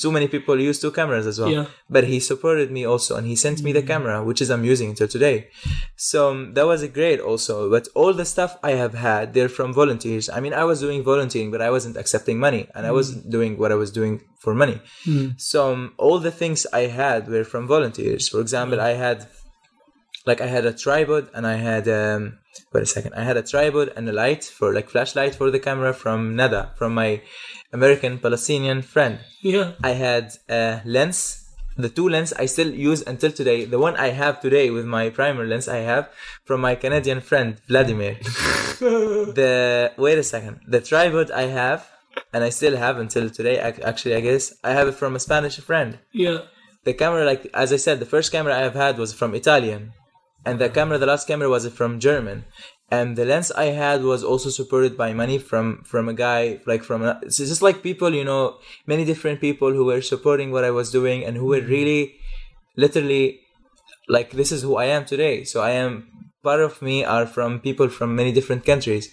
so 0.02 0.10
many 0.10 0.28
people 0.28 0.60
use 0.60 0.80
two 0.80 0.90
cameras 0.90 1.26
as 1.26 1.38
well. 1.40 1.50
Yeah. 1.50 1.66
But 1.88 2.04
he 2.04 2.18
supported 2.20 2.70
me 2.70 2.84
also, 2.84 3.16
and 3.16 3.26
he 3.26 3.36
sent 3.36 3.62
me 3.62 3.72
the 3.72 3.82
camera, 3.82 4.24
which 4.24 4.40
is 4.42 4.50
I'm 4.50 4.64
using 4.64 4.90
until 4.90 5.08
today. 5.08 5.48
So 5.96 6.30
um, 6.30 6.54
that 6.54 6.66
was 6.66 6.82
a 6.82 6.88
great 6.88 7.20
also. 7.20 7.70
But 7.70 7.88
all 7.94 8.12
the 8.12 8.24
stuff 8.24 8.58
I 8.62 8.72
have 8.72 8.94
had, 8.94 9.34
they're 9.34 9.48
from 9.58 9.72
volunteers. 9.72 10.28
I 10.28 10.40
mean, 10.40 10.54
I 10.54 10.64
was 10.64 10.80
doing 10.80 11.02
volunteering, 11.02 11.50
but 11.50 11.62
I 11.62 11.70
wasn't 11.70 11.96
accepting 11.96 12.38
money, 12.38 12.68
and 12.74 12.86
I 12.86 12.92
wasn't 12.92 13.30
doing 13.30 13.58
what 13.58 13.72
I 13.72 13.76
was 13.76 13.90
doing 13.90 14.22
for 14.38 14.54
money. 14.54 14.80
So 15.36 15.72
um, 15.72 15.94
all 15.96 16.18
the 16.18 16.30
things 16.40 16.66
I 16.72 16.82
had 17.02 17.28
were 17.28 17.44
from 17.44 17.66
volunteers. 17.66 18.28
For 18.28 18.40
example, 18.40 18.80
I 18.80 18.94
had 19.06 19.26
like 20.26 20.40
I 20.40 20.46
had 20.46 20.64
a 20.64 20.72
tripod 20.72 21.28
and 21.34 21.46
I 21.46 21.56
had 21.56 21.88
um 21.88 22.38
wait 22.72 22.82
a 22.82 22.86
second. 22.86 23.14
I 23.14 23.24
had 23.24 23.36
a 23.36 23.42
tripod 23.42 23.92
and 23.96 24.08
a 24.08 24.12
light 24.12 24.44
for 24.44 24.72
like 24.74 24.88
flashlight 24.88 25.34
for 25.34 25.50
the 25.50 25.58
camera 25.58 25.92
from 25.92 26.36
Nada, 26.36 26.72
from 26.78 26.94
my 26.94 27.22
American 27.74 28.18
Palestinian 28.18 28.80
friend. 28.82 29.18
Yeah. 29.42 29.72
I 29.82 29.90
had 30.06 30.24
a 30.48 30.80
lens. 30.84 31.20
The 31.76 31.88
two 31.88 32.08
lens 32.08 32.32
I 32.32 32.46
still 32.46 32.70
use 32.90 33.02
until 33.12 33.32
today. 33.40 33.64
The 33.64 33.80
one 33.86 33.96
I 33.96 34.10
have 34.22 34.40
today 34.40 34.70
with 34.70 34.86
my 34.86 35.10
primer 35.10 35.44
lens 35.44 35.66
I 35.68 35.78
have 35.92 36.04
from 36.46 36.60
my 36.60 36.74
Canadian 36.76 37.20
friend 37.20 37.48
Vladimir. 37.68 38.14
the 39.40 39.92
wait 39.96 40.18
a 40.18 40.22
second. 40.22 40.60
The 40.66 40.80
tripod 40.80 41.30
I 41.30 41.46
have 41.60 41.80
and 42.32 42.44
I 42.44 42.50
still 42.50 42.76
have 42.76 42.98
until 42.98 43.28
today. 43.30 43.58
Actually, 43.58 44.14
I 44.16 44.20
guess 44.20 44.54
I 44.62 44.70
have 44.72 44.88
it 44.88 44.94
from 44.94 45.16
a 45.16 45.20
Spanish 45.20 45.58
friend 45.68 45.98
Yeah. 46.12 46.38
the 46.84 46.94
camera 47.02 47.24
like 47.30 47.42
as 47.62 47.72
i 47.72 47.78
said 47.84 47.96
the 47.98 48.10
first 48.14 48.28
camera 48.34 48.52
i 48.60 48.62
have 48.68 48.74
had 48.84 48.94
was 49.02 49.10
from 49.18 49.30
italian 49.42 49.82
and 50.46 50.54
the 50.62 50.68
camera 50.78 50.96
the 51.02 51.10
last 51.12 51.24
camera 51.30 51.48
was 51.54 51.64
from 51.78 51.92
german 52.06 52.38
and 52.90 53.16
the 53.16 53.24
lens 53.24 53.50
i 53.52 53.66
had 53.66 54.02
was 54.02 54.22
also 54.22 54.50
supported 54.50 54.96
by 54.96 55.12
money 55.12 55.38
from 55.38 55.82
from 55.84 56.08
a 56.08 56.14
guy 56.14 56.60
like 56.66 56.82
from 56.82 57.02
a, 57.02 57.18
it's 57.22 57.38
just 57.38 57.62
like 57.62 57.82
people 57.82 58.14
you 58.14 58.24
know 58.24 58.58
many 58.86 59.04
different 59.04 59.40
people 59.40 59.72
who 59.72 59.84
were 59.84 60.02
supporting 60.02 60.50
what 60.50 60.64
i 60.64 60.70
was 60.70 60.90
doing 60.90 61.24
and 61.24 61.36
who 61.36 61.46
were 61.46 61.60
mm-hmm. 61.60 61.70
really 61.70 62.14
literally 62.76 63.40
like 64.08 64.30
this 64.32 64.52
is 64.52 64.62
who 64.62 64.76
i 64.76 64.86
am 64.86 65.04
today. 65.04 65.44
So 65.44 65.62
i 65.62 65.70
am 65.70 66.08
part 66.42 66.60
of 66.60 66.82
me 66.82 67.04
are 67.04 67.26
from 67.26 67.60
people 67.60 67.88
from 67.88 68.14
many 68.14 68.32
different 68.32 68.64
countries. 68.64 69.08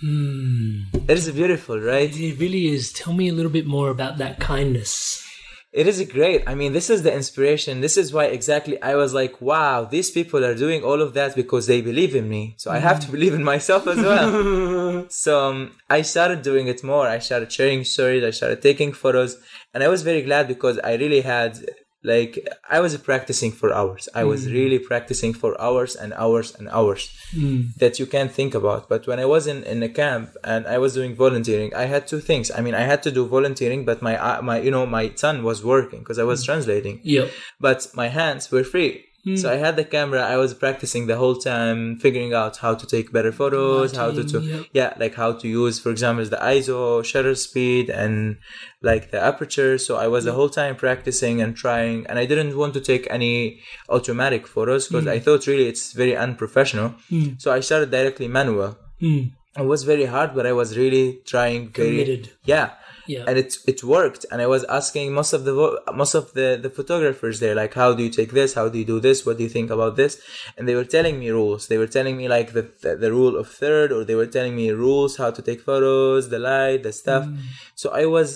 Hmm. 0.00 0.80
It 1.08 1.16
is 1.18 1.30
beautiful 1.30 1.78
right? 1.78 2.10
It 2.14 2.38
really 2.38 2.68
is. 2.68 2.92
Tell 2.92 3.12
me 3.12 3.28
a 3.28 3.32
little 3.32 3.52
bit 3.52 3.66
more 3.66 3.90
about 3.90 4.18
that 4.18 4.40
kindness. 4.40 5.24
It 5.72 5.86
is 5.86 6.02
great. 6.12 6.42
I 6.46 6.54
mean, 6.54 6.74
this 6.74 6.90
is 6.90 7.02
the 7.02 7.14
inspiration. 7.14 7.80
This 7.80 7.96
is 7.96 8.12
why 8.12 8.26
exactly 8.26 8.80
I 8.82 8.94
was 8.94 9.14
like, 9.14 9.40
wow, 9.40 9.84
these 9.84 10.10
people 10.10 10.44
are 10.44 10.54
doing 10.54 10.84
all 10.84 11.00
of 11.00 11.14
that 11.14 11.34
because 11.34 11.66
they 11.66 11.80
believe 11.80 12.14
in 12.14 12.28
me. 12.28 12.54
So 12.58 12.70
I 12.70 12.78
have 12.78 13.00
to 13.00 13.10
believe 13.10 13.32
in 13.32 13.42
myself 13.42 13.86
as 13.86 13.96
well. 13.96 15.06
so 15.08 15.48
um, 15.48 15.72
I 15.88 16.02
started 16.02 16.42
doing 16.42 16.66
it 16.66 16.84
more. 16.84 17.08
I 17.08 17.20
started 17.20 17.50
sharing 17.50 17.84
stories. 17.84 18.22
I 18.22 18.30
started 18.30 18.60
taking 18.60 18.92
photos. 18.92 19.38
And 19.72 19.82
I 19.82 19.88
was 19.88 20.02
very 20.02 20.20
glad 20.20 20.46
because 20.46 20.78
I 20.80 20.96
really 20.96 21.22
had 21.22 21.64
like 22.04 22.46
I 22.68 22.80
was 22.80 22.96
practicing 22.98 23.52
for 23.52 23.72
hours. 23.72 24.08
I 24.14 24.24
was 24.24 24.46
mm. 24.46 24.52
really 24.52 24.78
practicing 24.78 25.32
for 25.32 25.60
hours 25.60 25.94
and 25.94 26.12
hours 26.14 26.54
and 26.54 26.68
hours 26.68 27.16
mm. 27.32 27.74
that 27.76 27.98
you 27.98 28.06
can't 28.06 28.32
think 28.32 28.54
about. 28.54 28.88
But 28.88 29.06
when 29.06 29.18
I 29.20 29.24
was 29.24 29.46
in, 29.46 29.62
in 29.64 29.82
a 29.82 29.88
camp 29.88 30.36
and 30.42 30.66
I 30.66 30.78
was 30.78 30.94
doing 30.94 31.14
volunteering, 31.14 31.74
I 31.74 31.84
had 31.84 32.06
two 32.06 32.20
things. 32.20 32.50
I 32.50 32.60
mean, 32.60 32.74
I 32.74 32.82
had 32.82 33.02
to 33.04 33.10
do 33.12 33.26
volunteering, 33.26 33.84
but 33.84 34.02
my 34.02 34.16
uh, 34.16 34.42
my 34.42 34.60
you 34.60 34.70
know 34.70 34.86
my 34.86 35.12
son 35.14 35.44
was 35.44 35.64
working 35.64 36.00
because 36.00 36.18
I 36.18 36.24
was 36.24 36.42
mm. 36.42 36.46
translating. 36.46 37.00
Yep. 37.02 37.30
But 37.60 37.86
my 37.94 38.08
hands 38.08 38.50
were 38.50 38.64
free. 38.64 39.06
So 39.36 39.52
I 39.52 39.56
had 39.56 39.76
the 39.76 39.84
camera. 39.84 40.20
I 40.20 40.36
was 40.36 40.52
practicing 40.52 41.06
the 41.06 41.16
whole 41.16 41.36
time, 41.36 41.96
figuring 41.96 42.34
out 42.34 42.56
how 42.56 42.74
to 42.74 42.84
take 42.84 43.12
better 43.12 43.30
photos, 43.30 43.94
how 43.94 44.10
to, 44.10 44.24
to 44.24 44.40
yep. 44.40 44.66
yeah, 44.72 44.94
like 44.98 45.14
how 45.14 45.32
to 45.32 45.46
use, 45.46 45.78
for 45.78 45.90
example, 45.90 46.24
the 46.24 46.38
ISO, 46.38 47.04
shutter 47.04 47.36
speed, 47.36 47.88
and 47.88 48.38
like 48.82 49.12
the 49.12 49.22
aperture. 49.22 49.78
So 49.78 49.96
I 49.96 50.08
was 50.08 50.24
the 50.24 50.32
whole 50.32 50.48
time 50.48 50.74
practicing 50.74 51.40
and 51.40 51.54
trying, 51.54 52.04
and 52.08 52.18
I 52.18 52.26
didn't 52.26 52.58
want 52.58 52.74
to 52.74 52.80
take 52.80 53.06
any 53.10 53.60
automatic 53.88 54.48
photos 54.48 54.88
because 54.88 55.04
mm. 55.04 55.12
I 55.12 55.20
thought 55.20 55.46
really 55.46 55.68
it's 55.68 55.92
very 55.92 56.16
unprofessional. 56.16 56.96
Mm. 57.08 57.40
So 57.40 57.52
I 57.52 57.60
started 57.60 57.92
directly 57.92 58.26
manual. 58.26 58.76
Mm. 59.00 59.30
It 59.56 59.66
was 59.66 59.84
very 59.84 60.06
hard, 60.06 60.34
but 60.34 60.46
I 60.46 60.52
was 60.52 60.76
really 60.76 61.20
trying 61.26 61.68
very 61.68 61.90
Committed. 61.90 62.30
yeah. 62.44 62.72
Yeah. 63.14 63.24
And 63.28 63.36
it 63.42 63.50
it 63.72 63.78
worked, 63.96 64.22
and 64.30 64.38
I 64.46 64.48
was 64.54 64.62
asking 64.78 65.06
most 65.20 65.32
of 65.36 65.42
the 65.46 65.54
most 66.02 66.14
of 66.20 66.24
the 66.38 66.48
the 66.64 66.72
photographers 66.78 67.36
there, 67.42 67.54
like, 67.62 67.74
how 67.82 67.90
do 67.96 68.02
you 68.06 68.12
take 68.18 68.32
this? 68.38 68.50
How 68.58 68.66
do 68.72 68.76
you 68.78 68.88
do 68.94 68.98
this? 69.06 69.18
What 69.26 69.36
do 69.38 69.42
you 69.46 69.52
think 69.56 69.70
about 69.76 69.96
this? 69.96 70.12
And 70.56 70.68
they 70.68 70.76
were 70.80 70.90
telling 70.96 71.18
me 71.22 71.28
rules. 71.40 71.62
They 71.70 71.78
were 71.82 71.92
telling 71.98 72.16
me 72.20 72.26
like 72.36 72.48
the 72.58 72.64
the, 72.84 72.92
the 73.04 73.10
rule 73.18 73.34
of 73.42 73.46
third, 73.62 73.88
or 73.92 74.00
they 74.04 74.18
were 74.20 74.30
telling 74.36 74.54
me 74.60 74.70
rules 74.70 75.16
how 75.22 75.30
to 75.36 75.42
take 75.48 75.60
photos, 75.70 76.28
the 76.34 76.38
light, 76.38 76.82
the 76.82 76.92
stuff. 76.92 77.24
Mm. 77.26 77.38
So 77.74 77.86
I 78.02 78.06
was, 78.06 78.28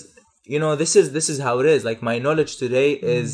you 0.45 0.59
know, 0.63 0.73
this 0.83 0.97
is 1.01 1.13
this 1.13 1.29
is 1.29 1.39
how 1.47 1.55
it 1.61 1.67
is. 1.67 1.85
Like 1.91 2.01
my 2.03 2.19
knowledge 2.19 2.57
today 2.65 2.91
mm. 2.97 3.03
is 3.21 3.29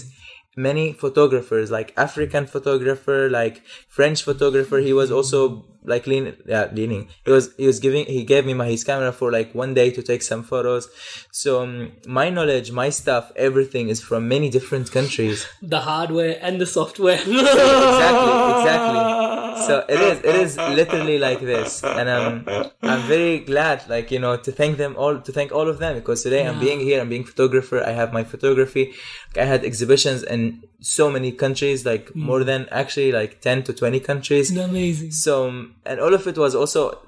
many 0.54 0.92
photographers 0.92 1.70
like 1.70 1.94
african 1.96 2.44
photographer 2.46 3.30
like 3.30 3.62
french 3.88 4.22
photographer 4.22 4.78
he 4.88 4.92
was 4.92 5.10
also 5.10 5.64
like 5.84 6.06
lean 6.06 6.36
yeah 6.46 6.68
leaning. 6.72 7.08
He 7.24 7.30
was 7.30 7.50
he 7.56 7.66
was 7.66 7.80
giving 7.80 8.06
he 8.06 8.24
gave 8.24 8.46
me 8.46 8.54
my 8.54 8.66
his 8.66 8.84
camera 8.84 9.12
for 9.12 9.30
like 9.32 9.54
one 9.54 9.74
day 9.74 9.90
to 9.90 10.02
take 10.02 10.22
some 10.22 10.42
photos. 10.42 10.88
So 11.30 11.62
um, 11.62 11.92
my 12.06 12.30
knowledge 12.30 12.72
my 12.72 12.90
stuff 12.90 13.32
everything 13.36 13.88
is 13.88 14.00
from 14.00 14.28
many 14.28 14.50
different 14.50 14.90
countries. 14.90 15.46
The 15.60 15.80
hardware 15.80 16.38
and 16.40 16.60
the 16.60 16.66
software. 16.66 17.14
exactly 17.26 18.32
exactly. 18.56 19.66
So 19.66 19.84
it 19.88 20.00
is 20.00 20.18
it 20.24 20.34
is 20.34 20.56
literally 20.56 21.18
like 21.18 21.40
this. 21.40 21.82
And 21.84 22.08
um 22.08 22.44
i'm 22.82 23.02
very 23.02 23.38
glad 23.38 23.88
like 23.88 24.10
you 24.10 24.18
know 24.18 24.36
to 24.36 24.50
thank 24.52 24.76
them 24.76 24.94
all 24.96 25.20
to 25.20 25.32
thank 25.32 25.52
all 25.52 25.68
of 25.68 25.78
them. 25.78 25.94
Because 25.94 26.22
today 26.22 26.46
i'm 26.46 26.58
being 26.60 26.80
here 26.80 27.00
i'm 27.00 27.08
being 27.08 27.24
photographer 27.24 27.82
i 27.84 27.90
have 27.90 28.12
my 28.12 28.24
photography. 28.24 28.92
I 29.36 29.44
had 29.44 29.64
exhibitions 29.64 30.22
in 30.22 30.64
so 30.80 31.10
many 31.10 31.32
countries 31.32 31.86
like 31.86 32.14
more 32.14 32.44
than 32.44 32.68
actually 32.70 33.12
like 33.12 33.40
10 33.40 33.62
to 33.64 33.72
20 33.72 34.00
countries. 34.00 34.56
Amazing. 34.56 35.10
so 35.10 35.66
and 35.84 36.00
all 36.00 36.14
of 36.14 36.26
it 36.26 36.36
was 36.36 36.54
also 36.54 36.98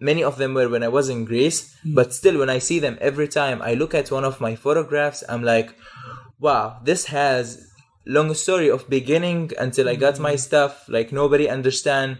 many 0.00 0.22
of 0.22 0.38
them 0.38 0.54
were 0.54 0.68
when 0.68 0.82
i 0.82 0.88
was 0.88 1.08
in 1.08 1.24
greece 1.24 1.76
hmm. 1.82 1.94
but 1.94 2.12
still 2.12 2.38
when 2.38 2.50
i 2.50 2.58
see 2.58 2.78
them 2.78 2.98
every 3.00 3.28
time 3.28 3.62
i 3.62 3.74
look 3.74 3.94
at 3.94 4.10
one 4.10 4.24
of 4.24 4.40
my 4.40 4.54
photographs 4.54 5.22
i'm 5.28 5.42
like 5.42 5.74
wow 6.38 6.78
this 6.84 7.06
has 7.06 7.70
long 8.06 8.34
story 8.34 8.68
of 8.68 8.88
beginning 8.90 9.50
until 9.58 9.88
i 9.88 9.94
got 9.94 10.18
my 10.18 10.32
hmm. 10.32 10.36
stuff 10.36 10.84
like 10.88 11.12
nobody 11.12 11.48
understand 11.48 12.18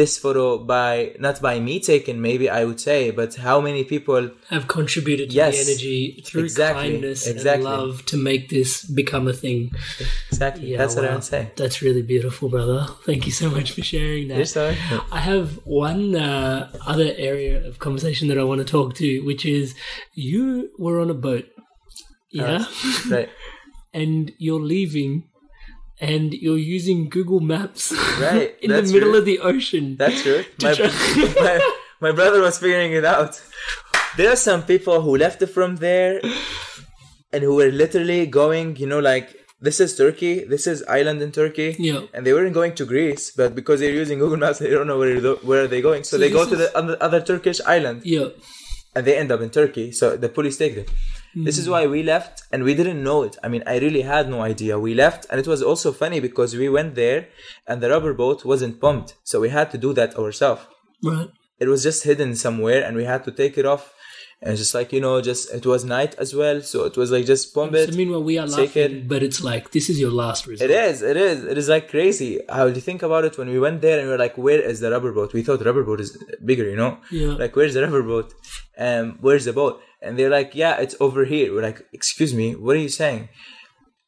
this 0.00 0.18
photo 0.18 0.58
by 0.58 1.14
not 1.26 1.36
by 1.40 1.54
me 1.60 1.74
taken 1.78 2.14
maybe 2.20 2.46
i 2.50 2.64
would 2.68 2.80
say 2.88 3.00
but 3.20 3.30
how 3.36 3.60
many 3.60 3.82
people 3.84 4.22
Have 4.50 4.66
contributed 4.66 5.30
to 5.30 5.34
Yes. 5.36 5.54
the 5.54 5.60
energy 5.70 6.20
through 6.26 6.42
Exactly. 6.44 6.82
kindness 6.90 7.20
Exactly. 7.28 7.66
and 7.70 7.78
love 7.78 8.04
to 8.06 8.16
make 8.16 8.48
this 8.56 8.70
become 9.00 9.28
a 9.28 9.32
thing. 9.32 9.70
exactly 10.32 10.66
Yeah, 10.72 10.78
that's 10.78 10.94
what 10.96 11.04
i 11.04 11.14
would 11.14 11.22
say 11.34 11.42
That's 11.62 11.78
really 11.86 12.02
beautiful, 12.14 12.48
brother. 12.56 12.80
Thank 13.10 13.22
you 13.28 13.32
so 13.32 13.46
much 13.56 13.68
for 13.76 13.82
sharing 13.82 14.24
that. 14.28 14.38
You're? 14.38 14.74
I 15.18 15.20
have 15.32 15.48
one 15.64 16.02
uh, 16.16 16.70
other 16.92 17.10
area 17.30 17.54
of 17.68 17.78
conversation 17.86 18.24
that 18.30 18.38
I 18.38 18.44
want 18.50 18.60
to 18.64 18.68
talk 18.76 18.88
to, 19.02 19.08
which 19.30 19.44
is 19.58 19.74
you 20.30 20.70
were 20.84 20.96
on 21.04 21.08
a 21.16 21.18
boat, 21.28 21.46
yeah, 22.40 22.64
right 23.14 23.28
and 24.02 24.32
you're 24.38 24.60
leaving, 24.76 25.12
and 26.00 26.34
you're 26.34 26.58
using 26.58 27.08
Google 27.08 27.40
Maps, 27.40 27.92
Right, 28.20 28.56
in 28.62 28.70
the 28.70 28.82
middle 28.82 29.10
true. 29.10 29.18
of 29.18 29.24
the 29.24 29.38
ocean. 29.40 29.96
That's 29.96 30.22
true. 30.22 30.44
My, 30.62 30.74
my, 31.40 31.70
my 32.00 32.12
brother 32.12 32.40
was 32.40 32.58
figuring 32.58 32.92
it 32.92 33.04
out. 33.04 33.40
There 34.16 34.30
are 34.32 34.36
some 34.36 34.62
people 34.62 35.00
who 35.00 35.16
left 35.16 35.42
from 35.48 35.76
there 35.76 36.20
and 37.32 37.42
who 37.42 37.54
were 37.54 37.70
literally 37.70 38.26
going, 38.26 38.76
you 38.76 38.86
know, 38.86 39.00
like 39.00 39.34
this 39.60 39.80
is 39.80 39.96
Turkey, 39.96 40.44
this 40.44 40.66
is 40.66 40.84
island 40.88 41.22
in 41.22 41.32
Turkey, 41.32 41.74
Yeah. 41.78 42.02
and 42.12 42.26
they 42.26 42.32
weren't 42.32 42.52
going 42.54 42.74
to 42.76 42.84
Greece, 42.84 43.30
but 43.30 43.54
because 43.54 43.80
they're 43.80 43.90
using 43.92 44.18
Google 44.18 44.36
Maps, 44.36 44.58
they 44.58 44.70
don't 44.70 44.86
know 44.86 44.98
where 44.98 45.20
they're, 45.20 45.66
they're 45.68 45.80
going, 45.82 46.04
so, 46.04 46.18
they 46.18 46.30
go 46.30 46.44
this 46.44 46.50
to 46.50 46.56
the 46.56 46.76
other, 46.76 46.96
other 47.00 47.20
Turkish 47.20 47.60
island 47.66 48.02
yeah, 48.04 48.28
and 48.94 49.06
they 49.06 49.16
end 49.16 49.32
up 49.32 49.40
in 49.40 49.50
Turkey. 49.50 49.90
So 49.92 50.16
the 50.16 50.28
police 50.28 50.58
take 50.58 50.74
them. 50.76 50.86
This 51.36 51.58
is 51.58 51.68
why 51.68 51.86
we 51.86 52.02
left 52.02 52.42
and 52.52 52.62
we 52.62 52.74
didn't 52.74 53.02
know 53.02 53.22
it. 53.24 53.36
I 53.42 53.48
mean, 53.48 53.62
I 53.66 53.78
really 53.78 54.02
had 54.02 54.28
no 54.28 54.40
idea. 54.42 54.78
We 54.78 54.94
left 54.94 55.26
and 55.30 55.40
it 55.40 55.46
was 55.46 55.62
also 55.62 55.92
funny 55.92 56.20
because 56.20 56.54
we 56.56 56.68
went 56.68 56.94
there 56.94 57.28
and 57.66 57.80
the 57.82 57.90
rubber 57.90 58.14
boat 58.14 58.44
wasn't 58.44 58.80
pumped. 58.80 59.14
So 59.24 59.40
we 59.40 59.48
had 59.48 59.70
to 59.72 59.78
do 59.78 59.92
that 59.94 60.16
ourselves. 60.16 60.62
right. 61.02 61.30
It 61.60 61.68
was 61.68 61.84
just 61.84 62.02
hidden 62.04 62.34
somewhere 62.34 62.84
and 62.84 62.96
we 62.96 63.04
had 63.04 63.22
to 63.24 63.30
take 63.30 63.56
it 63.56 63.64
off. 63.64 63.93
And 64.44 64.58
just 64.58 64.74
like, 64.74 64.92
you 64.92 65.00
know, 65.00 65.22
just 65.22 65.50
it 65.54 65.64
was 65.64 65.86
night 65.86 66.14
as 66.16 66.34
well. 66.34 66.60
So 66.60 66.84
it 66.84 66.98
was 66.98 67.10
like 67.10 67.24
just 67.24 67.54
pump 67.54 67.72
it. 67.72 67.90
So 67.90 67.96
meanwhile, 67.96 68.22
we 68.22 68.36
are 68.36 68.46
laughing, 68.46 68.96
it. 68.96 69.08
but 69.08 69.22
it's 69.22 69.42
like 69.42 69.70
this 69.70 69.88
is 69.88 69.98
your 69.98 70.10
last 70.10 70.46
resort. 70.46 70.70
It 70.70 70.74
is, 70.74 71.00
it 71.00 71.16
is, 71.16 71.44
it 71.44 71.56
is 71.56 71.70
like 71.70 71.88
crazy. 71.88 72.40
How 72.50 72.68
do 72.68 72.74
you 72.74 72.82
think 72.82 73.02
about 73.02 73.24
it 73.24 73.38
when 73.38 73.48
we 73.48 73.58
went 73.58 73.80
there 73.80 73.98
and 73.98 74.06
we 74.06 74.12
were 74.12 74.18
like, 74.18 74.36
where 74.36 74.60
is 74.60 74.80
the 74.80 74.90
rubber 74.90 75.12
boat? 75.12 75.32
We 75.32 75.42
thought 75.42 75.64
rubber 75.64 75.82
boat 75.82 75.98
is 75.98 76.22
bigger, 76.44 76.68
you 76.68 76.76
know? 76.76 76.98
Yeah. 77.10 77.28
Like, 77.28 77.56
where's 77.56 77.72
the 77.72 77.84
rubber 77.84 78.02
boat? 78.02 78.34
Um, 78.76 79.16
where's 79.22 79.46
the 79.46 79.54
boat? 79.54 79.80
And 80.02 80.18
they're 80.18 80.28
like, 80.28 80.54
yeah, 80.54 80.76
it's 80.76 80.94
over 81.00 81.24
here. 81.24 81.54
We're 81.54 81.62
like, 81.62 81.80
excuse 81.94 82.34
me, 82.34 82.54
what 82.54 82.76
are 82.76 82.80
you 82.80 82.90
saying? 82.90 83.30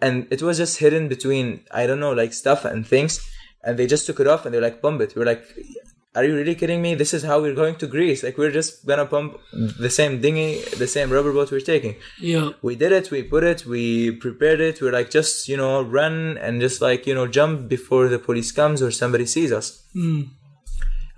And 0.02 0.28
it 0.30 0.42
was 0.42 0.58
just 0.58 0.78
hidden 0.80 1.08
between, 1.08 1.64
I 1.70 1.86
don't 1.86 2.00
know, 2.00 2.12
like 2.12 2.34
stuff 2.34 2.66
and 2.66 2.86
things. 2.86 3.26
And 3.64 3.78
they 3.78 3.86
just 3.86 4.04
took 4.04 4.20
it 4.20 4.26
off 4.26 4.44
and 4.44 4.52
they're 4.52 4.60
like, 4.60 4.82
pump 4.82 5.00
it. 5.00 5.16
We're 5.16 5.24
like, 5.24 5.42
are 6.16 6.24
you 6.24 6.34
really 6.34 6.54
kidding 6.54 6.80
me? 6.80 6.94
This 6.94 7.12
is 7.12 7.22
how 7.22 7.40
we're 7.40 7.54
going 7.54 7.76
to 7.76 7.86
Greece. 7.86 8.22
Like, 8.22 8.38
we're 8.38 8.50
just 8.50 8.86
gonna 8.86 9.06
pump 9.06 9.38
the 9.52 9.90
same 9.90 10.20
dinghy, 10.20 10.62
the 10.78 10.86
same 10.86 11.10
rubber 11.10 11.32
boat 11.32 11.50
we're 11.50 11.60
taking. 11.60 11.96
Yeah, 12.20 12.50
we 12.62 12.74
did 12.74 12.92
it 12.92 13.10
we 13.10 13.22
put 13.22 13.44
it 13.44 13.66
we 13.66 14.12
prepared 14.12 14.60
it. 14.60 14.80
We're 14.80 14.92
like 14.92 15.10
just 15.10 15.48
you 15.48 15.56
know 15.56 15.82
run 15.82 16.38
and 16.38 16.60
just 16.60 16.80
like 16.80 17.06
you 17.06 17.14
know 17.14 17.26
jump 17.26 17.68
before 17.68 18.08
the 18.08 18.18
police 18.18 18.50
comes 18.50 18.82
or 18.82 18.90
somebody 18.90 19.26
sees 19.26 19.52
us 19.52 19.82
hmm. 19.92 20.22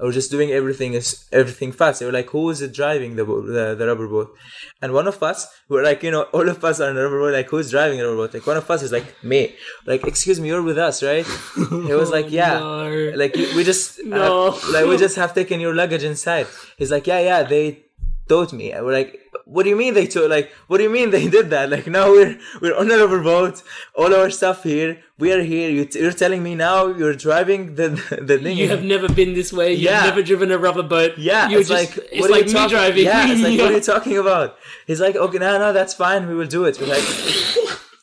Or 0.00 0.12
just 0.12 0.30
doing 0.30 0.50
everything 0.50 0.94
is 0.94 1.24
everything 1.32 1.72
fast. 1.72 2.00
They 2.00 2.06
were 2.06 2.12
like 2.12 2.28
who 2.30 2.50
is 2.50 2.62
it 2.62 2.72
driving 2.72 3.16
the, 3.16 3.24
the 3.24 3.74
the 3.78 3.86
rubber 3.86 4.06
boat? 4.08 4.34
And 4.80 4.92
one 4.92 5.08
of 5.08 5.22
us 5.22 5.46
we're 5.68 5.82
like 5.82 6.02
you 6.02 6.10
know 6.10 6.22
all 6.32 6.48
of 6.48 6.64
us 6.64 6.80
are 6.80 6.88
in 6.90 6.96
the 6.96 7.02
rubber 7.04 7.18
boat 7.20 7.32
like 7.34 7.48
who's 7.48 7.70
driving 7.70 7.98
the 7.98 8.04
rubber 8.04 8.16
boat? 8.22 8.34
Like 8.34 8.46
one 8.46 8.56
of 8.56 8.70
us 8.70 8.82
is 8.82 8.92
like 8.92 9.06
me. 9.24 9.54
Like 9.86 10.04
excuse 10.06 10.38
me 10.40 10.48
you're 10.48 10.62
with 10.62 10.78
us 10.78 11.02
right? 11.02 11.26
He 11.56 11.94
was 11.94 12.10
like 12.10 12.30
yeah. 12.30 12.58
No. 12.60 13.12
like 13.16 13.34
we 13.34 13.64
just 13.64 14.00
uh, 14.00 14.04
No. 14.04 14.50
have, 14.52 14.68
like 14.70 14.86
we 14.86 14.96
just 14.96 15.16
have 15.16 15.34
taken 15.34 15.60
your 15.60 15.74
luggage 15.74 16.04
inside. 16.04 16.46
He's 16.76 16.90
like 16.90 17.06
yeah 17.06 17.20
yeah 17.20 17.42
they 17.42 17.84
taught 18.28 18.52
me. 18.52 18.72
And 18.72 18.84
we're 18.84 18.92
like 18.92 19.18
what 19.54 19.62
do 19.64 19.70
you 19.72 19.76
mean 19.82 19.92
they 19.94 20.06
told 20.14 20.28
like 20.30 20.48
what 20.68 20.76
do 20.78 20.84
you 20.86 20.90
mean 20.98 21.08
they 21.14 21.26
did 21.36 21.46
that 21.54 21.66
like 21.74 21.86
now 21.86 22.06
we're 22.14 22.32
we're 22.62 22.76
on 22.80 22.90
a 22.94 22.96
rubber 23.02 23.22
boat 23.28 23.62
all 24.00 24.12
our 24.18 24.30
stuff 24.38 24.58
here 24.70 24.90
we 25.22 25.32
are 25.36 25.42
here 25.52 25.68
you 25.76 25.84
t- 25.86 26.00
you're 26.02 26.12
telling 26.24 26.42
me 26.48 26.52
now 26.54 26.78
you're 27.00 27.14
driving 27.26 27.62
the 27.80 27.88
the 28.30 28.36
thing 28.42 28.56
you 28.62 28.68
have 28.74 28.84
never 28.94 29.08
been 29.20 29.32
this 29.40 29.50
way. 29.60 29.68
You've 29.72 29.90
Yeah. 29.90 30.02
never 30.10 30.22
driven 30.30 30.50
a 30.56 30.58
rubber 30.66 30.82
boat. 30.94 31.12
yeah 31.16 31.48
You're 31.48 31.60
it's 31.60 31.70
just, 31.70 31.96
like 31.96 32.08
it's 32.12 32.20
what 32.22 32.30
like 32.30 32.46
you 32.46 32.52
me 32.52 32.58
talking- 32.58 32.76
driving. 32.76 33.04
yeah 33.12 33.32
it's 33.32 33.42
like 33.46 33.58
what 33.60 33.70
are 33.72 33.76
you 33.80 33.86
talking 33.94 34.16
about 34.24 34.48
he's 34.86 35.00
like 35.06 35.16
okay 35.16 35.38
no 35.38 35.58
no 35.64 35.72
that's 35.78 35.94
fine 36.04 36.28
we 36.28 36.34
will 36.34 36.52
do 36.58 36.64
it 36.68 36.78
we're 36.80 36.92
like 36.96 37.08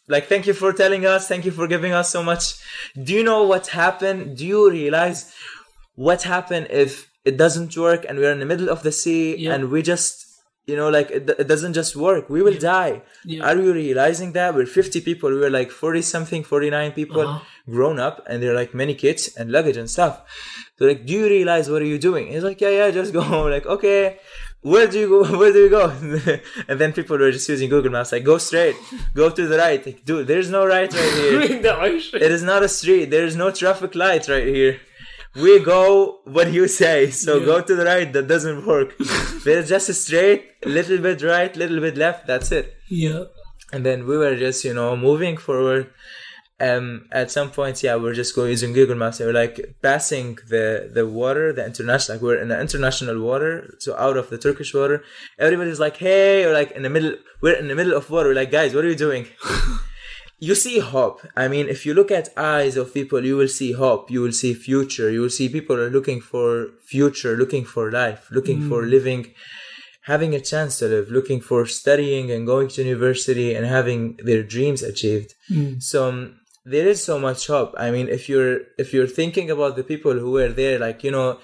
like 0.07 0.25
thank 0.27 0.45
you 0.47 0.53
for 0.53 0.71
telling 0.73 1.05
us 1.05 1.27
thank 1.27 1.45
you 1.45 1.51
for 1.51 1.67
giving 1.67 1.91
us 2.01 2.09
so 2.09 2.21
much 2.23 2.43
do 3.07 3.13
you 3.13 3.23
know 3.23 3.43
what 3.43 3.67
happened 3.67 4.37
do 4.37 4.45
you 4.45 4.69
realize 4.69 5.33
what 5.95 6.23
happened 6.23 6.67
if 6.69 7.09
it 7.23 7.37
doesn't 7.37 7.75
work 7.77 8.05
and 8.07 8.19
we're 8.19 8.31
in 8.31 8.39
the 8.39 8.45
middle 8.45 8.69
of 8.69 8.83
the 8.83 8.91
sea 8.91 9.35
Yeah. 9.37 9.53
and 9.53 9.71
we 9.71 9.81
just 9.81 10.24
you 10.67 10.75
know 10.75 10.89
like 10.89 11.09
it, 11.11 11.29
it 11.39 11.47
doesn't 11.47 11.73
just 11.73 11.95
work. 11.95 12.29
We 12.29 12.41
will 12.41 12.57
die. 12.57 13.01
Yeah. 13.23 13.43
are 13.47 13.55
you 13.55 13.71
realizing 13.73 14.31
that? 14.33 14.55
We're 14.55 14.65
50 14.65 15.01
people. 15.01 15.29
We 15.29 15.39
were 15.39 15.49
like 15.49 15.71
40 15.71 16.01
something 16.01 16.43
49 16.43 16.91
people 16.93 17.21
Uh-huh. 17.21 17.39
grown 17.69 17.99
up 17.99 18.23
and 18.27 18.41
they're 18.41 18.55
like 18.61 18.73
many 18.73 18.95
kids 18.95 19.29
and 19.37 19.51
luggage 19.51 19.77
and 19.77 19.89
stuff. 19.89 20.21
So 20.79 20.85
like 20.85 21.05
do 21.05 21.13
you 21.13 21.25
realize 21.27 21.69
what 21.69 21.81
are 21.81 21.91
you 21.93 21.99
doing? 21.99 22.27
He's 22.33 22.43
like 22.43 22.59
yeah 22.61 22.69
yeah 22.79 22.91
just 22.91 23.13
go 23.13 23.23
like 23.55 23.65
okay 23.77 24.17
where 24.61 24.87
do 24.87 24.97
you 24.99 25.07
go 25.13 25.37
where 25.39 25.53
do 25.53 25.59
you 25.65 25.69
go? 25.69 25.83
And 26.69 26.79
then 26.81 26.91
people 26.93 27.17
were 27.19 27.31
just 27.31 27.47
using 27.47 27.69
google 27.69 27.91
maps 27.91 28.11
like 28.11 28.23
go 28.31 28.37
straight 28.39 28.75
go 29.13 29.29
to 29.29 29.47
the 29.51 29.57
right. 29.65 29.85
Like 29.85 30.03
dude 30.09 30.25
there's 30.31 30.49
no 30.57 30.65
right 30.65 30.91
right 31.01 31.13
here. 31.21 31.41
It 32.25 32.31
is 32.37 32.43
not 32.51 32.63
a 32.63 32.69
street. 32.79 33.05
There 33.15 33.25
is 33.29 33.35
no 33.35 33.51
traffic 33.61 33.93
light 34.03 34.27
right 34.35 34.47
here. 34.59 34.75
We 35.35 35.59
go 35.59 36.19
what 36.23 36.51
you 36.53 36.67
say. 36.67 37.11
So 37.11 37.37
Yeah. 37.39 37.45
go 37.45 37.61
to 37.61 37.75
the 37.75 37.85
right. 37.85 38.11
That 38.13 38.27
doesn't 38.27 38.65
work. 38.65 38.95
There's 39.45 39.67
just 39.69 39.91
straight, 39.93 40.41
a 40.65 40.69
little 40.69 40.97
bit 40.99 41.21
right, 41.21 41.55
little 41.55 41.79
bit 41.81 41.97
left. 41.97 42.25
That's 42.27 42.51
it. 42.51 42.73
yeah. 42.89 43.23
And 43.73 43.85
then 43.85 44.05
we 44.07 44.15
were 44.17 44.35
just, 44.35 44.63
you 44.63 44.73
know, 44.73 44.95
moving 44.95 45.37
forward. 45.37 45.91
um, 46.61 47.07
at 47.11 47.29
some 47.31 47.49
point, 47.51 47.83
yeah, 47.83 47.95
we're 47.97 48.13
just 48.13 48.33
going 48.35 48.49
using 48.49 48.71
Google 48.71 48.95
Maps. 48.95 49.19
We're 49.19 49.33
like 49.33 49.57
passing 49.81 50.37
the 50.53 50.89
the 50.97 51.05
water, 51.05 51.51
the 51.57 51.65
international. 51.65 52.15
Like 52.15 52.23
we're 52.25 52.39
in 52.43 52.47
the 52.53 52.59
international 52.65 53.17
water, 53.29 53.75
so 53.83 53.89
out 54.05 54.15
of 54.21 54.29
the 54.29 54.37
Turkish 54.37 54.71
water. 54.73 54.97
Everybody's 55.37 55.81
like, 55.85 55.97
"Hey!" 55.97 56.45
or 56.45 56.53
like 56.53 56.71
in 56.77 56.83
the 56.83 56.89
middle. 56.95 57.15
We're 57.41 57.59
in 57.63 57.67
the 57.67 57.75
middle 57.75 57.95
of 57.99 58.09
water. 58.09 58.29
We're 58.29 58.35
like, 58.43 58.51
guys, 58.59 58.73
what 58.73 58.85
are 58.85 58.91
you 58.95 59.01
doing? 59.07 59.25
you 60.39 60.55
see 60.55 60.79
hope. 60.79 61.21
I 61.35 61.47
mean, 61.47 61.69
if 61.69 61.85
you 61.85 61.93
look 61.93 62.11
at 62.11 62.29
eyes 62.37 62.75
of 62.77 62.93
people, 62.93 63.23
you 63.25 63.37
will 63.37 63.47
see 63.47 63.71
hope. 63.71 64.11
You 64.11 64.21
will 64.21 64.31
see 64.33 64.53
future. 64.53 65.09
You 65.09 65.21
will 65.21 65.29
see 65.29 65.47
people 65.49 65.77
are 65.79 65.89
looking 65.89 66.21
for 66.21 66.67
future, 66.85 67.37
looking 67.37 67.65
for 67.65 67.91
life, 67.91 68.27
looking 68.31 68.59
for 68.69 68.83
living, 68.83 69.33
having 70.01 70.35
a 70.35 70.41
chance 70.41 70.79
to 70.79 70.87
live, 70.87 71.09
looking 71.09 71.41
for 71.41 71.65
studying 71.65 72.31
and 72.31 72.45
going 72.45 72.67
to 72.69 72.83
university 72.83 73.55
and 73.55 73.65
having 73.65 74.17
their 74.23 74.43
dreams 74.43 74.83
achieved. 74.83 75.33
So 75.79 76.09
um, 76.09 76.39
there 76.65 76.87
is 76.87 77.03
so 77.03 77.17
much 77.19 77.47
hope. 77.47 77.73
I 77.77 77.91
mean, 77.91 78.09
if 78.09 78.27
you're 78.27 78.59
if 78.77 78.93
you're 78.93 79.07
thinking 79.07 79.49
about 79.51 79.75
the 79.75 79.83
people 79.83 80.13
who 80.13 80.31
were 80.31 80.49
there, 80.49 80.79
like 80.79 81.03
you 81.03 81.11
know, 81.11 81.39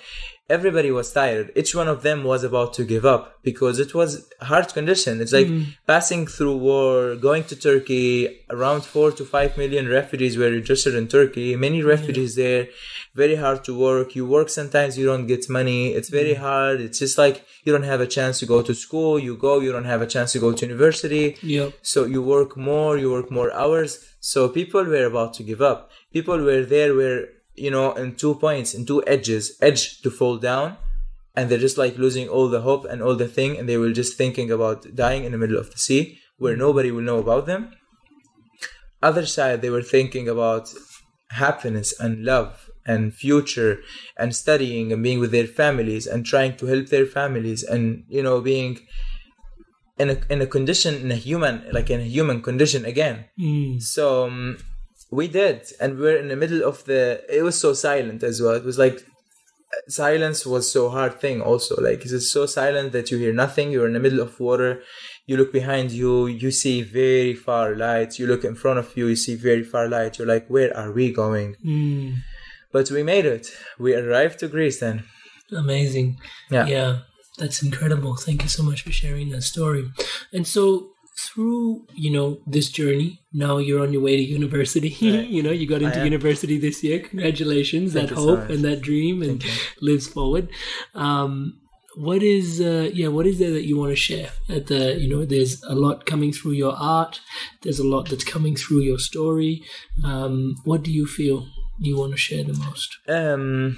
everybody 0.57 0.91
was 0.91 1.13
tired. 1.13 1.47
Each 1.55 1.73
one 1.73 1.87
of 1.87 2.03
them 2.07 2.19
was 2.31 2.43
about 2.43 2.73
to 2.77 2.83
give 2.83 3.05
up 3.05 3.23
because 3.49 3.79
it 3.79 3.91
was 3.99 4.09
hard 4.51 4.67
condition. 4.79 5.21
It's 5.21 5.35
like 5.39 5.47
mm-hmm. 5.47 5.71
passing 5.87 6.27
through 6.27 6.57
war, 6.57 7.15
going 7.27 7.45
to 7.45 7.55
Turkey. 7.55 8.11
Around 8.55 8.81
four 8.93 9.09
to 9.17 9.23
five 9.35 9.51
million 9.61 9.85
refugees 9.87 10.37
were 10.37 10.51
registered 10.51 10.95
in 11.01 11.07
Turkey. 11.07 11.55
Many 11.55 11.81
refugees 11.95 12.35
there. 12.35 12.67
Very 13.15 13.37
hard 13.43 13.63
to 13.67 13.73
work. 13.87 14.15
You 14.15 14.25
work 14.25 14.49
sometimes 14.49 14.97
you 14.97 15.05
don't 15.11 15.27
get 15.33 15.49
money. 15.49 15.81
It's 15.97 16.09
very 16.09 16.33
mm-hmm. 16.33 16.49
hard. 16.49 16.81
It's 16.81 16.99
just 16.99 17.17
like 17.17 17.45
you 17.63 17.71
don't 17.73 17.89
have 17.93 18.01
a 18.01 18.11
chance 18.17 18.39
to 18.39 18.45
go 18.45 18.61
to 18.61 18.73
school. 18.85 19.13
You 19.27 19.33
go, 19.37 19.53
you 19.65 19.71
don't 19.71 19.91
have 19.93 20.01
a 20.01 20.11
chance 20.15 20.33
to 20.33 20.39
go 20.39 20.51
to 20.51 20.65
university. 20.65 21.37
Yep. 21.41 21.73
So 21.81 21.99
you 22.13 22.21
work 22.21 22.57
more, 22.57 22.97
you 22.97 23.09
work 23.11 23.31
more 23.39 23.51
hours. 23.53 23.91
So 24.19 24.49
people 24.49 24.83
were 24.83 25.05
about 25.05 25.33
to 25.35 25.43
give 25.43 25.61
up. 25.61 25.89
People 26.13 26.39
were 26.49 26.63
there 26.75 26.93
were, 26.93 27.19
you 27.55 27.71
know, 27.71 27.93
in 27.93 28.15
two 28.15 28.35
points, 28.35 28.73
in 28.73 28.85
two 28.85 29.03
edges, 29.05 29.57
edge 29.61 30.01
to 30.01 30.09
fall 30.09 30.37
down. 30.37 30.77
And 31.35 31.49
they're 31.49 31.57
just 31.57 31.77
like 31.77 31.97
losing 31.97 32.27
all 32.27 32.49
the 32.49 32.61
hope 32.61 32.85
and 32.85 33.01
all 33.01 33.15
the 33.15 33.27
thing. 33.27 33.57
And 33.57 33.67
they 33.67 33.77
were 33.77 33.91
just 33.91 34.17
thinking 34.17 34.51
about 34.51 34.95
dying 34.95 35.23
in 35.23 35.31
the 35.31 35.37
middle 35.37 35.57
of 35.57 35.71
the 35.71 35.77
sea 35.77 36.19
where 36.37 36.57
nobody 36.57 36.91
will 36.91 37.03
know 37.03 37.19
about 37.19 37.45
them. 37.45 37.71
Other 39.01 39.25
side, 39.25 39.61
they 39.61 39.69
were 39.69 39.81
thinking 39.81 40.27
about 40.27 40.73
happiness 41.29 41.97
and 41.99 42.25
love 42.25 42.69
and 42.85 43.13
future 43.13 43.79
and 44.17 44.35
studying 44.35 44.91
and 44.91 45.01
being 45.01 45.19
with 45.19 45.31
their 45.31 45.47
families 45.47 46.05
and 46.05 46.25
trying 46.25 46.57
to 46.57 46.65
help 46.65 46.87
their 46.87 47.05
families 47.05 47.63
and, 47.63 48.03
you 48.09 48.21
know, 48.21 48.41
being 48.41 48.79
in 49.97 50.09
a 50.09 50.17
in 50.29 50.41
a 50.41 50.47
condition 50.47 50.95
in 50.95 51.11
a 51.11 51.15
human 51.15 51.63
like 51.71 51.89
in 51.89 51.99
a 51.99 52.03
human 52.03 52.41
condition 52.41 52.85
again. 52.85 53.25
So 53.79 54.25
um, 54.27 54.57
we 55.11 55.27
did, 55.27 55.63
and 55.79 55.99
we're 55.99 56.17
in 56.17 56.29
the 56.29 56.35
middle 56.35 56.63
of 56.63 56.85
the. 56.85 57.23
It 57.29 57.43
was 57.43 57.59
so 57.59 57.73
silent 57.73 58.23
as 58.23 58.41
well. 58.41 58.55
It 58.55 58.63
was 58.63 58.79
like 58.79 59.05
silence 59.87 60.45
was 60.45 60.71
so 60.71 60.89
hard 60.89 61.19
thing 61.19 61.41
also. 61.41 61.81
Like 61.81 62.05
it's 62.05 62.31
so 62.31 62.45
silent 62.45 62.91
that 62.93 63.11
you 63.11 63.17
hear 63.17 63.33
nothing. 63.33 63.71
You're 63.71 63.87
in 63.87 63.93
the 63.93 63.99
middle 63.99 64.21
of 64.21 64.39
water. 64.39 64.81
You 65.25 65.37
look 65.37 65.51
behind 65.51 65.91
you. 65.91 66.27
You 66.27 66.51
see 66.51 66.81
very 66.81 67.35
far 67.35 67.75
lights. 67.75 68.19
You 68.19 68.27
look 68.27 68.43
in 68.43 68.55
front 68.55 68.79
of 68.79 68.95
you. 68.95 69.07
You 69.07 69.15
see 69.15 69.35
very 69.35 69.63
far 69.63 69.87
light. 69.87 70.17
You're 70.17 70.27
like, 70.27 70.47
where 70.47 70.75
are 70.75 70.91
we 70.91 71.11
going? 71.11 71.55
Hmm. 71.61 72.13
But 72.71 72.89
we 72.89 73.03
made 73.03 73.25
it. 73.25 73.47
We 73.77 73.93
arrived 73.95 74.39
to 74.39 74.47
Greece 74.47 74.79
then. 74.79 75.03
Amazing. 75.51 76.17
Yeah. 76.49 76.65
Yeah. 76.67 76.99
That's 77.37 77.61
incredible. 77.61 78.15
Thank 78.15 78.43
you 78.43 78.49
so 78.49 78.63
much 78.63 78.83
for 78.83 78.91
sharing 78.91 79.29
that 79.29 79.41
story. 79.41 79.89
And 80.31 80.47
so 80.47 80.90
through, 81.17 81.85
you 81.93 82.11
know, 82.11 82.39
this 82.47 82.69
journey, 82.69 83.21
now 83.33 83.57
you're 83.57 83.81
on 83.81 83.93
your 83.93 84.01
way 84.01 84.17
to 84.17 84.23
university. 84.23 84.89
you 84.99 85.43
know, 85.43 85.51
you 85.51 85.67
got 85.67 85.81
into 85.81 86.03
university 86.03 86.57
this 86.57 86.83
year. 86.83 86.99
Congratulations. 86.99 87.93
Thank 87.93 88.09
that 88.09 88.15
you 88.15 88.21
so 88.21 88.35
hope 88.35 88.49
and 88.49 88.63
that 88.63 88.81
dream 88.81 89.21
and 89.21 89.43
lives 89.81 90.07
forward. 90.07 90.49
Um 90.95 91.61
what 91.95 92.23
is 92.23 92.61
uh, 92.61 92.89
yeah 92.93 93.07
what 93.07 93.27
is 93.27 93.39
there 93.39 93.51
that 93.51 93.65
you 93.65 93.77
want 93.77 93.91
to 93.91 93.95
share 93.95 94.29
at 94.49 94.67
the 94.67 94.97
you 94.97 95.09
know 95.09 95.25
there's 95.25 95.61
a 95.63 95.75
lot 95.75 96.05
coming 96.05 96.31
through 96.31 96.53
your 96.53 96.73
art 96.73 97.19
there's 97.63 97.79
a 97.79 97.87
lot 97.87 98.09
that's 98.09 98.23
coming 98.23 98.55
through 98.55 98.79
your 98.79 98.97
story 98.97 99.61
um, 100.03 100.55
what 100.63 100.83
do 100.83 100.91
you 100.91 101.05
feel 101.05 101.47
you 101.79 101.97
want 101.97 102.11
to 102.11 102.17
share 102.17 102.43
the 102.43 102.53
most 102.53 102.97
Um, 103.07 103.77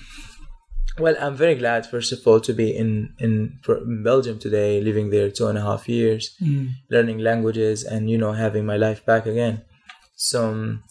well, 1.00 1.16
I'm 1.20 1.36
very 1.36 1.56
glad, 1.56 1.86
first 1.86 2.12
of 2.12 2.26
all, 2.28 2.40
to 2.42 2.54
be 2.54 2.76
in 2.76 3.14
in, 3.20 3.60
in 3.66 4.04
Belgium 4.04 4.40
today, 4.40 4.82
living 4.82 5.10
there 5.10 5.30
two 5.32 5.48
and 5.48 5.58
a 5.58 5.62
half 5.62 5.90
years, 5.90 6.36
learning 6.90 7.20
languages, 7.20 7.84
and 7.84 8.10
you 8.10 8.18
know 8.18 8.34
having 8.34 8.66
my 8.66 8.78
life 8.78 9.06
back 9.06 9.26
again. 9.26 9.62
So 10.16 10.50
um, 10.50 10.84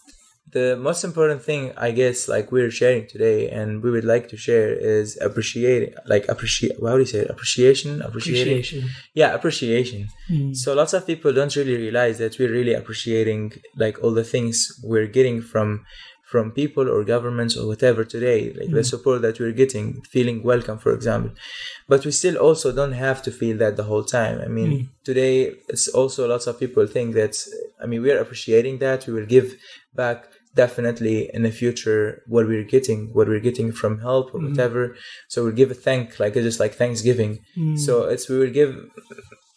the 0.51 0.75
most 0.77 1.03
important 1.03 1.41
thing, 1.41 1.71
I 1.77 1.91
guess, 1.91 2.27
like 2.27 2.51
we're 2.51 2.69
sharing 2.69 3.07
today, 3.07 3.49
and 3.49 3.81
we 3.81 3.89
would 3.91 4.05
like 4.05 4.27
to 4.29 4.37
share 4.37 4.69
is 4.71 5.17
appreciating, 5.21 5.93
like 6.05 6.27
appreciate. 6.27 6.73
How 6.81 6.93
do 6.93 6.99
you 6.99 7.05
say 7.05 7.19
it? 7.19 7.29
Appreciation, 7.29 8.01
appreciation 8.01 8.89
Yeah, 9.13 9.33
appreciation. 9.33 10.09
So 10.53 10.73
lots 10.73 10.93
of 10.93 11.07
people 11.07 11.33
don't 11.33 11.55
really 11.55 11.77
realize 11.77 12.17
that 12.19 12.37
we're 12.37 12.51
really 12.51 12.73
appreciating 12.73 13.53
like 13.77 14.03
all 14.03 14.11
the 14.13 14.23
things 14.23 14.79
we're 14.83 15.07
getting 15.07 15.41
from 15.41 15.85
from 16.33 16.49
people 16.61 16.85
or 16.93 16.99
governments 17.15 17.55
or 17.55 17.65
whatever 17.71 18.01
today, 18.03 18.39
like 18.59 18.71
the 18.71 18.85
mm. 18.85 18.91
support 18.93 19.21
that 19.21 19.39
we're 19.39 19.59
getting, 19.63 19.85
feeling 20.15 20.37
welcome, 20.51 20.79
for 20.85 20.91
example. 20.97 21.31
But 21.91 22.01
we 22.05 22.11
still 22.21 22.37
also 22.47 22.67
don't 22.79 22.97
have 23.07 23.19
to 23.25 23.31
feel 23.39 23.55
that 23.59 23.77
the 23.77 23.87
whole 23.89 24.05
time. 24.19 24.37
I 24.47 24.49
mean, 24.57 24.71
mm. 24.71 24.87
today 25.09 25.33
it's 25.71 25.87
also 25.99 26.21
lots 26.27 26.47
of 26.47 26.59
people 26.63 26.87
think 26.95 27.09
that 27.19 27.35
I 27.83 27.85
mean 27.89 28.01
we're 28.01 28.21
appreciating 28.25 28.75
that. 28.85 29.05
We 29.05 29.13
will 29.17 29.31
give 29.37 29.47
back 30.01 30.19
definitely 30.63 31.17
in 31.35 31.41
the 31.47 31.55
future 31.61 32.01
what 32.33 32.47
we're 32.51 32.69
getting, 32.75 32.99
what 33.17 33.27
we're 33.27 33.47
getting 33.49 33.69
from 33.71 33.93
help 34.07 34.33
or 34.33 34.39
mm. 34.39 34.49
whatever. 34.49 34.81
So 35.31 35.35
we'll 35.43 35.59
give 35.61 35.71
a 35.77 35.79
thank 35.87 36.19
like 36.23 36.35
it's 36.35 36.49
just 36.49 36.61
like 36.63 36.73
Thanksgiving. 36.83 37.31
So 37.85 37.91
it's 38.13 38.25
we 38.27 38.39
will 38.41 38.55
give 38.61 38.73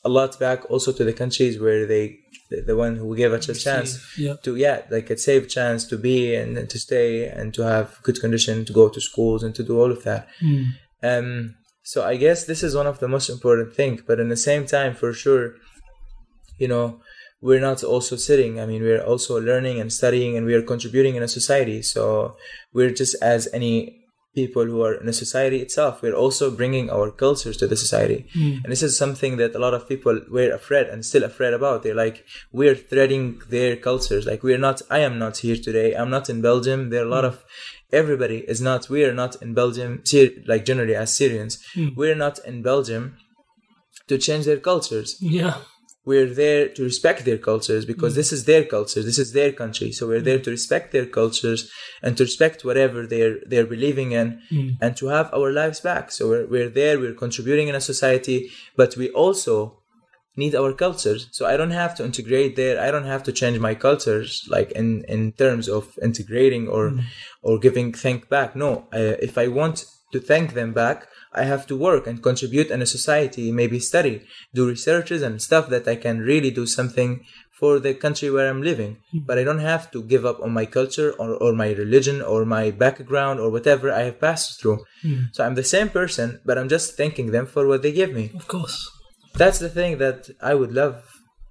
a 0.06 0.10
lot 0.18 0.38
back 0.38 0.60
also 0.70 0.90
to 0.92 1.04
the 1.04 1.12
countries 1.12 1.54
where 1.64 1.86
they 1.92 2.04
the, 2.50 2.60
the 2.68 2.76
one 2.76 2.94
who 2.96 3.16
gave 3.16 3.32
us 3.32 3.48
a 3.48 3.54
chance 3.54 3.90
yeah. 4.16 4.34
to 4.44 4.56
yeah 4.56 4.78
like 4.90 5.08
a 5.10 5.18
safe 5.18 5.48
chance 5.56 5.84
to 5.90 5.96
be 5.98 6.34
and, 6.34 6.56
and 6.58 6.68
to 6.70 6.78
stay 6.78 7.26
and 7.38 7.52
to 7.54 7.62
have 7.62 7.88
good 8.02 8.18
condition 8.20 8.64
to 8.64 8.72
go 8.72 8.88
to 8.88 9.00
schools 9.00 9.42
and 9.42 9.54
to 9.54 9.62
do 9.70 9.74
all 9.80 9.90
of 9.90 10.04
that. 10.04 10.28
Um 11.02 11.56
so 11.82 11.98
i 12.12 12.16
guess 12.16 12.38
this 12.50 12.62
is 12.66 12.74
one 12.74 12.88
of 12.92 12.98
the 12.98 13.06
most 13.06 13.28
important 13.36 13.72
things 13.72 14.02
but 14.08 14.18
in 14.18 14.28
the 14.28 14.42
same 14.48 14.64
time 14.66 14.92
for 15.00 15.12
sure 15.12 15.54
you 16.58 16.68
know 16.72 17.00
we're 17.40 17.60
not 17.60 17.84
also 17.84 18.16
sitting. 18.16 18.60
I 18.60 18.66
mean 18.66 18.82
we're 18.82 19.02
also 19.02 19.40
learning 19.40 19.80
and 19.80 19.92
studying 19.92 20.36
and 20.36 20.46
we 20.46 20.54
are 20.54 20.62
contributing 20.62 21.16
in 21.16 21.22
a 21.22 21.28
society. 21.28 21.82
So 21.82 22.36
we're 22.72 22.90
just 22.90 23.14
as 23.22 23.48
any 23.52 24.05
people 24.36 24.66
who 24.66 24.82
are 24.82 24.94
in 24.94 25.08
a 25.08 25.12
society 25.24 25.58
itself. 25.60 26.02
We're 26.02 26.20
also 26.24 26.50
bringing 26.50 26.90
our 26.90 27.10
cultures 27.10 27.56
to 27.56 27.66
the 27.66 27.76
society. 27.84 28.26
Hmm. 28.34 28.58
And 28.62 28.70
this 28.72 28.82
is 28.82 28.96
something 28.96 29.38
that 29.38 29.56
a 29.56 29.58
lot 29.58 29.74
of 29.74 29.88
people 29.88 30.20
were 30.30 30.52
afraid 30.52 30.86
and 30.86 31.04
still 31.04 31.24
afraid 31.24 31.54
about. 31.54 31.82
They're 31.82 32.02
like 32.06 32.24
we're 32.52 32.76
threading 32.90 33.40
their 33.48 33.74
cultures. 33.76 34.26
Like 34.26 34.42
we're 34.42 34.64
not 34.68 34.82
i 34.90 35.00
am 35.08 35.18
not 35.18 35.38
here 35.38 35.56
today. 35.56 35.88
I'm 35.94 36.10
not 36.16 36.30
in 36.30 36.40
belgium. 36.42 36.90
There 36.90 37.02
are 37.02 37.10
a 37.10 37.14
lot 37.16 37.24
hmm. 37.24 37.32
of 37.32 37.44
everybody 37.92 38.38
is 38.52 38.60
not 38.60 38.90
we 38.90 39.04
are 39.08 39.16
not 39.22 39.32
in 39.44 39.54
belgium 39.54 40.02
like 40.52 40.64
generally 40.70 40.96
as 41.02 41.16
syrians. 41.20 41.54
Hmm. 41.74 41.88
We're 41.96 42.20
not 42.26 42.38
in 42.50 42.62
belgium 42.62 43.16
to 44.08 44.18
change 44.18 44.44
their 44.44 44.62
cultures. 44.70 45.16
Yeah 45.20 45.56
we're 46.06 46.32
there 46.32 46.68
to 46.68 46.84
respect 46.84 47.24
their 47.24 47.36
cultures 47.36 47.84
because 47.84 48.12
mm. 48.12 48.16
this 48.16 48.32
is 48.32 48.44
their 48.44 48.64
culture 48.64 49.02
this 49.02 49.18
is 49.18 49.32
their 49.32 49.52
country. 49.52 49.92
So 49.92 50.06
we're 50.06 50.22
there 50.22 50.38
mm. 50.38 50.44
to 50.44 50.50
respect 50.50 50.92
their 50.92 51.04
cultures 51.04 51.70
and 52.02 52.16
to 52.16 52.24
respect 52.24 52.64
whatever 52.64 53.06
they're 53.06 53.38
they're 53.44 53.66
believing 53.66 54.12
in 54.12 54.40
mm. 54.50 54.78
and 54.80 54.96
to 54.96 55.08
have 55.08 55.28
our 55.34 55.50
lives 55.52 55.80
back. 55.80 56.12
So 56.12 56.28
we're, 56.30 56.46
we're 56.46 56.70
there 56.70 56.98
we're 56.98 57.20
contributing 57.24 57.68
in 57.68 57.74
a 57.74 57.80
society 57.92 58.50
but 58.76 58.96
we 58.96 59.10
also 59.10 59.82
need 60.36 60.54
our 60.54 60.72
cultures. 60.72 61.28
So 61.32 61.42
i 61.46 61.56
don't 61.56 61.78
have 61.82 61.94
to 61.96 62.04
integrate 62.04 62.54
there. 62.56 62.80
I 62.80 62.90
don't 62.92 63.10
have 63.14 63.24
to 63.24 63.32
change 63.32 63.58
my 63.58 63.74
cultures 63.74 64.30
like 64.48 64.70
in 64.80 64.88
in 65.16 65.32
terms 65.32 65.68
of 65.68 65.98
integrating 66.08 66.68
or 66.68 66.84
or 67.42 67.58
giving 67.58 67.92
thank 67.92 68.28
back. 68.28 68.54
No 68.54 68.70
uh, 69.00 69.16
if 69.28 69.36
i 69.44 69.48
want 69.48 69.76
to 70.12 70.20
thank 70.20 70.54
them 70.54 70.72
back 70.72 71.08
i 71.36 71.44
have 71.44 71.66
to 71.66 71.76
work 71.76 72.06
and 72.06 72.22
contribute 72.22 72.70
in 72.70 72.82
a 72.82 72.86
society 72.86 73.52
maybe 73.52 73.78
study 73.78 74.22
do 74.54 74.66
researches 74.66 75.22
and 75.22 75.42
stuff 75.42 75.68
that 75.68 75.86
i 75.88 75.96
can 75.96 76.18
really 76.20 76.50
do 76.50 76.66
something 76.66 77.24
for 77.58 77.78
the 77.78 77.94
country 77.94 78.30
where 78.30 78.50
i'm 78.50 78.62
living. 78.62 78.98
Hmm. 79.10 79.20
But 79.26 79.38
i 79.38 79.44
don't 79.44 79.66
have 79.72 79.90
to 79.92 80.02
give 80.02 80.24
up 80.26 80.40
on 80.40 80.52
my 80.52 80.66
culture 80.66 81.12
or, 81.12 81.34
or 81.36 81.52
my 81.54 81.72
religion 81.72 82.20
or 82.20 82.44
my 82.44 82.70
background 82.70 83.40
or 83.40 83.50
whatever 83.50 83.90
i 83.90 84.02
have 84.08 84.20
passed 84.20 84.60
through. 84.60 84.84
Hmm. 85.02 85.22
So 85.32 85.44
i'm 85.44 85.54
the 85.54 85.64
same 85.64 85.88
person 85.88 86.40
but 86.44 86.58
i'm 86.58 86.68
just 86.68 86.96
thanking 86.96 87.30
them 87.30 87.46
for 87.46 87.66
what 87.66 87.82
they 87.82 87.92
give 87.92 88.12
me. 88.12 88.32
Of 88.34 88.46
course. 88.46 88.90
That's 89.36 89.58
the 89.58 89.68
thing 89.68 89.98
that 89.98 90.30
I 90.40 90.54
would 90.54 90.72
love 90.72 91.02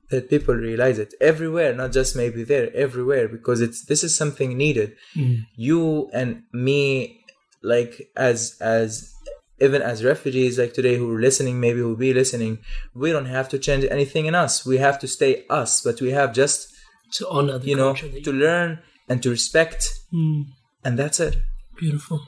that 0.10 0.30
people 0.30 0.56
realize 0.56 1.00
it 1.00 1.14
everywhere, 1.20 1.74
not 1.74 1.92
just 1.92 2.16
maybe 2.16 2.44
there, 2.44 2.70
everywhere, 2.76 3.28
because 3.28 3.62
it's 3.62 3.86
this 3.86 4.04
is 4.04 4.16
something 4.16 4.58
needed. 4.58 4.96
Hmm. 5.14 5.36
You 5.56 6.10
and 6.14 6.44
me, 6.52 7.24
like 7.62 8.10
as 8.16 8.58
as 8.60 9.15
even 9.60 9.82
as 9.82 10.04
refugees, 10.04 10.60
like 10.60 10.74
today, 10.74 10.98
who 10.98 11.14
are 11.16 11.20
listening, 11.22 11.60
maybe 11.60 11.80
who 11.80 11.90
will 11.90 11.96
be 11.96 12.14
listening, 12.14 12.60
we 12.94 13.12
don't 13.12 13.26
have 13.28 13.48
to 13.50 13.60
change 13.60 13.86
anything 13.86 14.26
in 14.26 14.36
us. 14.36 14.66
We 14.66 14.78
have 14.78 15.00
to 15.00 15.08
stay 15.08 15.46
us, 15.50 15.82
but 15.82 16.02
we 16.02 16.12
have 16.12 16.34
just 16.34 16.68
to 17.14 17.28
honor 17.30 17.58
the 17.60 17.68
you 17.68 17.76
know 17.76 17.94
to 17.94 18.32
learn 18.32 18.80
and 19.08 19.22
to 19.24 19.30
respect, 19.30 19.90
Mm, 20.14 20.46
and 20.84 21.00
that's 21.00 21.20
it. 21.20 21.38
beautiful. 21.78 22.28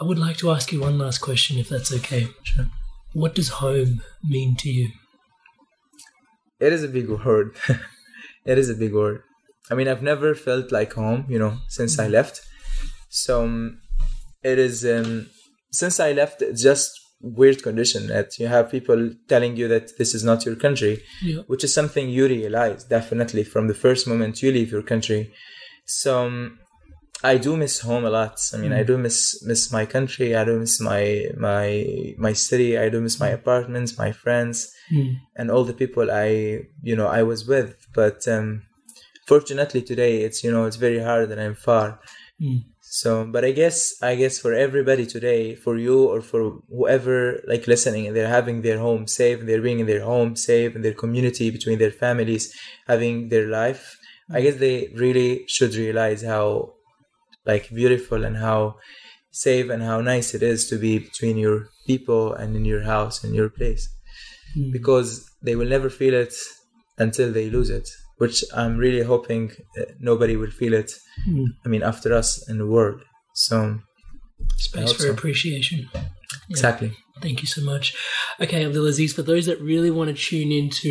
I 0.00 0.04
would 0.04 0.18
like 0.18 0.36
to 0.38 0.50
ask 0.50 0.72
you 0.72 0.80
one 0.80 0.98
last 0.98 1.18
question, 1.18 1.58
if 1.58 1.68
that's 1.68 1.92
okay. 1.92 2.28
Sure. 2.44 2.66
What 3.12 3.34
does 3.34 3.48
home 3.48 4.02
mean 4.22 4.54
to 4.56 4.68
you? 4.68 4.90
It 6.60 6.72
is 6.72 6.82
a 6.82 6.88
big 6.88 7.08
word. 7.08 7.56
it 8.44 8.58
is 8.58 8.68
a 8.70 8.74
big 8.74 8.92
word. 8.94 9.22
I 9.70 9.74
mean, 9.74 9.88
I've 9.88 10.02
never 10.02 10.34
felt 10.34 10.70
like 10.70 10.92
home, 10.92 11.26
you 11.28 11.38
know, 11.38 11.58
since 11.68 11.98
I 11.98 12.08
left. 12.08 12.40
So 13.08 13.44
um, 13.44 13.80
it 14.42 14.58
is 14.58 14.84
um, 14.84 15.28
since 15.70 16.00
I 16.00 16.12
left, 16.12 16.42
it's 16.42 16.62
just 16.62 16.90
weird 17.20 17.62
condition 17.62 18.06
that 18.08 18.38
you 18.38 18.46
have 18.46 18.70
people 18.70 19.10
telling 19.28 19.56
you 19.56 19.68
that 19.68 19.96
this 19.98 20.14
is 20.14 20.22
not 20.22 20.44
your 20.44 20.56
country, 20.56 21.02
Yeah. 21.22 21.42
which 21.46 21.64
is 21.64 21.72
something 21.74 22.08
you 22.10 22.26
realize 22.28 22.84
definitely 22.84 23.42
from 23.44 23.68
the 23.68 23.74
first 23.74 24.06
moment 24.06 24.42
you 24.42 24.52
leave 24.52 24.70
your 24.70 24.82
country. 24.82 25.32
So 25.86 26.26
um, 26.26 26.58
I 27.24 27.38
do 27.38 27.56
miss 27.56 27.80
home 27.80 28.04
a 28.04 28.10
lot. 28.10 28.38
I 28.52 28.58
mean, 28.58 28.72
I 28.72 28.82
do 28.82 28.98
miss 28.98 29.42
miss 29.46 29.72
my 29.72 29.86
country. 29.86 30.36
I 30.36 30.44
do 30.44 30.58
miss 30.58 30.80
my 30.80 31.26
my 31.38 31.68
my 32.18 32.32
city. 32.34 32.76
I 32.78 32.88
do 32.90 33.00
miss 33.00 33.18
my 33.18 33.28
apartments, 33.28 33.98
my 33.98 34.12
friends, 34.12 34.72
Mm. 34.92 35.14
and 35.34 35.50
all 35.50 35.64
the 35.64 35.72
people 35.82 36.10
I 36.12 36.28
you 36.82 36.94
know 36.94 37.08
I 37.08 37.22
was 37.22 37.46
with. 37.48 37.74
But 37.94 38.28
um, 38.28 38.62
fortunately 39.26 39.82
today, 39.82 40.22
it's 40.22 40.44
you 40.44 40.50
know 40.52 40.64
it's 40.66 40.76
very 40.76 41.00
hard 41.00 41.30
and 41.32 41.40
I'm 41.40 41.54
far. 41.54 42.00
Mm. 42.40 42.64
So, 43.00 43.10
but 43.34 43.42
I 43.44 43.52
guess 43.60 43.78
I 44.10 44.12
guess 44.20 44.34
for 44.44 44.52
everybody 44.66 45.06
today, 45.16 45.42
for 45.64 45.74
you 45.86 45.98
or 46.12 46.20
for 46.30 46.40
whoever 46.76 47.16
like 47.52 47.64
listening, 47.74 48.06
and 48.06 48.14
they're 48.16 48.36
having 48.38 48.58
their 48.62 48.80
home 48.86 49.04
safe, 49.20 49.36
and 49.40 49.48
they're 49.48 49.66
being 49.68 49.80
in 49.82 49.88
their 49.92 50.04
home 50.12 50.32
safe, 50.50 50.70
and 50.74 50.82
their 50.84 50.98
community 51.02 51.46
between 51.56 51.78
their 51.78 51.96
families, 52.04 52.44
having 52.92 53.14
their 53.32 53.48
life. 53.62 53.82
I 54.36 54.40
guess 54.44 54.56
they 54.56 54.78
really 55.04 55.30
should 55.54 55.74
realize 55.84 56.22
how 56.32 56.46
like 57.50 57.64
beautiful 57.80 58.24
and 58.28 58.36
how 58.48 58.60
safe 59.30 59.68
and 59.74 59.82
how 59.90 59.98
nice 60.00 60.28
it 60.38 60.42
is 60.52 60.60
to 60.70 60.76
be 60.86 60.92
between 61.10 61.36
your 61.46 61.58
people 61.90 62.32
and 62.40 62.56
in 62.58 62.64
your 62.72 62.84
house 62.94 63.16
and 63.24 63.34
your 63.34 63.50
place 63.58 63.84
Mm. 64.56 64.72
because 64.72 65.10
they 65.46 65.54
will 65.58 65.70
never 65.76 65.90
feel 66.00 66.14
it 66.14 66.34
until 67.04 67.28
they 67.36 67.46
lose 67.56 67.70
it 67.78 67.88
which 68.18 68.36
i'm 68.54 68.76
really 68.84 69.02
hoping 69.12 69.50
nobody 70.00 70.36
will 70.36 70.50
feel 70.60 70.74
it 70.82 70.90
Mm. 71.28 71.46
i 71.64 71.68
mean 71.72 71.82
after 71.82 72.12
us 72.20 72.28
in 72.50 72.56
the 72.58 72.66
world 72.74 73.00
so 73.34 73.56
Space 74.56 74.92
for 74.92 75.02
so. 75.02 75.10
appreciation. 75.10 75.88
exactly 76.50 76.92
Thank 77.22 77.40
you 77.40 77.46
so 77.48 77.62
much. 77.62 77.94
Okay, 78.42 78.62
Abdulaziz, 78.66 79.14
for 79.14 79.22
those 79.22 79.46
that 79.46 79.58
really 79.62 79.90
want 79.90 80.08
to 80.14 80.16
tune 80.28 80.52
into 80.52 80.90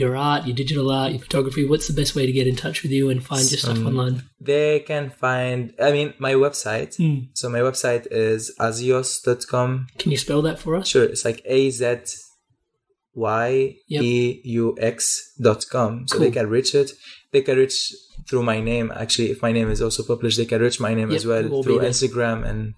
your 0.00 0.16
art, 0.16 0.44
your 0.44 0.56
digital 0.56 0.90
art, 0.90 1.12
your 1.12 1.20
photography, 1.20 1.64
what's 1.64 1.86
the 1.86 1.94
best 2.00 2.16
way 2.16 2.26
to 2.26 2.32
get 2.32 2.48
in 2.48 2.56
touch 2.56 2.82
with 2.82 2.90
you 2.90 3.08
and 3.10 3.24
find 3.24 3.48
your 3.48 3.60
stuff 3.64 3.78
Um, 3.78 3.86
online? 3.86 4.16
they 4.40 4.80
can 4.80 5.04
find 5.24 5.72
i 5.80 5.92
mean 5.96 6.08
my 6.18 6.32
website 6.34 6.92
Mm. 6.98 7.28
so 7.40 7.44
my 7.56 7.60
website 7.68 8.04
is 8.10 8.40
azyeux.com 8.58 9.86
Can 10.00 10.10
you 10.10 10.18
spell 10.18 10.42
that 10.42 10.58
for 10.58 10.74
us? 10.76 10.88
sure 10.88 11.04
it's 11.04 11.24
like 11.24 11.40
a 11.44 11.70
z 11.70 11.84
y 13.14 13.76
e 13.88 14.40
u 14.44 14.74
x 14.80 15.32
dot 15.40 15.64
com 15.70 16.06
so 16.08 16.18
they 16.18 16.30
can 16.30 16.48
reach 16.48 16.74
it 16.74 16.92
they 17.32 17.42
can 17.42 17.56
reach 17.58 17.92
through 18.28 18.42
my 18.42 18.60
name 18.60 18.92
actually 18.94 19.30
if 19.30 19.42
my 19.42 19.52
name 19.52 19.70
is 19.70 19.82
also 19.82 20.02
published 20.02 20.38
they 20.38 20.46
can 20.46 20.60
reach 20.62 20.80
my 20.80 20.94
name 20.94 21.10
Yep, 21.10 21.16
as 21.16 21.26
well 21.26 21.44
it 21.44 21.50
will 21.50 21.62
be 21.62 21.64
through 21.64 21.80
instagram 21.80 22.46
and 22.48 22.74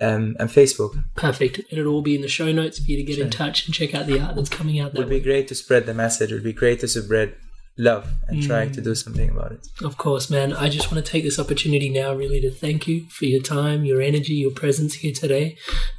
um, 0.00 0.36
and 0.38 0.50
facebook 0.50 0.92
Perfect. 1.14 1.58
And 1.70 1.78
it'll 1.78 1.94
all 1.94 2.02
be 2.02 2.14
in 2.14 2.20
the 2.20 2.28
show 2.28 2.52
notes 2.52 2.78
for 2.78 2.90
you 2.90 2.96
to 2.98 3.02
get 3.02 3.18
in 3.18 3.30
touch 3.30 3.66
and 3.66 3.74
check 3.74 3.94
out 3.94 4.06
the 4.06 4.20
art 4.20 4.36
that's 4.36 4.50
coming 4.50 4.78
out 4.78 4.92
it 4.94 4.98
would 4.98 5.08
be 5.08 5.16
way. 5.16 5.20
great 5.22 5.48
to 5.48 5.54
spread 5.54 5.86
the 5.86 5.94
message 5.94 6.30
it 6.30 6.34
would 6.34 6.44
be 6.44 6.52
great 6.52 6.80
to 6.80 6.88
spread 6.88 7.34
love 7.78 8.06
and 8.28 8.42
try 8.42 8.66
Mm. 8.66 8.72
to 8.74 8.80
do 8.80 8.94
something 8.94 9.28
about 9.30 9.52
it 9.52 9.66
Of 9.84 9.98
course, 9.98 10.30
man. 10.30 10.54
I 10.54 10.70
just 10.70 10.90
want 10.90 11.04
to 11.04 11.10
take 11.12 11.24
this 11.24 11.38
opportunity 11.38 11.90
now 11.90 12.14
really 12.14 12.40
to 12.40 12.50
thank 12.50 12.86
you 12.88 13.04
for 13.10 13.26
your 13.26 13.42
time, 13.42 13.84
your 13.84 14.00
energy, 14.00 14.32
your 14.34 14.50
presence 14.50 14.94
here 15.02 15.12
today. 15.12 15.56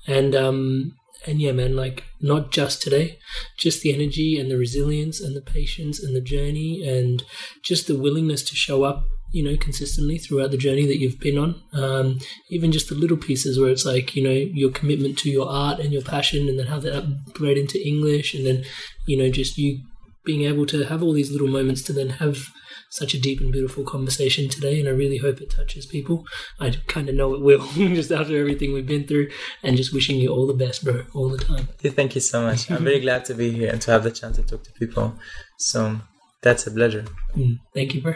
And 0.07 0.35
um 0.35 0.93
and 1.25 1.41
yeah, 1.41 1.51
man, 1.51 1.75
like 1.75 2.03
not 2.21 2.51
just 2.51 2.81
today, 2.81 3.19
just 3.57 3.81
the 3.81 3.93
energy 3.93 4.39
and 4.39 4.49
the 4.49 4.57
resilience 4.57 5.19
and 5.19 5.35
the 5.35 5.41
patience 5.41 6.01
and 6.01 6.15
the 6.15 6.21
journey 6.21 6.87
and 6.87 7.23
just 7.63 7.87
the 7.87 7.97
willingness 7.97 8.43
to 8.43 8.55
show 8.55 8.83
up, 8.83 9.05
you 9.31 9.43
know, 9.43 9.57
consistently 9.57 10.17
throughout 10.17 10.51
the 10.51 10.57
journey 10.57 10.85
that 10.85 10.99
you've 10.99 11.19
been 11.19 11.37
on. 11.37 11.61
Um, 11.73 12.19
even 12.49 12.71
just 12.71 12.89
the 12.89 12.95
little 12.95 13.17
pieces 13.17 13.59
where 13.59 13.69
it's 13.69 13.85
like, 13.85 14.15
you 14.15 14.23
know, 14.23 14.31
your 14.31 14.71
commitment 14.71 15.17
to 15.19 15.29
your 15.29 15.49
art 15.49 15.79
and 15.79 15.91
your 15.91 16.03
passion 16.03 16.47
and 16.47 16.57
then 16.57 16.67
how 16.67 16.79
that 16.79 17.33
bred 17.33 17.57
into 17.57 17.85
English 17.85 18.33
and 18.33 18.45
then, 18.45 18.63
you 19.05 19.17
know, 19.17 19.29
just 19.29 19.57
you 19.57 19.81
being 20.23 20.43
able 20.43 20.65
to 20.67 20.83
have 20.83 21.01
all 21.01 21.13
these 21.13 21.31
little 21.31 21.47
moments 21.47 21.81
to 21.81 21.93
then 21.93 22.09
have 22.09 22.49
such 22.89 23.13
a 23.13 23.19
deep 23.19 23.39
and 23.41 23.51
beautiful 23.51 23.83
conversation 23.83 24.49
today, 24.49 24.79
and 24.79 24.87
I 24.87 24.91
really 24.91 25.17
hope 25.17 25.41
it 25.41 25.49
touches 25.49 25.85
people. 25.85 26.25
I 26.59 26.71
kind 26.87 27.09
of 27.09 27.15
know 27.15 27.33
it 27.35 27.41
will, 27.41 27.65
just 27.73 28.11
after 28.11 28.37
everything 28.37 28.73
we've 28.73 28.85
been 28.87 29.05
through, 29.07 29.29
and 29.63 29.77
just 29.77 29.93
wishing 29.93 30.17
you 30.17 30.29
all 30.29 30.47
the 30.47 30.53
best, 30.53 30.83
bro, 30.83 31.03
all 31.13 31.29
the 31.29 31.37
time. 31.37 31.67
thank 31.81 32.15
you 32.15 32.21
so 32.21 32.41
much 32.41 32.69
i'm 32.71 32.83
very 32.83 32.99
glad 32.99 33.25
to 33.25 33.33
be 33.33 33.51
here 33.51 33.69
and 33.71 33.81
to 33.81 33.91
have 33.91 34.03
the 34.03 34.11
chance 34.11 34.35
to 34.37 34.43
talk 34.43 34.63
to 34.63 34.71
people 34.73 35.15
so 35.57 35.99
that's 36.41 36.67
a 36.67 36.71
pleasure 36.71 37.05
Mm, 37.35 37.59
Thank 37.73 37.93
you, 37.93 38.01
bro. 38.01 38.13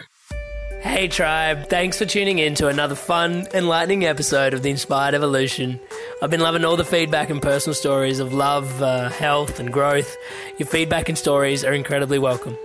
Hey, 0.82 1.08
tribe. 1.08 1.70
Thanks 1.70 1.98
for 2.00 2.06
tuning 2.06 2.40
in 2.40 2.56
to 2.56 2.68
another 2.68 2.96
fun, 2.96 3.46
enlightening 3.54 4.04
episode 4.04 4.56
of 4.56 4.64
The 4.64 4.72
Inspired 4.72 5.14
Evolution. 5.14 5.80
I've 6.24 6.32
been 6.32 6.40
loving 6.40 6.66
all 6.66 6.76
the 6.76 6.84
feedback 6.84 7.30
and 7.30 7.40
personal 7.40 7.76
stories 7.76 8.18
of 8.20 8.34
love, 8.34 8.82
uh, 8.82 9.10
health, 9.10 9.60
and 9.60 9.72
growth. 9.72 10.18
Your 10.58 10.68
feedback 10.68 11.08
and 11.08 11.16
stories 11.18 11.64
are 11.64 11.74
incredibly 11.74 12.18
welcome. 12.18 12.58